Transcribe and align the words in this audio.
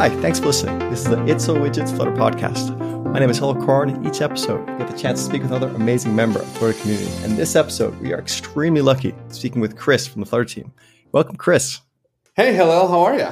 Hi, 0.00 0.08
thanks 0.08 0.38
for 0.38 0.46
listening. 0.46 0.78
This 0.88 1.00
is 1.00 1.10
the 1.10 1.22
It's 1.26 1.46
All 1.46 1.56
Widgets 1.56 1.94
Flutter 1.94 2.12
podcast. 2.12 2.74
My 3.12 3.18
name 3.18 3.28
is 3.28 3.36
Hillel 3.36 3.56
Coren. 3.56 4.02
Each 4.08 4.22
episode, 4.22 4.60
we 4.60 4.78
get 4.78 4.90
the 4.90 4.96
chance 4.96 5.18
to 5.18 5.26
speak 5.26 5.42
with 5.42 5.50
another 5.50 5.68
amazing 5.76 6.16
member 6.16 6.40
of 6.40 6.50
the 6.50 6.58
Flutter 6.58 6.78
community. 6.80 7.12
And 7.22 7.36
this 7.36 7.54
episode, 7.54 8.00
we 8.00 8.14
are 8.14 8.18
extremely 8.18 8.80
lucky 8.80 9.14
speaking 9.28 9.60
with 9.60 9.76
Chris 9.76 10.06
from 10.06 10.20
the 10.20 10.26
Flutter 10.26 10.46
team. 10.46 10.72
Welcome, 11.12 11.36
Chris. 11.36 11.82
Hey, 12.34 12.54
Hillel, 12.54 12.88
how 12.88 13.00
are 13.00 13.18
you? 13.18 13.28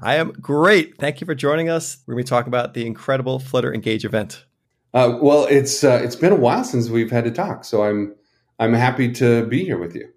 I 0.00 0.14
am 0.14 0.32
great. 0.32 0.96
Thank 0.96 1.20
you 1.20 1.26
for 1.26 1.34
joining 1.34 1.68
us. 1.68 1.98
We're 2.06 2.14
going 2.14 2.24
to 2.24 2.26
be 2.26 2.34
talking 2.34 2.48
about 2.48 2.72
the 2.72 2.86
incredible 2.86 3.38
Flutter 3.38 3.74
Engage 3.74 4.06
event. 4.06 4.46
Uh, 4.94 5.18
well, 5.20 5.44
it's 5.50 5.84
uh, 5.84 6.00
it's 6.02 6.16
been 6.16 6.32
a 6.32 6.36
while 6.36 6.64
since 6.64 6.88
we've 6.88 7.10
had 7.10 7.24
to 7.24 7.30
talk, 7.30 7.62
so 7.62 7.82
I'm 7.82 8.14
I'm 8.58 8.72
happy 8.72 9.12
to 9.12 9.44
be 9.44 9.66
here 9.66 9.76
with 9.76 9.94
you. 9.94 10.08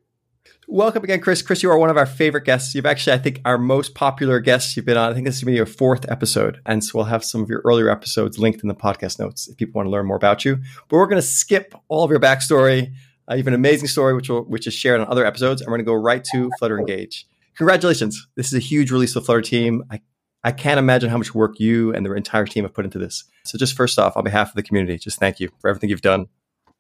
Welcome 0.74 1.04
again, 1.04 1.22
Chris. 1.22 1.44
Chris, 1.44 1.62
you 1.62 1.70
are 1.70 1.78
one 1.78 1.92
of 1.92 1.98
our 1.98 2.08
favorite 2.08 2.46
guests. 2.46 2.74
You've 2.74 2.88
actually, 2.88 3.14
I 3.14 3.20
think, 3.20 3.42
our 3.46 3.60
most 3.60 3.94
popular 3.94 4.40
guests 4.40 4.76
you've 4.76 4.88
been 4.88 4.98
on. 4.98 5.12
I 5.12 5.14
think 5.14 5.28
this 5.28 5.36
is 5.36 5.44
going 5.44 5.52
to 5.52 5.54
be 5.54 5.58
your 5.58 5.68
fourth 5.68 6.10
episode. 6.10 6.62
And 6.66 6.84
so 6.84 6.94
we'll 6.96 7.06
have 7.06 7.24
some 7.24 7.44
of 7.44 7.50
your 7.50 7.62
earlier 7.64 7.92
episodes 7.92 8.40
linked 8.40 8.64
in 8.64 8.70
the 8.70 8.74
podcast 8.74 9.20
notes 9.20 9.48
if 9.48 9.56
people 9.56 9.78
want 9.78 9.86
to 9.86 9.92
learn 9.92 10.08
more 10.08 10.18
about 10.18 10.44
you. 10.44 10.56
But 10.90 10.98
we're 10.98 11.06
going 11.06 11.22
to 11.22 11.28
skip 11.28 11.76
all 11.90 12.04
of 12.04 12.10
your 12.10 12.20
backstory. 12.20 12.92
Uh, 13.30 13.36
you 13.36 13.38
have 13.38 13.48
an 13.48 13.54
amazing 13.54 13.88
story, 13.88 14.16
which, 14.16 14.30
will, 14.30 14.46
which 14.46 14.66
is 14.66 14.74
shared 14.74 15.00
on 15.00 15.08
other 15.10 15.28
episodes. 15.28 15.62
And 15.62 15.68
we're 15.68 15.78
going 15.78 15.86
to 15.86 15.92
go 15.92 15.94
right 15.94 16.24
to 16.34 16.50
Flutter 16.58 16.80
Engage. 16.80 17.28
Congratulations. 17.56 18.28
This 18.36 18.48
is 18.48 18.54
a 18.54 18.60
huge 18.60 18.90
release 18.90 19.16
of 19.16 19.28
Flutter 19.28 19.44
team. 19.44 19.84
I, 19.92 20.02
I 20.44 20.54
can't 20.54 20.80
imagine 20.80 21.12
how 21.12 21.20
much 21.20 21.36
work 21.36 21.60
you 21.60 21.94
and 21.94 22.04
the 22.04 22.12
entire 22.14 22.48
team 22.48 22.64
have 22.64 22.74
put 22.74 22.86
into 22.86 22.98
this. 22.98 23.26
So 23.46 23.60
just 23.60 23.76
first 23.78 24.00
off, 24.00 24.18
on 24.18 24.24
behalf 24.24 24.50
of 24.50 24.56
the 24.56 24.64
community, 24.64 24.98
just 24.98 25.20
thank 25.20 25.40
you 25.40 25.52
for 25.62 25.70
everything 25.70 25.92
you've 25.92 26.02
done. 26.02 26.30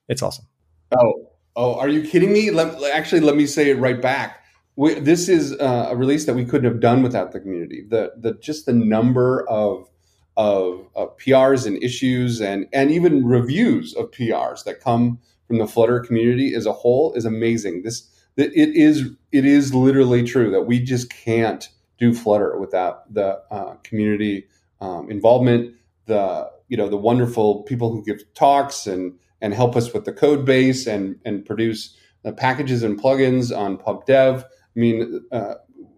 It's 0.10 0.24
awesome. 0.24 0.48
Oh, 0.92 1.30
Oh, 1.56 1.76
are 1.76 1.88
you 1.88 2.04
kidding 2.04 2.34
me? 2.34 2.50
Let, 2.52 2.82
actually, 2.92 3.22
let 3.22 3.36
me 3.36 3.46
say 3.46 3.70
it 3.70 3.78
right 3.78 4.02
back. 4.02 4.44
We, 4.76 4.96
this 4.96 5.30
is 5.30 5.54
uh, 5.60 5.90
a 5.92 5.96
release 5.96 6.26
that 6.26 6.34
we 6.34 6.46
couldn't 6.46 6.70
have 6.72 6.80
done 6.80 7.04
without 7.04 7.32
the 7.32 7.40
community. 7.40 7.86
The 7.88 8.14
the 8.18 8.34
just 8.36 8.66
the 8.66 8.74
number 8.74 9.48
of 9.48 9.88
of, 10.36 10.88
of 10.96 11.16
PRs 11.18 11.68
and 11.68 11.82
issues 11.84 12.42
and 12.42 12.66
and 12.74 12.90
even 12.90 13.24
reviews 13.26 13.94
of 13.94 14.10
PRs 14.10 14.64
that 14.64 14.80
come 14.80 15.20
from 15.48 15.60
the 15.60 15.68
Flutter 15.68 16.00
community 16.00 16.56
as 16.56 16.66
a 16.66 16.74
whole 16.74 17.14
is 17.14 17.26
amazing. 17.26 17.84
This 17.84 18.10
it 18.36 18.52
is 18.56 19.12
it 19.32 19.46
is 19.46 19.76
literally 19.76 20.24
true 20.24 20.50
that 20.50 20.64
we 20.64 20.80
just 20.80 21.12
can't 21.12 21.70
do 22.00 22.16
Flutter 22.16 22.58
without 22.58 23.14
the 23.14 23.42
uh, 23.52 23.76
community 23.84 24.48
um, 24.82 25.12
involvement. 25.12 25.76
The 26.08 26.50
you 26.68 26.78
know 26.78 26.90
the 26.90 26.98
wonderful 26.98 27.62
people 27.64 27.92
who 27.92 28.04
give 28.04 28.22
talks 28.34 28.88
and 28.88 29.14
and 29.44 29.54
help 29.54 29.76
us 29.76 29.94
with 29.94 30.06
the 30.06 30.14
code 30.14 30.46
base 30.46 30.88
and 30.88 31.20
and 31.26 31.46
produce 31.46 31.96
the 32.24 32.32
packages 32.32 32.82
and 32.82 33.00
plugins 33.00 33.56
on 33.56 33.78
pub.dev. 33.78 34.44
I 34.44 34.80
mean, 34.80 35.22
uh, 35.32 35.56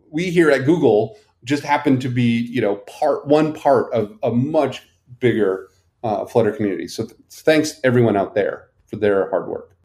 we 0.09 0.31
here 0.31 0.49
at 0.49 0.65
Google 0.65 1.17
just 1.45 1.63
happen 1.63 1.99
to 1.99 2.09
be 2.09 2.23
you 2.23 2.59
know 2.59 2.77
part 2.87 3.25
one 3.27 3.53
part 3.53 3.93
of 3.93 4.17
a 4.23 4.31
much 4.31 4.81
bigger 5.19 5.69
uh, 6.03 6.25
Flutter 6.25 6.51
community. 6.51 6.87
So 6.87 7.05
th- 7.05 7.17
thanks 7.31 7.79
everyone 7.83 8.17
out 8.17 8.35
there 8.35 8.69
for 8.87 8.97
their 8.97 9.29
hard 9.29 9.47
work. 9.47 9.75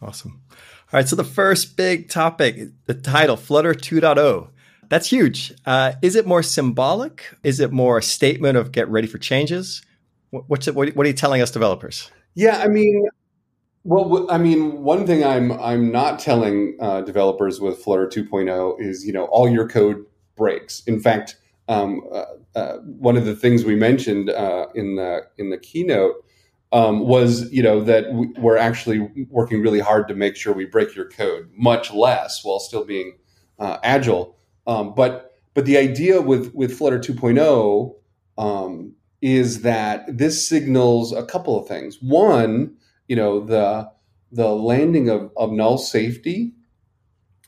Awesome. 0.00 0.40
All 0.50 0.98
right, 0.98 1.06
so 1.06 1.16
the 1.16 1.24
first 1.24 1.76
big 1.76 2.08
topic, 2.08 2.70
the 2.86 2.94
title, 2.94 3.36
Flutter 3.36 3.74
2.0. 3.74 4.48
That's 4.88 5.10
huge. 5.10 5.52
Uh, 5.66 5.92
is 6.00 6.16
it 6.16 6.26
more 6.26 6.42
symbolic? 6.42 7.26
Is 7.44 7.60
it 7.60 7.72
more 7.72 7.98
a 7.98 8.02
statement 8.02 8.56
of 8.56 8.72
get 8.72 8.88
ready 8.88 9.06
for 9.06 9.18
changes? 9.18 9.82
What's 10.30 10.66
it, 10.66 10.74
what 10.74 10.96
are 10.96 11.06
you 11.06 11.12
telling 11.12 11.42
us 11.42 11.50
developers? 11.50 12.10
Yeah, 12.38 12.58
I 12.58 12.68
mean, 12.68 13.08
well, 13.84 14.30
I 14.30 14.38
mean, 14.38 14.82
one 14.84 15.06
thing 15.06 15.24
I'm 15.24 15.52
I'm 15.52 15.92
not 15.92 16.18
telling 16.20 16.76
uh, 16.80 17.02
developers 17.02 17.60
with 17.60 17.78
Flutter 17.78 18.06
2.0 18.06 18.80
is 18.80 19.06
you 19.06 19.12
know 19.12 19.26
all 19.26 19.48
your 19.48 19.68
code 19.68 20.06
breaks. 20.36 20.82
In 20.86 21.00
fact, 21.00 21.36
um, 21.68 22.02
uh, 22.12 22.24
uh, 22.56 22.78
one 22.78 23.16
of 23.16 23.26
the 23.26 23.36
things 23.36 23.64
we 23.64 23.76
mentioned 23.76 24.30
uh, 24.30 24.68
in 24.74 24.96
the 24.96 25.22
in 25.38 25.50
the 25.50 25.58
keynote 25.58 26.16
um, 26.72 27.00
was 27.00 27.50
you 27.52 27.62
know 27.62 27.82
that 27.82 28.06
we're 28.38 28.58
actually 28.58 29.00
working 29.30 29.62
really 29.62 29.80
hard 29.80 30.08
to 30.08 30.14
make 30.14 30.36
sure 30.36 30.52
we 30.54 30.66
break 30.66 30.96
your 30.96 31.10
code 31.10 31.50
much 31.56 31.92
less 31.92 32.44
while 32.44 32.60
still 32.60 32.84
being 32.84 33.18
uh, 33.58 33.78
agile. 33.82 34.36
Um, 34.66 34.94
but 34.94 35.32
but 35.54 35.66
the 35.66 35.78
idea 35.78 36.20
with 36.22 36.54
with 36.54 36.76
Flutter 36.78 37.00
2.0 37.00 37.96
um, 38.38 38.94
is 39.20 39.62
that 39.62 40.04
this 40.16 40.48
signals 40.48 41.12
a 41.12 41.24
couple 41.24 41.58
of 41.58 41.66
things. 41.66 41.98
One, 42.00 42.76
you 43.08 43.16
know, 43.16 43.40
the 43.40 43.90
the 44.30 44.48
landing 44.48 45.08
of, 45.08 45.30
of 45.36 45.52
null 45.52 45.78
safety 45.78 46.52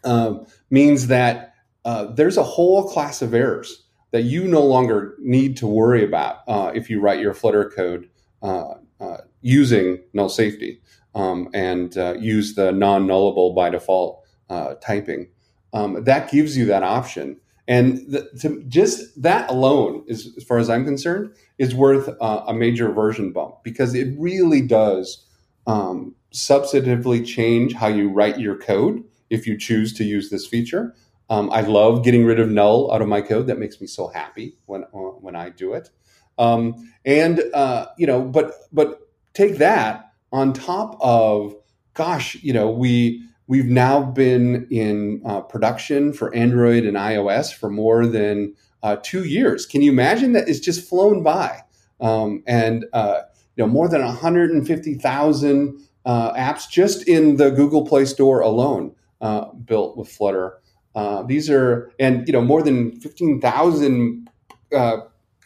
um, 0.05 0.47
means 0.71 1.09
that 1.09 1.55
uh, 1.85 2.07
there's 2.07 2.39
a 2.39 2.43
whole 2.43 2.89
class 2.89 3.21
of 3.21 3.35
errors 3.35 3.85
that 4.13 4.23
you 4.23 4.49
no 4.49 4.63
longer 4.63 5.15
need 5.21 5.57
to 5.59 5.67
worry 5.67 6.05
about 6.05 6.39
uh, 6.49 6.73
if 6.75 6.89
you 6.91 7.01
write 7.01 7.21
your 7.21 7.35
Flutter 7.35 7.71
code 7.71 8.09
uh, 8.43 8.75
uh 9.01 9.19
using 9.43 9.99
null 10.13 10.29
safety 10.29 10.81
um, 11.15 11.49
and 11.55 11.97
uh, 11.97 12.15
use 12.19 12.55
the 12.55 12.73
non-nullable 12.73 13.55
by 13.55 13.71
default 13.71 14.25
uh, 14.49 14.75
typing. 14.75 15.29
Um, 15.73 16.05
that 16.05 16.31
gives 16.31 16.57
you 16.57 16.67
that 16.67 16.83
option. 16.83 17.39
And 17.71 17.99
the, 18.11 18.29
to, 18.41 18.65
just 18.65 19.23
that 19.23 19.49
alone, 19.49 20.03
is, 20.09 20.35
as 20.37 20.43
far 20.43 20.59
as 20.59 20.69
I'm 20.69 20.85
concerned, 20.85 21.33
is 21.57 21.73
worth 21.73 22.09
uh, 22.21 22.43
a 22.49 22.53
major 22.53 22.91
version 22.91 23.33
bump 23.33 23.63
because 23.63 23.95
it 23.95 24.09
really 24.19 24.61
does 24.61 25.25
um, 25.69 26.17
substantively 26.35 27.25
change 27.25 27.75
how 27.75 27.87
you 27.87 28.11
write 28.11 28.41
your 28.41 28.57
code 28.57 29.05
if 29.31 29.47
you 29.47 29.57
choose 29.57 29.93
to 29.95 30.05
use 30.05 30.31
this 30.31 30.49
feature. 30.49 30.97
Um, 31.31 31.49
I 31.53 31.61
love 31.61 32.03
getting 32.03 32.25
rid 32.25 32.41
of 32.41 32.49
null 32.49 32.93
out 32.93 33.03
of 33.03 33.09
my 33.09 33.21
code. 33.21 33.47
That 33.47 33.61
makes 33.61 33.81
me 33.81 33.87
so 33.87 34.09
happy 34.09 34.57
when 34.67 34.83
uh, 34.83 35.15
when 35.23 35.37
I 35.37 35.51
do 35.51 35.75
it. 35.75 35.91
Um, 36.39 36.93
and 37.05 37.41
uh, 37.55 37.87
you 37.97 38.07
know, 38.09 38.21
but 38.21 38.53
but 38.73 38.99
take 39.33 39.59
that 39.59 40.11
on 40.33 40.55
top 40.55 40.99
of, 41.01 41.55
gosh, 41.95 42.35
you 42.43 42.53
know, 42.53 42.69
we 42.69 43.23
We've 43.51 43.67
now 43.67 44.01
been 44.01 44.69
in 44.71 45.23
uh, 45.27 45.41
production 45.41 46.13
for 46.13 46.33
Android 46.33 46.85
and 46.85 46.97
iOS 46.97 47.53
for 47.53 47.69
more 47.69 48.07
than 48.07 48.55
uh, 48.85 48.99
two 49.03 49.25
years. 49.25 49.67
Can 49.67 49.83
you 49.83 49.91
imagine 49.91 50.35
that? 50.35 50.49
It's 50.49 50.61
just 50.61 50.89
flown 50.89 51.25
by, 51.25 51.65
um, 52.01 52.45
and 52.47 52.87
uh, 52.93 53.23
you 53.57 53.65
know 53.65 53.67
more 53.67 53.89
than 53.89 54.03
150,000 54.03 55.89
uh, 56.05 56.33
apps 56.35 56.71
just 56.71 57.09
in 57.09 57.39
the 57.39 57.51
Google 57.51 57.85
Play 57.85 58.05
Store 58.05 58.39
alone 58.39 58.95
uh, 59.21 59.47
built 59.47 59.97
with 59.97 60.09
Flutter. 60.09 60.61
Uh, 60.95 61.25
these 61.25 61.51
are 61.51 61.91
and 61.99 62.29
you 62.29 62.33
know 62.33 62.43
more 62.43 62.63
than 62.63 63.01
15,000 63.01 64.31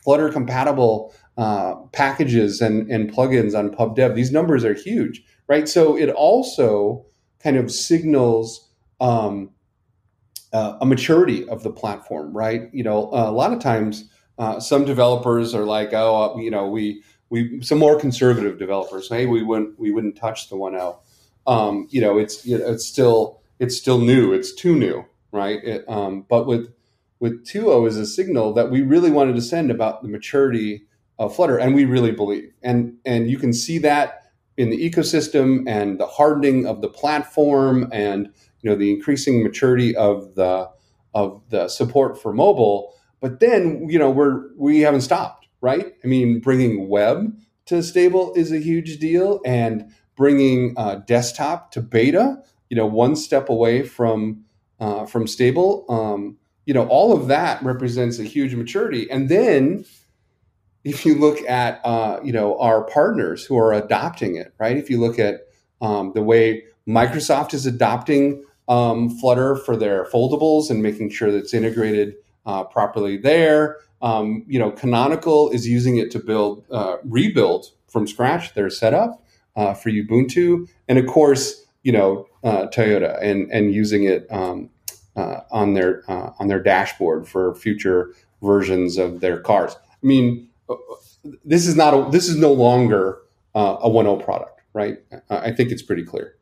Flutter 0.04 0.28
compatible 0.28 1.14
packages 1.92 2.60
and, 2.60 2.90
and 2.90 3.10
plugins 3.10 3.58
on 3.58 3.70
pub.dev. 3.70 4.14
These 4.14 4.30
numbers 4.30 4.62
are 4.62 4.74
huge, 4.74 5.24
right? 5.48 5.66
So 5.66 5.96
it 5.96 6.10
also 6.10 7.06
kind 7.44 7.56
of 7.58 7.70
signals 7.70 8.70
um, 9.00 9.50
uh, 10.54 10.78
a 10.80 10.86
maturity 10.86 11.46
of 11.48 11.62
the 11.62 11.70
platform, 11.70 12.34
right? 12.34 12.70
You 12.72 12.84
know, 12.84 13.10
a 13.12 13.30
lot 13.30 13.52
of 13.52 13.60
times 13.60 14.08
uh, 14.38 14.58
some 14.60 14.84
developers 14.84 15.54
are 15.54 15.64
like, 15.64 15.92
oh, 15.92 16.34
uh, 16.34 16.38
you 16.38 16.50
know, 16.50 16.66
we 16.68 17.02
we 17.28 17.60
some 17.62 17.78
more 17.78 17.98
conservative 17.98 18.58
developers, 18.58 19.08
hey, 19.08 19.26
we 19.26 19.42
wouldn't 19.42 19.78
we 19.78 19.90
wouldn't 19.90 20.16
touch 20.16 20.48
the 20.48 20.56
1.0. 20.56 20.96
Um, 21.46 21.86
you 21.90 22.00
know, 22.00 22.18
it's 22.18 22.46
you 22.46 22.58
know, 22.58 22.66
it's 22.66 22.86
still 22.86 23.42
it's 23.58 23.76
still 23.76 23.98
new, 23.98 24.32
it's 24.32 24.54
too 24.54 24.74
new, 24.74 25.04
right? 25.32 25.62
It, 25.62 25.84
um, 25.88 26.24
but 26.28 26.46
with 26.46 26.72
with 27.20 27.46
2.0 27.46 27.88
is 27.88 27.96
a 27.96 28.06
signal 28.06 28.52
that 28.54 28.70
we 28.70 28.82
really 28.82 29.10
wanted 29.10 29.34
to 29.36 29.42
send 29.42 29.70
about 29.70 30.02
the 30.02 30.08
maturity 30.08 30.84
of 31.18 31.34
Flutter, 31.34 31.58
and 31.58 31.74
we 31.74 31.84
really 31.84 32.12
believe, 32.12 32.52
and 32.62 32.96
and 33.04 33.30
you 33.30 33.38
can 33.38 33.52
see 33.52 33.78
that 33.78 34.23
in 34.56 34.70
the 34.70 34.90
ecosystem 34.90 35.64
and 35.66 35.98
the 35.98 36.06
hardening 36.06 36.66
of 36.66 36.80
the 36.80 36.88
platform 36.88 37.88
and 37.92 38.32
you 38.62 38.70
know 38.70 38.76
the 38.76 38.90
increasing 38.90 39.42
maturity 39.42 39.94
of 39.96 40.34
the 40.34 40.68
of 41.14 41.42
the 41.50 41.68
support 41.68 42.20
for 42.20 42.32
mobile. 42.32 42.94
But 43.20 43.40
then 43.40 43.88
you 43.88 43.98
know 43.98 44.10
we're 44.10 44.54
we 44.56 44.80
haven't 44.80 45.02
stopped 45.02 45.44
right? 45.64 45.94
I 46.04 46.06
mean 46.06 46.40
bringing 46.40 46.88
web 46.88 47.34
to 47.66 47.82
stable 47.82 48.34
is 48.34 48.52
a 48.52 48.58
huge 48.58 48.98
deal 48.98 49.40
and 49.46 49.90
bringing 50.14 50.74
uh, 50.76 50.96
desktop 51.06 51.72
to 51.72 51.80
beta 51.80 52.36
you 52.68 52.76
know 52.76 52.86
one 52.86 53.16
step 53.16 53.48
away 53.48 53.82
from 53.82 54.44
uh, 54.78 55.06
from 55.06 55.26
stable 55.26 55.86
um, 55.88 56.36
you 56.66 56.74
know 56.74 56.86
all 56.88 57.12
of 57.12 57.28
that 57.28 57.62
represents 57.62 58.18
a 58.18 58.24
huge 58.24 58.54
maturity. 58.54 59.10
And 59.10 59.30
then 59.30 59.86
if 60.84 61.06
you 61.06 61.14
look 61.14 61.40
at 61.48 61.80
uh, 61.84 62.20
you 62.22 62.32
know 62.32 62.58
our 62.58 62.84
partners 62.84 63.44
who 63.44 63.58
are 63.58 63.72
adopting 63.72 64.36
it, 64.36 64.52
right? 64.58 64.76
If 64.76 64.90
you 64.90 65.00
look 65.00 65.18
at 65.18 65.48
um, 65.80 66.12
the 66.14 66.22
way 66.22 66.64
Microsoft 66.86 67.54
is 67.54 67.66
adopting 67.66 68.44
um, 68.68 69.10
Flutter 69.18 69.56
for 69.56 69.76
their 69.76 70.04
foldables 70.04 70.70
and 70.70 70.82
making 70.82 71.10
sure 71.10 71.32
that 71.32 71.38
it's 71.38 71.54
integrated 71.54 72.14
uh, 72.46 72.64
properly 72.64 73.16
there, 73.16 73.78
um, 74.02 74.44
you 74.46 74.58
know, 74.58 74.70
Canonical 74.70 75.50
is 75.50 75.66
using 75.66 75.96
it 75.96 76.10
to 76.12 76.18
build 76.18 76.64
uh, 76.70 76.98
rebuild 77.04 77.66
from 77.88 78.06
scratch 78.06 78.54
their 78.54 78.68
setup 78.70 79.24
uh, 79.56 79.72
for 79.72 79.90
Ubuntu, 79.90 80.68
and 80.88 80.98
of 80.98 81.06
course, 81.06 81.64
you 81.82 81.92
know, 81.92 82.26
uh, 82.42 82.66
Toyota 82.66 83.18
and 83.22 83.50
and 83.50 83.72
using 83.72 84.04
it 84.04 84.26
um, 84.30 84.68
uh, 85.16 85.40
on 85.50 85.72
their 85.72 86.02
on 86.10 86.48
their 86.48 86.62
dashboard 86.62 87.26
for 87.26 87.54
future 87.54 88.12
versions 88.42 88.98
of 88.98 89.20
their 89.20 89.40
cars. 89.40 89.74
I 89.90 90.06
mean, 90.06 90.48
this 91.44 91.66
is 91.66 91.76
not 91.76 91.94
a, 91.94 92.10
this 92.10 92.28
is 92.28 92.36
no 92.36 92.52
longer 92.52 93.18
uh, 93.54 93.76
a 93.80 93.88
1.0 93.88 94.24
product, 94.24 94.60
right? 94.72 94.98
I 95.30 95.52
think 95.52 95.70
it's 95.70 95.82
pretty 95.82 96.04
clear. 96.04 96.36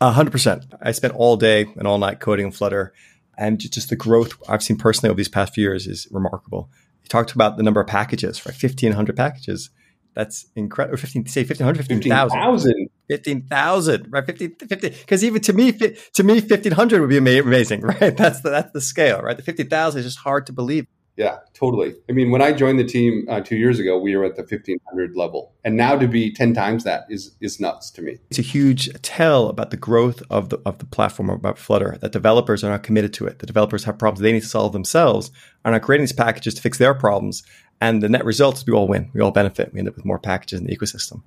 A 0.00 0.10
hundred 0.10 0.30
percent. 0.30 0.66
I 0.82 0.92
spent 0.92 1.14
all 1.14 1.36
day 1.36 1.66
and 1.76 1.86
all 1.86 1.96
night 1.96 2.20
coding 2.20 2.46
in 2.46 2.52
Flutter, 2.52 2.92
and 3.38 3.58
just 3.58 3.88
the 3.88 3.96
growth 3.96 4.34
I've 4.46 4.62
seen 4.62 4.76
personally 4.76 5.08
over 5.10 5.16
these 5.16 5.28
past 5.28 5.54
few 5.54 5.62
years 5.62 5.86
is 5.86 6.06
remarkable. 6.10 6.68
You 7.02 7.08
talked 7.08 7.32
about 7.32 7.56
the 7.56 7.62
number 7.62 7.80
of 7.80 7.86
packages, 7.86 8.44
right? 8.44 8.54
Fifteen 8.54 8.92
hundred 8.92 9.16
packages. 9.16 9.70
That's 10.16 10.46
incredible. 10.56 10.94
Or 10.94 10.96
15, 10.96 11.26
say 11.26 11.42
1500, 11.42 11.86
15,000. 11.86 12.88
15,000, 13.10 14.06
right? 14.10 14.24
15, 14.24 14.56
50. 14.66 14.88
Because 14.88 15.22
even 15.22 15.42
to 15.42 15.52
me, 15.52 15.72
to 15.72 16.22
me, 16.22 16.40
1500 16.40 17.00
would 17.02 17.10
be 17.10 17.18
amazing, 17.18 17.80
right? 17.82 18.16
That's 18.16 18.40
the, 18.40 18.48
that's 18.48 18.72
the 18.72 18.80
scale, 18.80 19.20
right? 19.20 19.36
The 19.36 19.42
50,000 19.42 19.98
is 19.98 20.06
just 20.06 20.18
hard 20.18 20.46
to 20.46 20.54
believe. 20.54 20.86
Yeah, 21.16 21.38
totally. 21.54 21.94
I 22.10 22.12
mean, 22.12 22.30
when 22.30 22.42
I 22.42 22.52
joined 22.52 22.78
the 22.78 22.84
team 22.84 23.26
uh, 23.30 23.40
two 23.40 23.56
years 23.56 23.78
ago, 23.78 23.98
we 23.98 24.14
were 24.14 24.24
at 24.24 24.36
the 24.36 24.42
1500 24.42 25.16
level, 25.16 25.54
and 25.64 25.74
now 25.74 25.96
to 25.96 26.06
be 26.06 26.30
10 26.30 26.52
times 26.52 26.84
that 26.84 27.06
is 27.08 27.34
is 27.40 27.58
nuts 27.58 27.90
to 27.92 28.02
me. 28.02 28.18
It's 28.28 28.38
a 28.38 28.42
huge 28.42 28.90
tell 29.00 29.48
about 29.48 29.70
the 29.70 29.78
growth 29.78 30.22
of 30.28 30.50
the 30.50 30.58
of 30.66 30.78
the 30.78 30.84
platform 30.84 31.30
about 31.30 31.58
Flutter. 31.58 31.96
That 32.00 32.12
developers 32.12 32.62
are 32.62 32.70
not 32.70 32.82
committed 32.82 33.14
to 33.14 33.26
it. 33.26 33.38
The 33.38 33.46
developers 33.46 33.84
have 33.84 33.98
problems 33.98 34.20
they 34.20 34.32
need 34.32 34.42
to 34.42 34.48
solve 34.48 34.72
themselves, 34.72 35.30
are 35.64 35.72
not 35.72 35.82
creating 35.82 36.02
these 36.02 36.12
packages 36.12 36.52
to 36.54 36.60
fix 36.60 36.76
their 36.76 36.92
problems, 36.92 37.42
and 37.80 38.02
the 38.02 38.10
net 38.10 38.24
result 38.24 38.56
is 38.56 38.66
we 38.66 38.74
all 38.74 38.86
win. 38.86 39.10
We 39.14 39.22
all 39.22 39.30
benefit. 39.30 39.72
We 39.72 39.78
end 39.78 39.88
up 39.88 39.96
with 39.96 40.04
more 40.04 40.18
packages 40.18 40.60
in 40.60 40.66
the 40.66 40.76
ecosystem. 40.76 41.22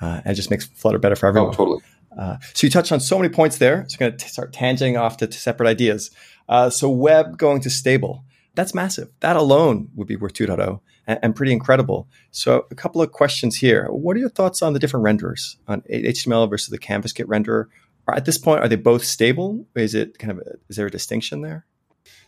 Uh, 0.00 0.20
and 0.24 0.32
it 0.32 0.34
just 0.34 0.50
makes 0.50 0.66
Flutter 0.66 0.98
better 0.98 1.16
for 1.16 1.26
everyone. 1.26 1.50
Oh, 1.50 1.56
totally. 1.56 1.80
Uh, 2.16 2.38
so 2.54 2.66
you 2.66 2.70
touched 2.70 2.92
on 2.92 3.00
so 3.00 3.18
many 3.18 3.28
points 3.28 3.58
there. 3.58 3.84
So 3.88 3.96
I'm 4.00 4.08
going 4.08 4.18
to 4.18 4.28
start 4.28 4.52
tangenting 4.52 4.98
off 4.98 5.18
to, 5.18 5.26
to 5.26 5.38
separate 5.38 5.68
ideas. 5.68 6.10
Uh, 6.48 6.70
so 6.70 6.88
web 6.88 7.36
going 7.36 7.60
to 7.62 7.70
stable, 7.70 8.24
that's 8.56 8.74
massive. 8.74 9.08
That 9.20 9.36
alone 9.36 9.90
would 9.94 10.08
be 10.08 10.16
worth 10.16 10.32
2.0 10.32 10.80
and, 11.06 11.18
and, 11.22 11.36
pretty 11.36 11.52
incredible. 11.52 12.08
So 12.32 12.66
a 12.70 12.74
couple 12.74 13.00
of 13.00 13.12
questions 13.12 13.56
here. 13.56 13.86
What 13.90 14.16
are 14.16 14.20
your 14.20 14.30
thoughts 14.30 14.62
on 14.62 14.72
the 14.72 14.78
different 14.78 15.04
renderers 15.04 15.56
on 15.68 15.82
HTML 15.82 16.50
versus 16.50 16.70
the 16.70 16.78
Canvas 16.78 17.12
CanvasKit 17.12 17.26
renderer? 17.26 17.66
At 18.08 18.24
this 18.24 18.38
point, 18.38 18.60
are 18.60 18.68
they 18.68 18.76
both 18.76 19.04
stable? 19.04 19.66
Is 19.74 19.94
it 19.94 20.18
kind 20.18 20.32
of 20.32 20.38
a, 20.38 20.52
is 20.68 20.76
there 20.76 20.86
a 20.86 20.90
distinction 20.90 21.42
there? 21.42 21.66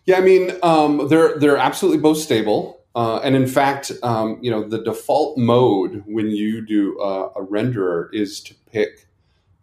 Yeah, 0.04 0.19
I 0.19 0.20
mean, 0.20 0.52
um, 0.62 1.08
they're 1.08 1.38
they're 1.38 1.56
absolutely 1.56 2.00
both 2.00 2.19
stable. 2.19 2.81
Uh, 2.94 3.19
and 3.19 3.36
in 3.36 3.46
fact, 3.46 3.92
um, 4.02 4.38
you 4.40 4.50
know, 4.50 4.66
the 4.66 4.82
default 4.82 5.38
mode 5.38 6.02
when 6.06 6.31
you 6.31 6.64
do 6.66 6.98
a, 7.00 7.26
a, 7.28 7.46
renderer 7.46 8.08
is 8.12 8.40
to 8.40 8.54
pick 8.72 9.06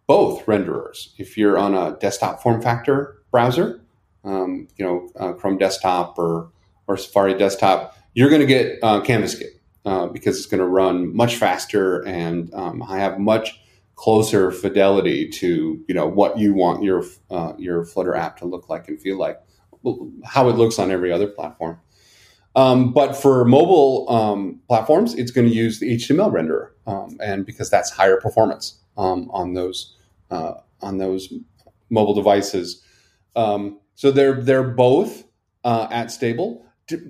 both 0.07 0.45
renderers. 0.45 1.09
If 1.18 1.38
you're 1.38 1.57
on 1.57 1.75
a 1.75 1.97
desktop 2.00 2.41
form 2.41 2.61
factor 2.61 3.18
browser, 3.31 3.81
um, 4.23 4.68
you 4.77 4.85
know, 4.85 5.09
uh, 5.19 5.33
Chrome 5.33 5.57
Desktop 5.57 6.18
or 6.18 6.51
or 6.87 6.97
Safari 6.97 7.37
Desktop, 7.37 7.95
you're 8.13 8.29
going 8.29 8.41
to 8.41 8.47
get 8.47 8.79
uh, 8.83 9.01
CanvasKit 9.01 9.59
uh, 9.85 10.07
because 10.07 10.37
it's 10.37 10.45
going 10.45 10.59
to 10.59 10.67
run 10.67 11.15
much 11.15 11.35
faster 11.35 12.05
and 12.07 12.53
um, 12.53 12.81
have 12.81 13.19
much 13.19 13.59
closer 13.95 14.51
fidelity 14.51 15.29
to 15.29 15.83
you 15.87 15.95
know 15.95 16.05
what 16.05 16.37
you 16.37 16.53
want 16.53 16.83
your 16.83 17.03
uh, 17.31 17.53
your 17.57 17.85
Flutter 17.85 18.15
app 18.15 18.37
to 18.37 18.45
look 18.45 18.69
like 18.69 18.87
and 18.87 18.99
feel 18.99 19.17
like, 19.17 19.41
how 20.25 20.49
it 20.49 20.53
looks 20.53 20.79
on 20.79 20.91
every 20.91 21.11
other 21.11 21.27
platform. 21.27 21.79
Um, 22.55 22.93
but 22.93 23.13
for 23.15 23.43
mobile 23.43 24.09
um, 24.09 24.61
platforms, 24.67 25.13
it's 25.15 25.31
going 25.31 25.47
to 25.47 25.53
use 25.53 25.79
the 25.79 25.97
HTML 25.97 26.31
renderer, 26.31 26.69
um, 26.87 27.17
and 27.21 27.45
because 27.45 27.69
that's 27.69 27.89
higher 27.89 28.19
performance 28.19 28.79
um, 28.97 29.29
on 29.31 29.53
those 29.53 29.97
uh, 30.31 30.53
on 30.81 30.97
those 30.97 31.33
mobile 31.89 32.13
devices. 32.13 32.81
Um, 33.35 33.79
so 33.95 34.11
they're 34.11 34.41
they're 34.41 34.63
both 34.63 35.25
uh, 35.63 35.87
at 35.91 36.11
stable, 36.11 36.65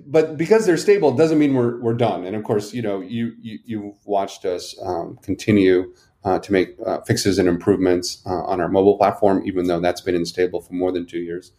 but 0.06 0.36
because 0.36 0.64
they're 0.64 0.76
stable, 0.76 1.12
doesn't 1.12 1.38
mean 1.38 1.54
we're 1.54 1.80
we're 1.80 1.94
done. 1.94 2.24
And 2.24 2.34
of 2.34 2.44
course, 2.44 2.72
you 2.72 2.82
know 2.82 3.00
you 3.00 3.32
you 3.40 3.58
you've 3.64 4.06
watched 4.06 4.44
us 4.44 4.74
um, 4.82 5.18
continue 5.22 5.92
uh, 6.24 6.38
to 6.38 6.52
make 6.52 6.76
uh, 6.84 7.00
fixes 7.02 7.38
and 7.38 7.48
improvements 7.48 8.22
uh, 8.26 8.42
on 8.44 8.60
our 8.60 8.68
mobile 8.68 8.96
platform, 8.96 9.42
even 9.46 9.66
though 9.66 9.80
that's 9.80 10.00
been 10.00 10.14
unstable 10.14 10.60
for 10.60 10.72
more 10.72 10.92
than 10.92 11.06
two 11.06 11.18
years. 11.18 11.52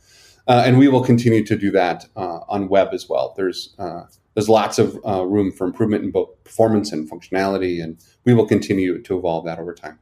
Uh, 0.47 0.63
and 0.65 0.77
we 0.77 0.87
will 0.87 1.03
continue 1.03 1.45
to 1.45 1.57
do 1.57 1.71
that 1.71 2.05
uh, 2.15 2.39
on 2.47 2.69
web 2.69 2.89
as 2.91 3.07
well. 3.07 3.33
There's 3.37 3.75
uh, 3.77 4.03
there's 4.33 4.49
lots 4.49 4.79
of 4.79 4.95
room 5.03 5.51
for 5.51 5.65
improvement 5.65 6.03
in 6.03 6.11
both 6.11 6.43
performance 6.43 6.91
and 6.91 7.09
functionality, 7.09 7.83
and 7.83 7.97
we 8.23 8.33
will 8.33 8.47
continue 8.47 9.01
to 9.01 9.17
evolve 9.17 9.45
that 9.45 9.59
over 9.59 9.73
time. 9.73 9.99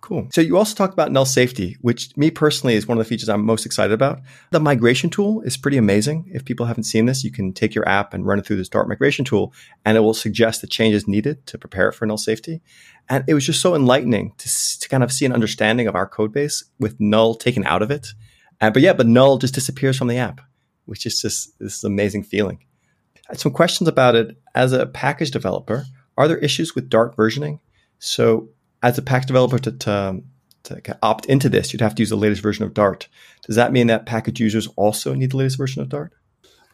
Cool. 0.00 0.28
So 0.32 0.40
you 0.40 0.56
also 0.56 0.74
talked 0.74 0.94
about 0.94 1.12
null 1.12 1.26
safety, 1.26 1.76
which 1.80 2.16
me 2.16 2.30
personally 2.30 2.74
is 2.74 2.86
one 2.86 2.96
of 2.96 3.04
the 3.04 3.08
features 3.08 3.28
I'm 3.28 3.44
most 3.44 3.66
excited 3.66 3.92
about. 3.92 4.20
The 4.52 4.60
migration 4.60 5.10
tool 5.10 5.42
is 5.42 5.56
pretty 5.56 5.76
amazing. 5.76 6.30
If 6.32 6.44
people 6.44 6.66
haven't 6.66 6.84
seen 6.84 7.06
this, 7.06 7.24
you 7.24 7.30
can 7.30 7.52
take 7.52 7.74
your 7.74 7.86
app 7.88 8.14
and 8.14 8.24
run 8.24 8.38
it 8.38 8.46
through 8.46 8.56
the 8.56 8.64
Dart 8.64 8.88
migration 8.88 9.24
tool, 9.24 9.52
and 9.84 9.96
it 9.96 10.00
will 10.00 10.14
suggest 10.14 10.60
the 10.60 10.66
changes 10.66 11.08
needed 11.08 11.46
to 11.46 11.58
prepare 11.58 11.88
it 11.88 11.94
for 11.94 12.06
null 12.06 12.16
safety. 12.16 12.62
And 13.08 13.24
it 13.26 13.34
was 13.34 13.44
just 13.44 13.60
so 13.60 13.74
enlightening 13.74 14.34
to, 14.38 14.48
to 14.80 14.88
kind 14.88 15.02
of 15.02 15.12
see 15.12 15.26
an 15.26 15.32
understanding 15.32 15.88
of 15.88 15.94
our 15.94 16.06
code 16.06 16.32
base 16.32 16.64
with 16.78 16.98
null 17.00 17.34
taken 17.34 17.66
out 17.66 17.82
of 17.82 17.90
it 17.90 18.14
uh, 18.60 18.70
but 18.70 18.82
yeah, 18.82 18.92
but 18.92 19.06
null 19.06 19.38
just 19.38 19.54
disappears 19.54 19.96
from 19.96 20.08
the 20.08 20.16
app, 20.16 20.40
which 20.86 21.06
is 21.06 21.20
just 21.20 21.58
this 21.58 21.84
amazing 21.84 22.24
feeling. 22.24 22.58
I 23.28 23.32
had 23.32 23.40
some 23.40 23.52
questions 23.52 23.88
about 23.88 24.14
it. 24.14 24.36
As 24.54 24.72
a 24.72 24.86
package 24.86 25.30
developer, 25.30 25.84
are 26.16 26.28
there 26.28 26.38
issues 26.38 26.74
with 26.74 26.88
Dart 26.88 27.16
versioning? 27.16 27.60
So, 27.98 28.48
as 28.82 28.98
a 28.98 29.02
package 29.02 29.28
developer 29.28 29.58
to, 29.58 29.72
to, 29.72 30.22
to 30.64 30.98
opt 31.02 31.26
into 31.26 31.48
this, 31.48 31.72
you'd 31.72 31.80
have 31.80 31.94
to 31.96 32.02
use 32.02 32.10
the 32.10 32.16
latest 32.16 32.42
version 32.42 32.64
of 32.64 32.74
Dart. 32.74 33.08
Does 33.46 33.56
that 33.56 33.72
mean 33.72 33.86
that 33.88 34.06
package 34.06 34.40
users 34.40 34.68
also 34.76 35.14
need 35.14 35.32
the 35.32 35.36
latest 35.36 35.58
version 35.58 35.82
of 35.82 35.88
Dart? 35.88 36.12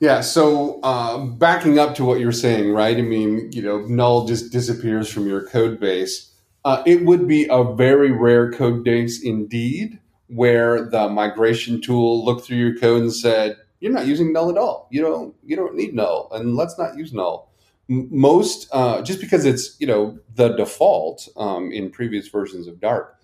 Yeah. 0.00 0.20
So, 0.20 0.80
uh, 0.82 1.18
backing 1.18 1.78
up 1.78 1.94
to 1.96 2.04
what 2.04 2.20
you're 2.20 2.32
saying, 2.32 2.72
right? 2.72 2.96
I 2.96 3.02
mean, 3.02 3.50
you 3.52 3.62
know, 3.62 3.78
null 3.86 4.26
just 4.26 4.52
disappears 4.52 5.10
from 5.10 5.26
your 5.26 5.46
code 5.46 5.78
base. 5.78 6.32
Uh, 6.64 6.82
it 6.86 7.04
would 7.04 7.28
be 7.28 7.46
a 7.50 7.62
very 7.74 8.10
rare 8.10 8.50
code 8.50 8.84
base 8.84 9.22
indeed 9.22 9.98
where 10.28 10.88
the 10.90 11.08
migration 11.08 11.80
tool 11.80 12.24
looked 12.24 12.44
through 12.44 12.56
your 12.56 12.76
code 12.78 13.02
and 13.02 13.14
said, 13.14 13.56
"You're 13.80 13.92
not 13.92 14.06
using 14.06 14.32
null 14.32 14.50
at 14.50 14.58
all. 14.58 14.88
You 14.90 15.02
don't 15.02 15.34
you 15.44 15.56
don't 15.56 15.76
need 15.76 15.94
null, 15.94 16.28
and 16.32 16.56
let's 16.56 16.78
not 16.78 16.96
use 16.96 17.12
null." 17.12 17.53
Most 17.88 18.68
uh, 18.72 19.02
just 19.02 19.20
because 19.20 19.44
it's 19.44 19.78
you 19.78 19.86
know 19.86 20.18
the 20.34 20.48
default 20.56 21.28
um, 21.36 21.70
in 21.70 21.90
previous 21.90 22.28
versions 22.28 22.66
of 22.66 22.80
Dart. 22.80 23.16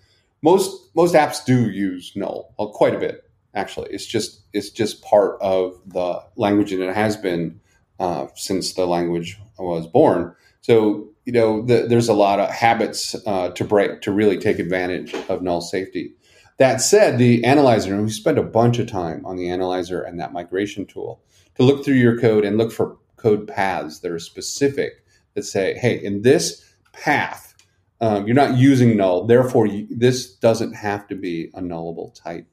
Most 0.43 0.95
most 0.95 1.15
apps 1.15 1.43
do 1.43 1.69
use 1.69 2.13
null 2.15 2.53
well, 2.57 2.69
quite 2.69 2.93
a 2.93 2.99
bit. 2.99 3.29
Actually, 3.55 3.89
it's 3.91 4.05
just 4.05 4.43
it's 4.53 4.69
just 4.69 5.03
part 5.03 5.39
of 5.41 5.79
the 5.87 6.21
language, 6.35 6.71
and 6.71 6.83
it 6.83 6.95
has 6.95 7.17
been 7.17 7.59
uh, 7.99 8.27
since 8.35 8.73
the 8.73 8.85
language 8.85 9.39
was 9.57 9.87
born. 9.87 10.35
So 10.61 11.09
you 11.25 11.33
know 11.33 11.63
the, 11.63 11.87
there's 11.87 12.09
a 12.09 12.13
lot 12.13 12.39
of 12.39 12.51
habits 12.51 13.15
uh, 13.25 13.49
to 13.49 13.63
break 13.63 14.01
to 14.01 14.11
really 14.11 14.37
take 14.37 14.59
advantage 14.59 15.13
of 15.27 15.41
null 15.41 15.61
safety. 15.61 16.13
That 16.57 16.81
said, 16.81 17.17
the 17.17 17.43
analyzer, 17.43 17.95
and 17.95 18.03
we 18.03 18.11
spent 18.11 18.37
a 18.37 18.43
bunch 18.43 18.77
of 18.77 18.85
time 18.87 19.25
on 19.25 19.35
the 19.35 19.49
analyzer 19.49 20.03
and 20.03 20.19
that 20.19 20.33
migration 20.33 20.85
tool 20.85 21.19
to 21.55 21.63
look 21.63 21.83
through 21.83 21.95
your 21.95 22.19
code 22.19 22.45
and 22.45 22.59
look 22.59 22.71
for 22.71 22.97
code 23.21 23.47
paths 23.47 23.99
that 23.99 24.11
are 24.11 24.19
specific 24.19 25.05
that 25.33 25.43
say, 25.43 25.75
hey, 25.75 26.03
in 26.03 26.21
this 26.21 26.63
path, 26.93 27.55
um, 28.01 28.25
you're 28.25 28.35
not 28.35 28.57
using 28.57 28.97
null, 28.97 29.25
therefore, 29.27 29.67
you, 29.67 29.87
this 29.89 30.33
doesn't 30.33 30.73
have 30.73 31.07
to 31.07 31.15
be 31.15 31.51
a 31.53 31.61
nullable 31.61 32.13
type. 32.15 32.47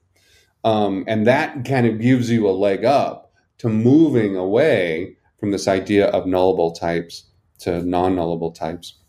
Um, 0.63 1.05
and 1.07 1.25
that 1.25 1.65
kind 1.65 1.87
of 1.87 1.99
gives 1.99 2.29
you 2.29 2.47
a 2.47 2.51
leg 2.51 2.85
up 2.85 3.33
to 3.59 3.69
moving 3.69 4.35
away 4.35 5.17
from 5.39 5.51
this 5.51 5.67
idea 5.67 6.07
of 6.07 6.25
nullable 6.25 6.77
types 6.77 7.25
to 7.59 7.81
non 7.83 8.15
nullable 8.15 8.53
types. 8.53 8.99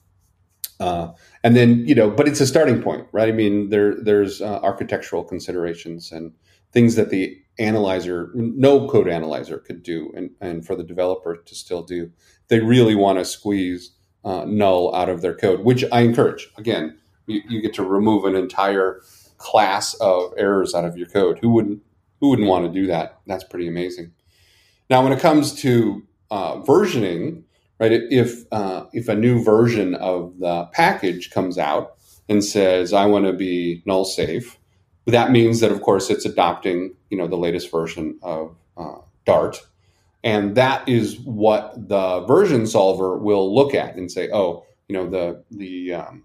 Uh, 0.79 1.13
and 1.45 1.55
then 1.55 1.87
you 1.87 1.95
know, 1.95 2.11
but 2.11 2.27
it's 2.27 2.41
a 2.41 2.47
starting 2.47 2.83
point, 2.83 3.07
right? 3.13 3.29
I 3.29 3.33
mean, 3.33 3.69
there 3.69 3.95
there's 4.03 4.41
uh, 4.41 4.61
architectural 4.63 5.25
considerations 5.25 6.11
and 6.11 6.33
things 6.73 6.95
that 6.95 7.11
the 7.11 7.39
analyzer, 7.61 8.31
no 8.35 8.89
code 8.89 9.09
analyzer, 9.09 9.59
could 9.59 9.83
do, 9.83 10.13
and 10.17 10.31
and 10.41 10.67
for 10.67 10.75
the 10.75 10.83
developer 10.83 11.37
to 11.37 11.55
still 11.55 11.83
do. 11.83 12.11
They 12.49 12.61
really 12.61 12.97
want 12.97 13.19
to 13.19 13.25
squeeze 13.25 13.93
uh, 14.25 14.45
null 14.47 14.95
out 14.95 15.09
of 15.09 15.21
their 15.21 15.35
code, 15.35 15.61
which 15.61 15.85
I 15.93 16.01
encourage. 16.01 16.49
Again, 16.57 16.99
you, 17.27 17.43
you 17.49 17.63
get 17.63 17.75
to 17.75 17.85
remove 17.85 18.25
an 18.25 18.35
entire 18.35 19.01
class 19.39 19.95
of 19.95 20.33
errors 20.37 20.75
out 20.75 20.85
of 20.85 20.97
your 20.97 21.09
code. 21.09 21.39
Who 21.41 21.51
wouldn't 21.51 21.83
who 22.21 22.31
wouldn't 22.31 22.49
want 22.49 22.67
to 22.67 22.81
do 22.81 22.87
that? 22.89 23.21
That's 23.27 23.45
pretty 23.45 23.69
amazing. 23.69 24.13
Now, 24.89 25.05
when 25.05 25.13
it 25.13 25.21
comes 25.21 25.55
to 25.63 26.03
uh, 26.31 26.57
versioning, 26.63 27.45
right? 27.79 27.93
If 27.93 28.45
uh, 28.53 28.87
if 28.93 29.09
a 29.09 29.15
new 29.15 29.43
version 29.43 29.95
of 29.95 30.39
the 30.39 30.65
package 30.73 31.31
comes 31.31 31.59
out 31.59 31.97
and 32.29 32.45
says 32.45 32.93
I 32.93 33.07
want 33.07 33.27
to 33.27 33.33
be 33.33 33.83
null 33.87 34.05
safe, 34.05 34.59
that 35.11 35.31
means 35.31 35.61
that 35.61 35.73
of 35.73 35.83
course 35.83 36.11
it's 36.11 36.25
adopting 36.25 36.95
you 37.11 37.19
know 37.19 37.27
the 37.27 37.37
latest 37.37 37.71
version 37.71 38.19
of 38.23 38.57
uh, 38.77 38.99
Dart, 39.25 39.59
and 40.25 40.55
that 40.57 40.89
is 40.89 41.19
what 41.21 41.89
the 41.89 42.21
version 42.27 42.67
solver 42.67 43.19
will 43.19 43.55
look 43.55 43.75
at 43.75 43.97
and 43.97 44.11
say, 44.11 44.31
oh, 44.33 44.65
you 44.89 44.95
know 44.95 45.09
the 45.09 45.45
the 45.51 45.95
um, 45.95 46.25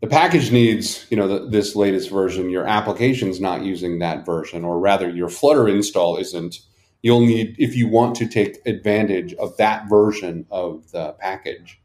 the 0.00 0.06
package 0.06 0.50
needs 0.50 1.06
you 1.10 1.16
know 1.16 1.28
the, 1.28 1.48
this 1.48 1.76
latest 1.76 2.10
version. 2.10 2.50
Your 2.50 2.66
application's 2.66 3.40
not 3.40 3.62
using 3.62 3.98
that 4.00 4.26
version, 4.26 4.64
or 4.64 4.78
rather, 4.78 5.08
your 5.10 5.28
Flutter 5.28 5.68
install 5.68 6.16
isn't 6.16 6.60
you'll 7.02 7.20
need 7.20 7.54
if 7.58 7.76
you 7.76 7.88
want 7.88 8.14
to 8.16 8.28
take 8.28 8.64
advantage 8.64 9.34
of 9.34 9.56
that 9.56 9.88
version 9.88 10.46
of 10.50 10.90
the 10.92 11.12
package 11.14 11.80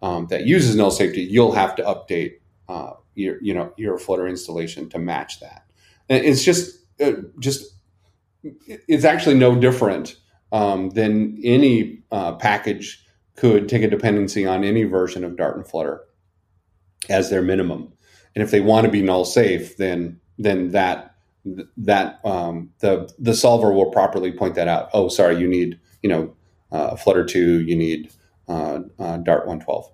um, 0.00 0.26
that 0.28 0.46
uses 0.46 0.74
null 0.74 0.90
safety, 0.90 1.22
you'll 1.22 1.52
have 1.52 1.76
to 1.76 1.82
update 1.82 2.34
uh, 2.68 2.92
your 3.14 3.42
you 3.42 3.54
know 3.54 3.72
your 3.76 3.98
Flutter 3.98 4.26
installation 4.26 4.88
to 4.90 4.98
match 4.98 5.40
that. 5.40 5.66
And 6.08 6.24
it's 6.24 6.42
just 6.42 6.78
uh, 7.00 7.12
just 7.38 7.74
it's 8.42 9.04
actually 9.04 9.36
no 9.36 9.54
different 9.54 10.16
um, 10.50 10.90
than 10.90 11.38
any 11.44 12.02
uh, 12.10 12.34
package 12.34 13.04
could 13.36 13.68
take 13.68 13.82
a 13.82 13.88
dependency 13.88 14.46
on 14.46 14.64
any 14.64 14.84
version 14.84 15.24
of 15.24 15.36
Dart 15.36 15.56
and 15.56 15.66
Flutter 15.66 16.02
as 17.08 17.30
their 17.30 17.42
minimum. 17.42 17.92
And 18.34 18.42
if 18.42 18.50
they 18.50 18.60
want 18.60 18.84
to 18.84 18.90
be 18.90 19.02
null 19.02 19.24
safe, 19.24 19.76
then 19.76 20.20
then 20.38 20.70
that 20.70 21.14
that 21.76 22.20
um, 22.24 22.70
the 22.80 23.12
the 23.18 23.34
solver 23.34 23.72
will 23.72 23.90
properly 23.90 24.32
point 24.32 24.54
that 24.54 24.68
out. 24.68 24.90
Oh, 24.92 25.08
sorry, 25.08 25.38
you 25.38 25.48
need 25.48 25.78
you 26.02 26.08
know 26.08 26.34
uh, 26.70 26.96
Flutter 26.96 27.24
two, 27.24 27.60
you 27.60 27.76
need 27.76 28.10
uh, 28.48 28.80
uh, 28.98 29.18
Dart 29.18 29.46
one 29.46 29.60
twelve. 29.60 29.90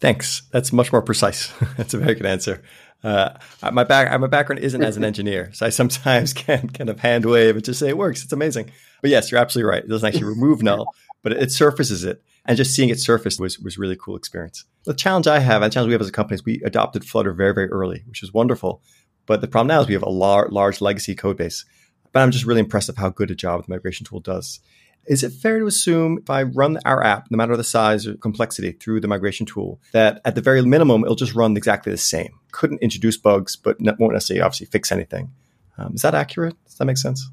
Thanks. 0.00 0.42
That's 0.52 0.72
much 0.72 0.92
more 0.92 1.02
precise. 1.02 1.52
That's 1.76 1.94
a 1.94 1.98
very 1.98 2.14
good 2.14 2.26
answer. 2.26 2.62
Uh, 3.02 3.30
my 3.72 3.84
back, 3.84 4.18
my 4.20 4.26
background 4.26 4.60
isn't 4.60 4.82
as 4.82 4.96
an 4.96 5.04
engineer, 5.10 5.50
so 5.52 5.66
I 5.66 5.68
sometimes 5.68 6.32
can 6.34 6.68
kind 6.68 6.90
of 6.90 7.00
hand 7.00 7.24
wave 7.24 7.56
and 7.56 7.64
just 7.64 7.80
say 7.80 7.88
it 7.88 7.98
works. 7.98 8.24
It's 8.24 8.32
amazing. 8.32 8.70
But 9.00 9.10
yes, 9.10 9.30
you're 9.30 9.40
absolutely 9.40 9.70
right. 9.70 9.84
It 9.84 9.88
doesn't 9.88 10.06
actually 10.06 10.24
remove 10.24 10.62
null, 10.62 10.94
but 11.22 11.32
it 11.32 11.52
surfaces 11.52 12.04
it, 12.04 12.22
and 12.44 12.56
just 12.56 12.74
seeing 12.74 12.88
it 12.88 12.98
surface 12.98 13.38
was 13.38 13.58
was 13.60 13.78
really 13.78 13.96
cool 13.96 14.16
experience. 14.16 14.64
The 14.84 14.94
challenge 14.94 15.28
I 15.28 15.38
have, 15.38 15.62
and 15.62 15.70
the 15.70 15.74
challenge 15.74 15.88
we 15.88 15.94
have 15.94 16.00
as 16.00 16.08
a 16.08 16.12
company, 16.12 16.34
is 16.36 16.44
we 16.44 16.60
adopted 16.64 17.04
Flutter 17.04 17.32
very 17.32 17.54
very 17.54 17.68
early, 17.68 18.02
which 18.08 18.22
is 18.22 18.32
wonderful. 18.32 18.82
But 19.26 19.42
the 19.42 19.48
problem 19.48 19.68
now 19.68 19.80
is 19.80 19.86
we 19.86 19.94
have 19.94 20.02
a 20.02 20.08
lar- 20.08 20.48
large 20.50 20.80
legacy 20.80 21.14
code 21.14 21.36
base. 21.36 21.64
But 22.12 22.22
I'm 22.22 22.30
just 22.30 22.46
really 22.46 22.60
impressed 22.60 22.88
of 22.88 22.96
how 22.96 23.10
good 23.10 23.30
a 23.30 23.34
job 23.34 23.64
the 23.64 23.70
migration 23.70 24.06
tool 24.06 24.20
does. 24.20 24.60
Is 25.06 25.22
it 25.22 25.32
fair 25.32 25.58
to 25.58 25.66
assume 25.66 26.18
if 26.18 26.28
I 26.28 26.42
run 26.42 26.78
our 26.84 27.02
app, 27.02 27.30
no 27.30 27.36
matter 27.36 27.56
the 27.56 27.64
size 27.64 28.06
or 28.06 28.14
complexity, 28.16 28.72
through 28.72 29.00
the 29.00 29.08
migration 29.08 29.46
tool, 29.46 29.80
that 29.92 30.20
at 30.24 30.34
the 30.34 30.42
very 30.42 30.60
minimum, 30.62 31.02
it'll 31.02 31.16
just 31.16 31.34
run 31.34 31.56
exactly 31.56 31.90
the 31.90 31.98
same? 31.98 32.38
Couldn't 32.52 32.82
introduce 32.82 33.16
bugs, 33.16 33.56
but 33.56 33.76
won't 33.80 34.12
necessarily 34.12 34.42
obviously 34.42 34.66
fix 34.66 34.92
anything. 34.92 35.30
Um, 35.78 35.94
is 35.94 36.02
that 36.02 36.14
accurate? 36.14 36.56
Does 36.66 36.76
that 36.76 36.84
make 36.84 36.98
sense? 36.98 37.30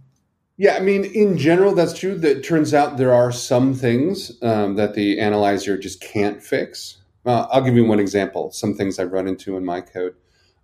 Yeah, 0.57 0.75
I 0.75 0.79
mean, 0.79 1.03
in 1.03 1.37
general, 1.37 1.75
that's 1.75 1.97
true. 1.97 2.17
That 2.17 2.43
turns 2.45 2.73
out 2.73 2.97
there 2.97 3.13
are 3.13 3.31
some 3.31 3.73
things 3.73 4.31
um, 4.41 4.75
that 4.75 4.93
the 4.93 5.19
analyzer 5.19 5.77
just 5.77 6.01
can't 6.01 6.41
fix. 6.41 6.97
Uh, 7.25 7.47
I'll 7.51 7.61
give 7.61 7.75
you 7.75 7.85
one 7.85 7.99
example. 7.99 8.51
Some 8.51 8.73
things 8.73 8.97
I've 8.97 9.11
run 9.11 9.27
into 9.27 9.57
in 9.57 9.65
my 9.65 9.81
code. 9.81 10.15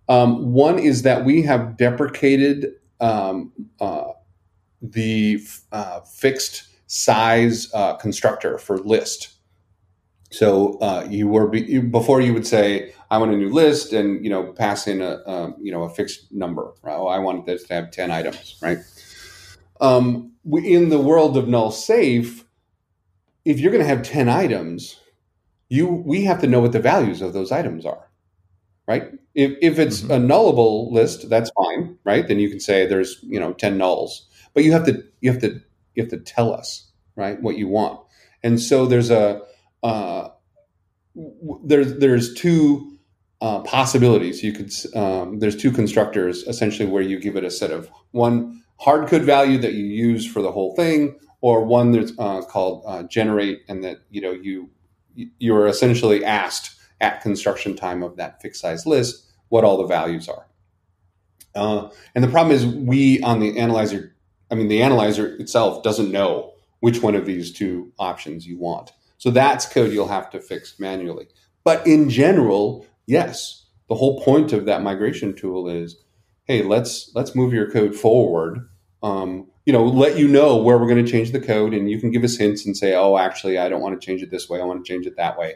Um, 0.08 0.52
one 0.52 0.78
is 0.78 1.02
that 1.02 1.24
we 1.24 1.42
have 1.42 1.76
deprecated 1.76 2.72
um, 3.00 3.52
uh, 3.80 4.12
the 4.80 5.40
uh, 5.72 6.00
fixed 6.00 6.64
size 6.92 7.72
uh, 7.72 7.94
constructor 7.94 8.58
for 8.58 8.76
list. 8.76 9.30
So 10.30 10.78
uh, 10.80 11.06
you 11.08 11.26
were 11.26 11.48
be, 11.48 11.78
before 11.78 12.20
you 12.20 12.34
would 12.34 12.46
say, 12.46 12.92
"I 13.10 13.16
want 13.16 13.32
a 13.32 13.36
new 13.36 13.48
list," 13.48 13.94
and 13.94 14.22
you 14.22 14.30
know, 14.30 14.52
pass 14.52 14.86
in 14.86 15.00
a 15.00 15.22
um, 15.26 15.56
you 15.58 15.72
know 15.72 15.84
a 15.84 15.90
fixed 15.90 16.30
number. 16.32 16.72
Right? 16.82 16.94
Oh, 16.94 17.06
I 17.06 17.18
want 17.18 17.46
this 17.46 17.64
to 17.64 17.74
have 17.74 17.90
ten 17.92 18.10
items, 18.10 18.58
right? 18.60 18.78
Um, 19.80 20.32
we, 20.44 20.74
in 20.74 20.90
the 20.90 21.00
world 21.00 21.36
of 21.38 21.48
null 21.48 21.70
safe, 21.70 22.44
if 23.46 23.58
you're 23.58 23.72
going 23.72 23.84
to 23.84 23.88
have 23.88 24.02
ten 24.02 24.28
items, 24.28 25.00
you 25.70 25.86
we 25.86 26.24
have 26.24 26.42
to 26.42 26.46
know 26.46 26.60
what 26.60 26.72
the 26.72 26.80
values 26.80 27.22
of 27.22 27.32
those 27.32 27.52
items 27.52 27.86
are, 27.86 28.10
right? 28.86 29.10
If 29.34 29.52
if 29.62 29.78
it's 29.78 30.02
mm-hmm. 30.02 30.10
a 30.10 30.18
nullable 30.18 30.92
list, 30.92 31.30
that's 31.30 31.50
fine, 31.52 31.96
right? 32.04 32.28
Then 32.28 32.38
you 32.38 32.50
can 32.50 32.60
say 32.60 32.86
there's 32.86 33.18
you 33.22 33.40
know 33.40 33.54
ten 33.54 33.78
nulls, 33.78 34.26
but 34.52 34.62
you 34.62 34.72
have 34.72 34.84
to 34.86 35.02
you 35.22 35.32
have 35.32 35.40
to 35.40 35.62
you 35.94 36.02
have 36.02 36.10
to 36.10 36.18
tell 36.18 36.52
us 36.52 36.90
right 37.16 37.40
what 37.42 37.56
you 37.56 37.68
want. 37.68 38.00
And 38.42 38.60
so 38.60 38.86
there's 38.86 39.10
a 39.10 39.42
uh, 39.82 40.28
there's 41.64 41.98
there's 41.98 42.34
two 42.34 42.98
uh, 43.40 43.60
possibilities. 43.60 44.42
You 44.42 44.52
could 44.52 44.72
um, 44.96 45.38
there's 45.38 45.56
two 45.56 45.70
constructors 45.70 46.42
essentially 46.44 46.88
where 46.88 47.02
you 47.02 47.18
give 47.18 47.36
it 47.36 47.44
a 47.44 47.50
set 47.50 47.70
of 47.70 47.90
one 48.12 48.62
hard 48.78 49.08
code 49.08 49.22
value 49.22 49.58
that 49.58 49.74
you 49.74 49.84
use 49.84 50.26
for 50.26 50.42
the 50.42 50.52
whole 50.52 50.74
thing 50.74 51.18
or 51.40 51.64
one 51.64 51.92
that's 51.92 52.12
uh, 52.18 52.42
called 52.42 52.84
uh, 52.86 53.02
generate 53.04 53.62
and 53.68 53.84
that 53.84 53.98
you 54.10 54.20
know 54.20 54.32
you 54.32 54.70
you're 55.38 55.66
essentially 55.66 56.24
asked 56.24 56.76
at 57.00 57.20
construction 57.20 57.76
time 57.76 58.02
of 58.02 58.16
that 58.16 58.40
fixed 58.40 58.60
size 58.60 58.86
list 58.86 59.30
what 59.48 59.64
all 59.64 59.76
the 59.76 59.86
values 59.86 60.28
are. 60.28 60.46
Uh, 61.54 61.90
and 62.14 62.24
the 62.24 62.28
problem 62.28 62.54
is 62.54 62.64
we 62.64 63.20
on 63.20 63.40
the 63.40 63.58
analyzer 63.58 64.11
I 64.52 64.54
mean, 64.54 64.68
the 64.68 64.82
analyzer 64.82 65.34
itself 65.36 65.82
doesn't 65.82 66.12
know 66.12 66.52
which 66.80 67.02
one 67.02 67.14
of 67.14 67.24
these 67.24 67.52
two 67.52 67.90
options 67.98 68.46
you 68.46 68.58
want. 68.58 68.92
So 69.16 69.30
that's 69.30 69.64
code 69.64 69.92
you'll 69.92 70.08
have 70.08 70.28
to 70.30 70.40
fix 70.40 70.78
manually. 70.78 71.28
But 71.64 71.86
in 71.86 72.10
general, 72.10 72.86
yes, 73.06 73.64
the 73.88 73.94
whole 73.94 74.20
point 74.22 74.52
of 74.52 74.66
that 74.66 74.82
migration 74.82 75.34
tool 75.34 75.68
is, 75.68 75.96
hey, 76.44 76.62
let's 76.62 77.10
let's 77.14 77.34
move 77.34 77.54
your 77.54 77.70
code 77.70 77.94
forward. 77.94 78.68
Um, 79.02 79.48
you 79.64 79.72
know, 79.72 79.84
let 79.84 80.18
you 80.18 80.28
know 80.28 80.56
where 80.56 80.76
we're 80.76 80.88
going 80.88 81.04
to 81.04 81.10
change 81.10 81.32
the 81.32 81.40
code, 81.40 81.72
and 81.72 81.88
you 81.90 81.98
can 81.98 82.10
give 82.10 82.24
us 82.24 82.36
hints 82.36 82.66
and 82.66 82.76
say, 82.76 82.94
oh, 82.94 83.16
actually, 83.16 83.58
I 83.58 83.68
don't 83.68 83.80
want 83.80 83.98
to 83.98 84.04
change 84.04 84.22
it 84.22 84.30
this 84.30 84.48
way. 84.48 84.60
I 84.60 84.64
want 84.64 84.84
to 84.84 84.92
change 84.92 85.06
it 85.06 85.16
that 85.16 85.38
way. 85.38 85.54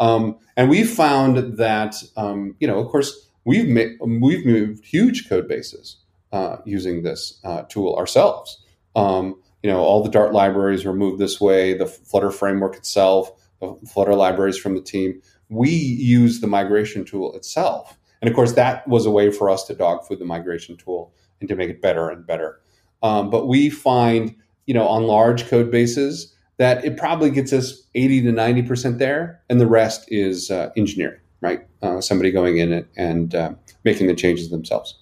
Um, 0.00 0.38
and 0.56 0.68
we've 0.68 0.90
found 0.90 1.56
that, 1.56 1.94
um, 2.16 2.56
you 2.58 2.66
know, 2.66 2.78
of 2.78 2.88
course, 2.88 3.30
we've 3.44 3.68
ma- 3.68 4.04
we've 4.04 4.44
moved 4.44 4.84
huge 4.84 5.28
code 5.28 5.48
bases 5.48 5.96
uh, 6.34 6.56
using 6.64 7.02
this 7.02 7.38
uh, 7.44 7.62
tool 7.68 7.94
ourselves. 7.94 8.60
Um, 8.96 9.40
you 9.62 9.70
know, 9.70 9.78
all 9.78 10.02
the 10.02 10.10
Dart 10.10 10.32
libraries 10.32 10.84
were 10.84 10.92
moved 10.92 11.20
this 11.20 11.40
way. 11.40 11.74
The 11.74 11.86
Flutter 11.86 12.32
framework 12.32 12.74
itself, 12.74 13.30
the 13.60 13.78
Flutter 13.86 14.14
libraries 14.14 14.58
from 14.58 14.74
the 14.74 14.82
team. 14.82 15.22
We 15.48 15.70
use 15.70 16.40
the 16.40 16.48
migration 16.48 17.04
tool 17.04 17.34
itself, 17.36 17.96
and 18.20 18.28
of 18.28 18.34
course, 18.34 18.54
that 18.54 18.86
was 18.88 19.06
a 19.06 19.12
way 19.12 19.30
for 19.30 19.48
us 19.48 19.64
to 19.66 19.74
dog 19.74 20.04
food 20.04 20.18
the 20.18 20.24
migration 20.24 20.76
tool 20.76 21.14
and 21.38 21.48
to 21.48 21.54
make 21.54 21.70
it 21.70 21.80
better 21.80 22.10
and 22.10 22.26
better. 22.26 22.60
Um, 23.02 23.30
but 23.30 23.46
we 23.46 23.70
find, 23.70 24.34
you 24.66 24.74
know, 24.74 24.88
on 24.88 25.04
large 25.04 25.46
code 25.46 25.70
bases 25.70 26.34
that 26.56 26.84
it 26.84 26.96
probably 26.96 27.30
gets 27.30 27.52
us 27.52 27.86
80 27.94 28.22
to 28.22 28.32
90 28.32 28.62
percent 28.62 28.98
there, 28.98 29.40
and 29.48 29.60
the 29.60 29.68
rest 29.68 30.04
is 30.08 30.50
uh, 30.50 30.70
engineering, 30.76 31.20
right? 31.40 31.60
Uh, 31.80 32.00
somebody 32.00 32.32
going 32.32 32.58
in 32.58 32.72
it 32.72 32.88
and 32.96 33.36
uh, 33.36 33.54
making 33.84 34.08
the 34.08 34.14
changes 34.14 34.50
themselves. 34.50 34.98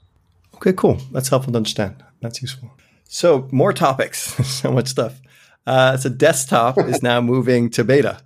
Okay, 0.62 0.72
cool. 0.74 0.98
That's 1.10 1.28
helpful 1.28 1.52
to 1.52 1.56
understand. 1.56 2.04
That's 2.20 2.40
useful. 2.40 2.70
So, 3.08 3.48
more 3.50 3.72
topics. 3.72 4.20
so 4.46 4.70
much 4.70 4.86
stuff. 4.86 5.20
Uh, 5.66 5.96
so, 5.96 6.08
desktop 6.08 6.78
is 6.78 7.02
now 7.02 7.20
moving 7.32 7.68
to 7.70 7.82
beta, 7.82 8.20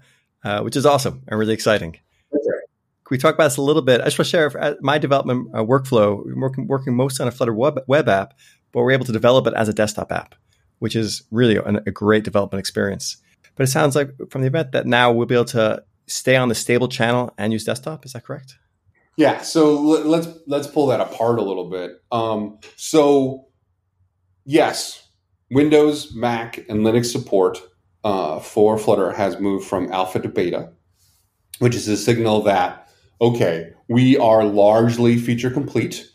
uh, 0.44 0.60
which 0.60 0.76
is 0.76 0.84
awesome 0.84 1.22
and 1.28 1.40
really 1.40 1.54
exciting. 1.54 1.92
Can 2.32 3.14
we 3.14 3.16
talk 3.16 3.34
about 3.34 3.44
this 3.44 3.56
a 3.56 3.62
little 3.62 3.80
bit? 3.80 4.02
I 4.02 4.04
just 4.04 4.18
want 4.18 4.26
to 4.26 4.30
share 4.30 4.62
uh, 4.62 4.74
my 4.82 4.98
development 4.98 5.48
uh, 5.54 5.64
workflow. 5.64 6.26
We're 6.26 6.38
working, 6.38 6.66
working 6.66 6.94
most 6.94 7.20
on 7.22 7.28
a 7.28 7.30
Flutter 7.30 7.54
web, 7.54 7.80
web 7.86 8.06
app, 8.06 8.34
but 8.72 8.82
we're 8.82 8.90
able 8.90 9.06
to 9.06 9.12
develop 9.12 9.46
it 9.46 9.54
as 9.54 9.70
a 9.70 9.72
desktop 9.72 10.12
app, 10.12 10.34
which 10.80 10.94
is 10.94 11.22
really 11.30 11.56
an, 11.56 11.76
a 11.86 11.90
great 11.90 12.24
development 12.24 12.58
experience. 12.58 13.16
But 13.54 13.62
it 13.64 13.70
sounds 13.70 13.96
like 13.96 14.10
from 14.28 14.42
the 14.42 14.48
event 14.48 14.72
that 14.72 14.84
now 14.84 15.10
we'll 15.10 15.26
be 15.26 15.36
able 15.36 15.46
to 15.46 15.84
stay 16.06 16.36
on 16.36 16.50
the 16.50 16.54
stable 16.54 16.88
channel 16.88 17.32
and 17.38 17.54
use 17.54 17.64
desktop. 17.64 18.04
Is 18.04 18.12
that 18.12 18.24
correct? 18.24 18.58
Yeah, 19.16 19.40
so 19.40 19.80
let's 19.80 20.28
let's 20.46 20.66
pull 20.66 20.88
that 20.88 21.00
apart 21.00 21.38
a 21.38 21.42
little 21.42 21.70
bit. 21.70 22.02
Um, 22.12 22.58
so 22.76 23.46
yes, 24.44 25.08
Windows, 25.50 26.14
Mac, 26.14 26.58
and 26.68 26.80
Linux 26.80 27.06
support 27.06 27.58
uh, 28.04 28.40
for 28.40 28.78
Flutter 28.78 29.12
has 29.12 29.40
moved 29.40 29.66
from 29.66 29.90
alpha 29.90 30.20
to 30.20 30.28
beta, 30.28 30.70
which 31.60 31.74
is 31.74 31.88
a 31.88 31.96
signal 31.96 32.42
that 32.42 32.82
okay, 33.20 33.72
we 33.88 34.18
are 34.18 34.44
largely 34.44 35.16
feature 35.16 35.50
complete, 35.50 36.06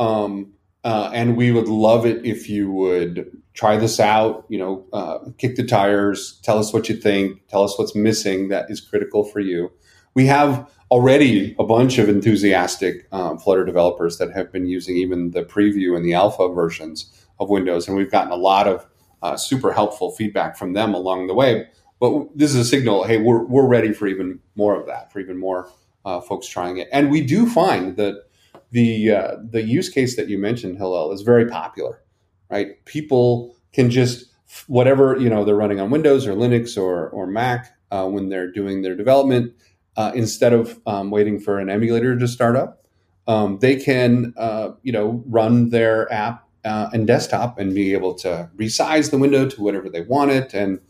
um, 0.00 0.52
uh, 0.82 1.10
and 1.14 1.36
we 1.36 1.52
would 1.52 1.68
love 1.68 2.04
it 2.04 2.26
if 2.26 2.48
you 2.48 2.72
would 2.72 3.30
try 3.54 3.76
this 3.76 4.00
out. 4.00 4.44
You 4.48 4.58
know, 4.58 4.86
uh, 4.92 5.18
kick 5.38 5.54
the 5.54 5.64
tires, 5.64 6.40
tell 6.42 6.58
us 6.58 6.72
what 6.72 6.88
you 6.88 6.96
think, 6.96 7.46
tell 7.46 7.62
us 7.62 7.78
what's 7.78 7.94
missing 7.94 8.48
that 8.48 8.70
is 8.70 8.80
critical 8.80 9.22
for 9.22 9.38
you. 9.38 9.70
We 10.14 10.26
have 10.26 10.70
already 10.90 11.54
a 11.58 11.64
bunch 11.64 11.98
of 11.98 12.08
enthusiastic 12.08 13.06
um, 13.12 13.38
Flutter 13.38 13.64
developers 13.64 14.18
that 14.18 14.32
have 14.32 14.50
been 14.50 14.66
using 14.66 14.96
even 14.96 15.30
the 15.30 15.42
preview 15.42 15.96
and 15.96 16.04
the 16.04 16.14
alpha 16.14 16.48
versions 16.48 17.12
of 17.38 17.48
Windows, 17.48 17.86
and 17.86 17.96
we've 17.96 18.10
gotten 18.10 18.32
a 18.32 18.36
lot 18.36 18.66
of 18.66 18.86
uh, 19.22 19.36
super 19.36 19.72
helpful 19.72 20.10
feedback 20.10 20.56
from 20.56 20.72
them 20.72 20.94
along 20.94 21.26
the 21.26 21.34
way. 21.34 21.66
But 22.00 22.36
this 22.36 22.50
is 22.50 22.56
a 22.56 22.64
signal: 22.64 23.04
hey, 23.04 23.18
we're 23.18 23.44
we're 23.44 23.66
ready 23.66 23.92
for 23.92 24.06
even 24.06 24.40
more 24.56 24.78
of 24.78 24.86
that, 24.86 25.12
for 25.12 25.20
even 25.20 25.38
more 25.38 25.70
uh, 26.04 26.20
folks 26.20 26.46
trying 26.46 26.78
it. 26.78 26.88
And 26.92 27.10
we 27.10 27.20
do 27.20 27.48
find 27.48 27.96
that 27.96 28.24
the 28.70 29.10
uh, 29.10 29.36
the 29.42 29.62
use 29.62 29.88
case 29.88 30.16
that 30.16 30.28
you 30.28 30.38
mentioned, 30.38 30.78
Hillel, 30.78 31.12
is 31.12 31.22
very 31.22 31.46
popular. 31.46 32.02
Right? 32.50 32.84
People 32.84 33.54
can 33.72 33.90
just 33.90 34.26
whatever 34.66 35.16
you 35.18 35.28
know 35.28 35.44
they're 35.44 35.54
running 35.54 35.80
on 35.80 35.90
Windows 35.90 36.26
or 36.26 36.32
Linux 36.32 36.76
or 36.76 37.08
or 37.10 37.26
Mac 37.26 37.76
uh, 37.90 38.06
when 38.06 38.28
they're 38.28 38.50
doing 38.50 38.82
their 38.82 38.96
development 38.96 39.52
uh, 39.96 40.12
instead 40.14 40.52
of 40.52 40.80
um, 40.86 41.10
waiting 41.10 41.38
for 41.38 41.58
an 41.58 41.68
emulator 41.68 42.18
to 42.18 42.28
start 42.28 42.56
up. 42.56 42.84
Um, 43.26 43.58
they 43.58 43.76
can, 43.76 44.34
uh, 44.36 44.70
you 44.82 44.92
know, 44.92 45.22
run 45.26 45.70
their 45.70 46.12
app 46.12 46.48
uh, 46.64 46.90
and 46.92 47.06
desktop 47.06 47.58
and 47.58 47.74
be 47.74 47.92
able 47.92 48.14
to 48.14 48.50
resize 48.56 49.10
the 49.10 49.18
window 49.18 49.48
to 49.48 49.62
whatever 49.62 49.88
they 49.88 50.02
want 50.02 50.30
it. 50.30 50.54
And 50.54 50.80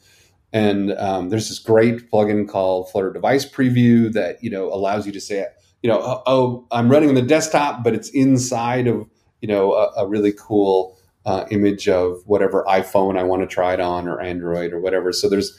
and 0.52 0.92
um, 0.98 1.28
there's 1.28 1.48
this 1.48 1.60
great 1.60 2.10
plugin 2.10 2.48
called 2.48 2.90
Flutter 2.90 3.12
Device 3.12 3.48
Preview 3.48 4.12
that 4.12 4.42
you 4.42 4.50
know 4.50 4.72
allows 4.72 5.06
you 5.06 5.12
to 5.12 5.20
say, 5.20 5.46
you 5.82 5.90
know, 5.90 6.00
oh, 6.02 6.22
oh 6.26 6.66
I'm 6.72 6.90
running 6.90 7.08
on 7.08 7.14
the 7.14 7.22
desktop, 7.22 7.84
but 7.84 7.94
it's 7.94 8.10
inside 8.10 8.86
of 8.86 9.08
you 9.40 9.48
know 9.48 9.74
a, 9.74 10.04
a 10.04 10.08
really 10.08 10.32
cool 10.32 10.98
uh, 11.24 11.44
image 11.50 11.88
of 11.88 12.22
whatever 12.26 12.64
iPhone 12.64 13.18
I 13.18 13.22
want 13.22 13.42
to 13.42 13.46
try 13.46 13.74
it 13.74 13.80
on 13.80 14.08
or 14.08 14.20
Android 14.20 14.72
or 14.72 14.80
whatever. 14.80 15.12
So 15.12 15.28
there's 15.28 15.56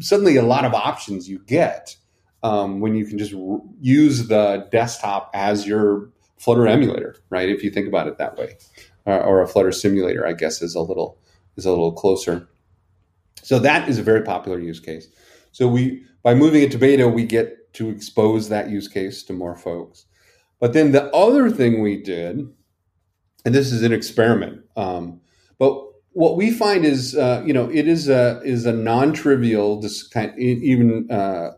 suddenly 0.00 0.36
a 0.36 0.42
lot 0.42 0.64
of 0.64 0.74
options 0.74 1.28
you 1.28 1.38
get 1.38 1.96
um, 2.42 2.80
when 2.80 2.94
you 2.94 3.04
can 3.04 3.18
just 3.18 3.34
r- 3.34 3.60
use 3.80 4.28
the 4.28 4.66
desktop 4.70 5.30
as 5.34 5.66
your 5.66 6.10
Flutter 6.38 6.66
emulator, 6.66 7.16
right? 7.28 7.50
If 7.50 7.62
you 7.62 7.70
think 7.70 7.86
about 7.86 8.06
it 8.08 8.16
that 8.16 8.38
way, 8.38 8.56
uh, 9.06 9.18
or 9.18 9.42
a 9.42 9.46
Flutter 9.46 9.72
simulator, 9.72 10.26
I 10.26 10.32
guess 10.32 10.62
is 10.62 10.74
a 10.74 10.80
little 10.80 11.18
is 11.56 11.66
a 11.66 11.70
little 11.70 11.92
closer. 11.92 12.48
So 13.42 13.58
that 13.58 13.90
is 13.90 13.98
a 13.98 14.02
very 14.02 14.22
popular 14.22 14.58
use 14.58 14.80
case. 14.80 15.08
So 15.52 15.68
we 15.68 16.02
by 16.22 16.34
moving 16.34 16.62
it 16.62 16.70
to 16.72 16.78
beta, 16.78 17.08
we 17.08 17.24
get 17.24 17.72
to 17.74 17.90
expose 17.90 18.48
that 18.48 18.70
use 18.70 18.88
case 18.88 19.22
to 19.24 19.32
more 19.32 19.56
folks. 19.56 20.06
But 20.60 20.72
then 20.72 20.92
the 20.92 21.14
other 21.14 21.50
thing 21.50 21.80
we 21.80 22.02
did, 22.02 22.48
and 23.44 23.54
this 23.54 23.72
is 23.72 23.82
an 23.82 23.92
experiment, 23.92 24.64
um, 24.76 25.20
but 25.58 25.78
what 26.12 26.36
we 26.36 26.50
find 26.50 26.84
is, 26.84 27.16
uh, 27.16 27.42
you 27.46 27.52
know, 27.52 27.70
it 27.70 27.86
is 27.86 28.08
a 28.08 28.40
is 28.44 28.66
a 28.66 28.72
non-trivial, 28.72 29.82
kind, 30.10 30.38
even 30.38 31.10
uh, 31.10 31.52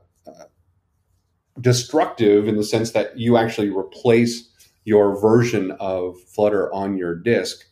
destructive 1.60 2.48
in 2.48 2.56
the 2.56 2.64
sense 2.64 2.92
that 2.92 3.18
you 3.18 3.36
actually 3.36 3.70
replace 3.70 4.48
your 4.84 5.18
version 5.20 5.70
of 5.72 6.20
Flutter 6.22 6.72
on 6.72 6.96
your 6.96 7.14
disk 7.14 7.64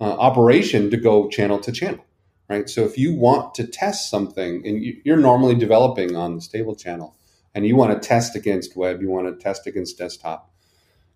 uh, 0.00 0.04
operation 0.04 0.90
to 0.90 0.96
go 0.96 1.28
channel 1.28 1.58
to 1.60 1.72
channel, 1.72 2.04
right? 2.48 2.68
So 2.68 2.84
if 2.84 2.98
you 2.98 3.14
want 3.14 3.54
to 3.54 3.66
test 3.66 4.10
something, 4.10 4.66
and 4.66 4.82
you're 5.04 5.16
normally 5.16 5.54
developing 5.54 6.16
on 6.16 6.36
the 6.36 6.40
stable 6.40 6.74
channel, 6.74 7.16
and 7.54 7.66
you 7.66 7.76
want 7.76 8.00
to 8.00 8.08
test 8.08 8.34
against 8.34 8.76
web, 8.76 9.00
you 9.00 9.10
want 9.10 9.26
to 9.26 9.42
test 9.42 9.66
against 9.66 9.98
desktop. 9.98 10.50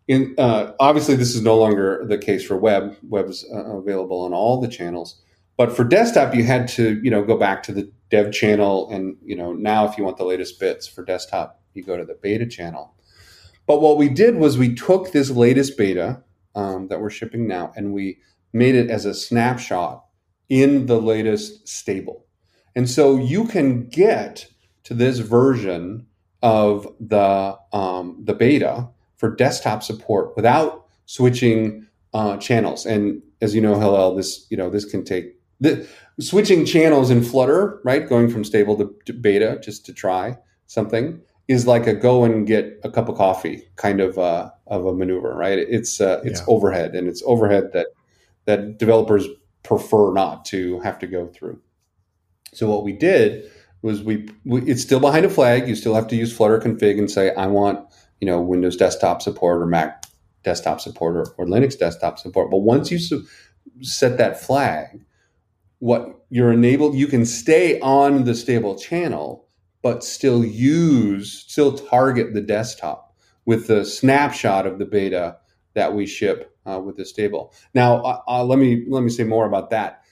In, 0.06 0.34
uh, 0.38 0.72
obviously, 0.80 1.16
this 1.16 1.34
is 1.34 1.42
no 1.42 1.58
longer 1.58 2.04
the 2.06 2.16
case 2.16 2.44
for 2.46 2.56
web. 2.56 2.96
Web's 3.02 3.44
uh, 3.52 3.76
available 3.76 4.22
on 4.22 4.32
all 4.32 4.60
the 4.60 4.68
channels, 4.68 5.20
but 5.56 5.74
for 5.74 5.84
desktop, 5.84 6.34
you 6.34 6.44
had 6.44 6.68
to 6.68 7.00
you 7.02 7.10
know 7.10 7.22
go 7.22 7.36
back 7.36 7.62
to 7.64 7.72
the 7.72 7.90
dev 8.10 8.32
channel, 8.32 8.88
and 8.90 9.16
you 9.22 9.36
know 9.36 9.52
now 9.52 9.86
if 9.86 9.98
you 9.98 10.04
want 10.04 10.16
the 10.16 10.24
latest 10.24 10.58
bits 10.60 10.86
for 10.86 11.04
desktop, 11.04 11.60
you 11.78 11.84
go 11.84 11.96
to 11.96 12.04
the 12.04 12.18
beta 12.20 12.46
channel. 12.46 12.94
But 13.66 13.80
what 13.80 13.96
we 13.96 14.08
did 14.08 14.36
was 14.36 14.58
we 14.58 14.74
took 14.74 15.12
this 15.12 15.30
latest 15.30 15.76
beta 15.76 16.22
um, 16.54 16.88
that 16.88 17.00
we're 17.00 17.10
shipping 17.10 17.46
now 17.46 17.72
and 17.76 17.92
we 17.92 18.18
made 18.52 18.74
it 18.74 18.90
as 18.90 19.04
a 19.04 19.14
snapshot 19.14 20.04
in 20.48 20.86
the 20.86 21.00
latest 21.00 21.68
stable. 21.68 22.26
And 22.74 22.88
so 22.88 23.16
you 23.16 23.46
can 23.46 23.88
get 23.88 24.46
to 24.84 24.94
this 24.94 25.18
version 25.18 26.06
of 26.42 26.86
the 27.00 27.58
um, 27.72 28.22
the 28.24 28.34
beta 28.34 28.88
for 29.16 29.34
desktop 29.34 29.82
support 29.82 30.34
without 30.36 30.86
switching 31.06 31.86
uh, 32.14 32.36
channels. 32.36 32.86
And 32.86 33.22
as 33.42 33.54
you 33.54 33.60
know, 33.60 33.78
Hillel, 33.78 34.14
this 34.14 34.46
you 34.48 34.56
know 34.56 34.70
this 34.70 34.84
can 34.84 35.04
take 35.04 35.34
the, 35.60 35.86
switching 36.20 36.64
channels 36.64 37.10
in 37.10 37.22
Flutter, 37.22 37.80
right? 37.84 38.08
Going 38.08 38.30
from 38.30 38.44
stable 38.44 38.76
to, 38.78 38.94
to 39.06 39.12
beta 39.12 39.60
just 39.62 39.84
to 39.86 39.92
try 39.92 40.38
something 40.66 41.20
is 41.48 41.66
like 41.66 41.86
a 41.86 41.94
go 41.94 42.24
and 42.24 42.46
get 42.46 42.78
a 42.84 42.90
cup 42.90 43.08
of 43.08 43.16
coffee 43.16 43.66
kind 43.76 44.00
of 44.00 44.18
uh, 44.18 44.50
of 44.66 44.84
a 44.84 44.94
maneuver, 44.94 45.34
right? 45.34 45.58
It's 45.58 46.00
uh, 46.00 46.20
it's 46.24 46.40
yeah. 46.40 46.46
overhead, 46.46 46.94
and 46.94 47.08
it's 47.08 47.22
overhead 47.26 47.70
that 47.72 47.88
that 48.44 48.78
developers 48.78 49.26
prefer 49.62 50.12
not 50.12 50.44
to 50.46 50.78
have 50.80 50.98
to 51.00 51.06
go 51.06 51.26
through. 51.26 51.60
So 52.52 52.68
what 52.68 52.84
we 52.84 52.92
did 52.92 53.50
was 53.82 54.02
we, 54.02 54.28
we, 54.44 54.62
it's 54.62 54.82
still 54.82 55.00
behind 55.00 55.24
a 55.24 55.30
flag. 55.30 55.68
You 55.68 55.74
still 55.74 55.94
have 55.94 56.08
to 56.08 56.16
use 56.16 56.34
Flutter 56.34 56.58
config 56.58 56.98
and 56.98 57.10
say 57.10 57.34
I 57.34 57.46
want 57.46 57.88
you 58.20 58.26
know 58.26 58.40
Windows 58.40 58.76
desktop 58.76 59.22
support 59.22 59.62
or 59.62 59.66
Mac 59.66 60.04
desktop 60.44 60.80
support 60.80 61.16
or, 61.16 61.34
or 61.38 61.46
Linux 61.46 61.78
desktop 61.78 62.18
support. 62.18 62.50
But 62.50 62.58
once 62.58 62.90
you 62.90 62.98
su- 62.98 63.26
set 63.80 64.18
that 64.18 64.40
flag, 64.40 65.00
what 65.78 66.24
you're 66.28 66.52
enabled, 66.52 66.94
you 66.94 67.06
can 67.06 67.24
stay 67.24 67.80
on 67.80 68.24
the 68.24 68.34
stable 68.34 68.78
channel 68.78 69.47
but 69.82 70.04
still 70.04 70.44
use, 70.44 71.44
still 71.46 71.76
target 71.76 72.34
the 72.34 72.40
desktop 72.40 73.14
with 73.48 73.66
the 73.66 73.84
snapshot 73.84 74.66
of 74.66 74.78
the 74.78 74.84
beta 74.84 75.36
that 75.74 75.94
we 75.94 76.06
ship 76.06 76.54
uh, 76.66 76.78
with 76.78 76.96
the 76.96 77.04
stable. 77.04 77.54
Now, 77.72 78.02
uh, 78.02 78.20
uh, 78.28 78.44
let 78.44 78.58
me 78.58 78.84
let 78.88 79.02
me 79.02 79.10
say 79.10 79.24
more 79.24 79.46
about 79.46 79.70
that. 79.70 80.02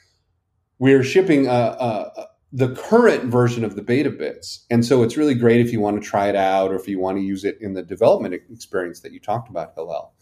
We're 0.79 1.03
shipping 1.03 1.49
uh, 1.49 1.51
uh, 1.51 2.27
the 2.53 2.75
current 2.75 3.25
version 3.25 3.65
of 3.65 3.77
the 3.77 3.83
beta 3.83 4.11
bits, 4.11 4.65
and 4.71 4.85
so 4.85 5.03
it's 5.03 5.17
really 5.17 5.35
great 5.35 5.61
if 5.61 5.73
you 5.73 5.81
want 5.81 6.01
to 6.01 6.09
try 6.09 6.29
it 6.29 6.37
out 6.37 6.71
or 6.71 6.77
if 6.77 6.89
you 6.89 6.99
want 6.99 7.19
to 7.19 7.23
use 7.23 7.45
it 7.45 7.59
in 7.61 7.75
the 7.75 7.83
development 7.83 8.35
experience 8.35 9.01
that 9.01 9.13
you 9.13 9.21
talked 9.21 9.51
about, 9.51 9.75
Hillel. 9.75 10.15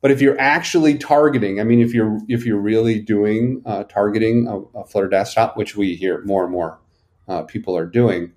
But 0.00 0.10
if 0.10 0.20
you're 0.20 0.38
actually 0.40 0.98
targeting, 0.98 1.60
I 1.60 1.64
mean, 1.64 1.80
if 1.80 1.94
you're 1.94 2.18
if 2.28 2.44
you're 2.44 2.60
really 2.60 3.00
doing 3.00 3.62
uh, 3.64 3.84
targeting 3.84 4.46
a, 4.48 4.80
a, 4.80 4.84
Flutter 4.86 5.08
desktop, 5.08 5.56
which 5.56 5.76
we 5.76 5.94
hear 5.94 6.24
more 6.24 6.42
and 6.44 6.52
more 6.52 6.80
people 7.48 7.76
are 7.76 7.86
doing, 7.86 8.32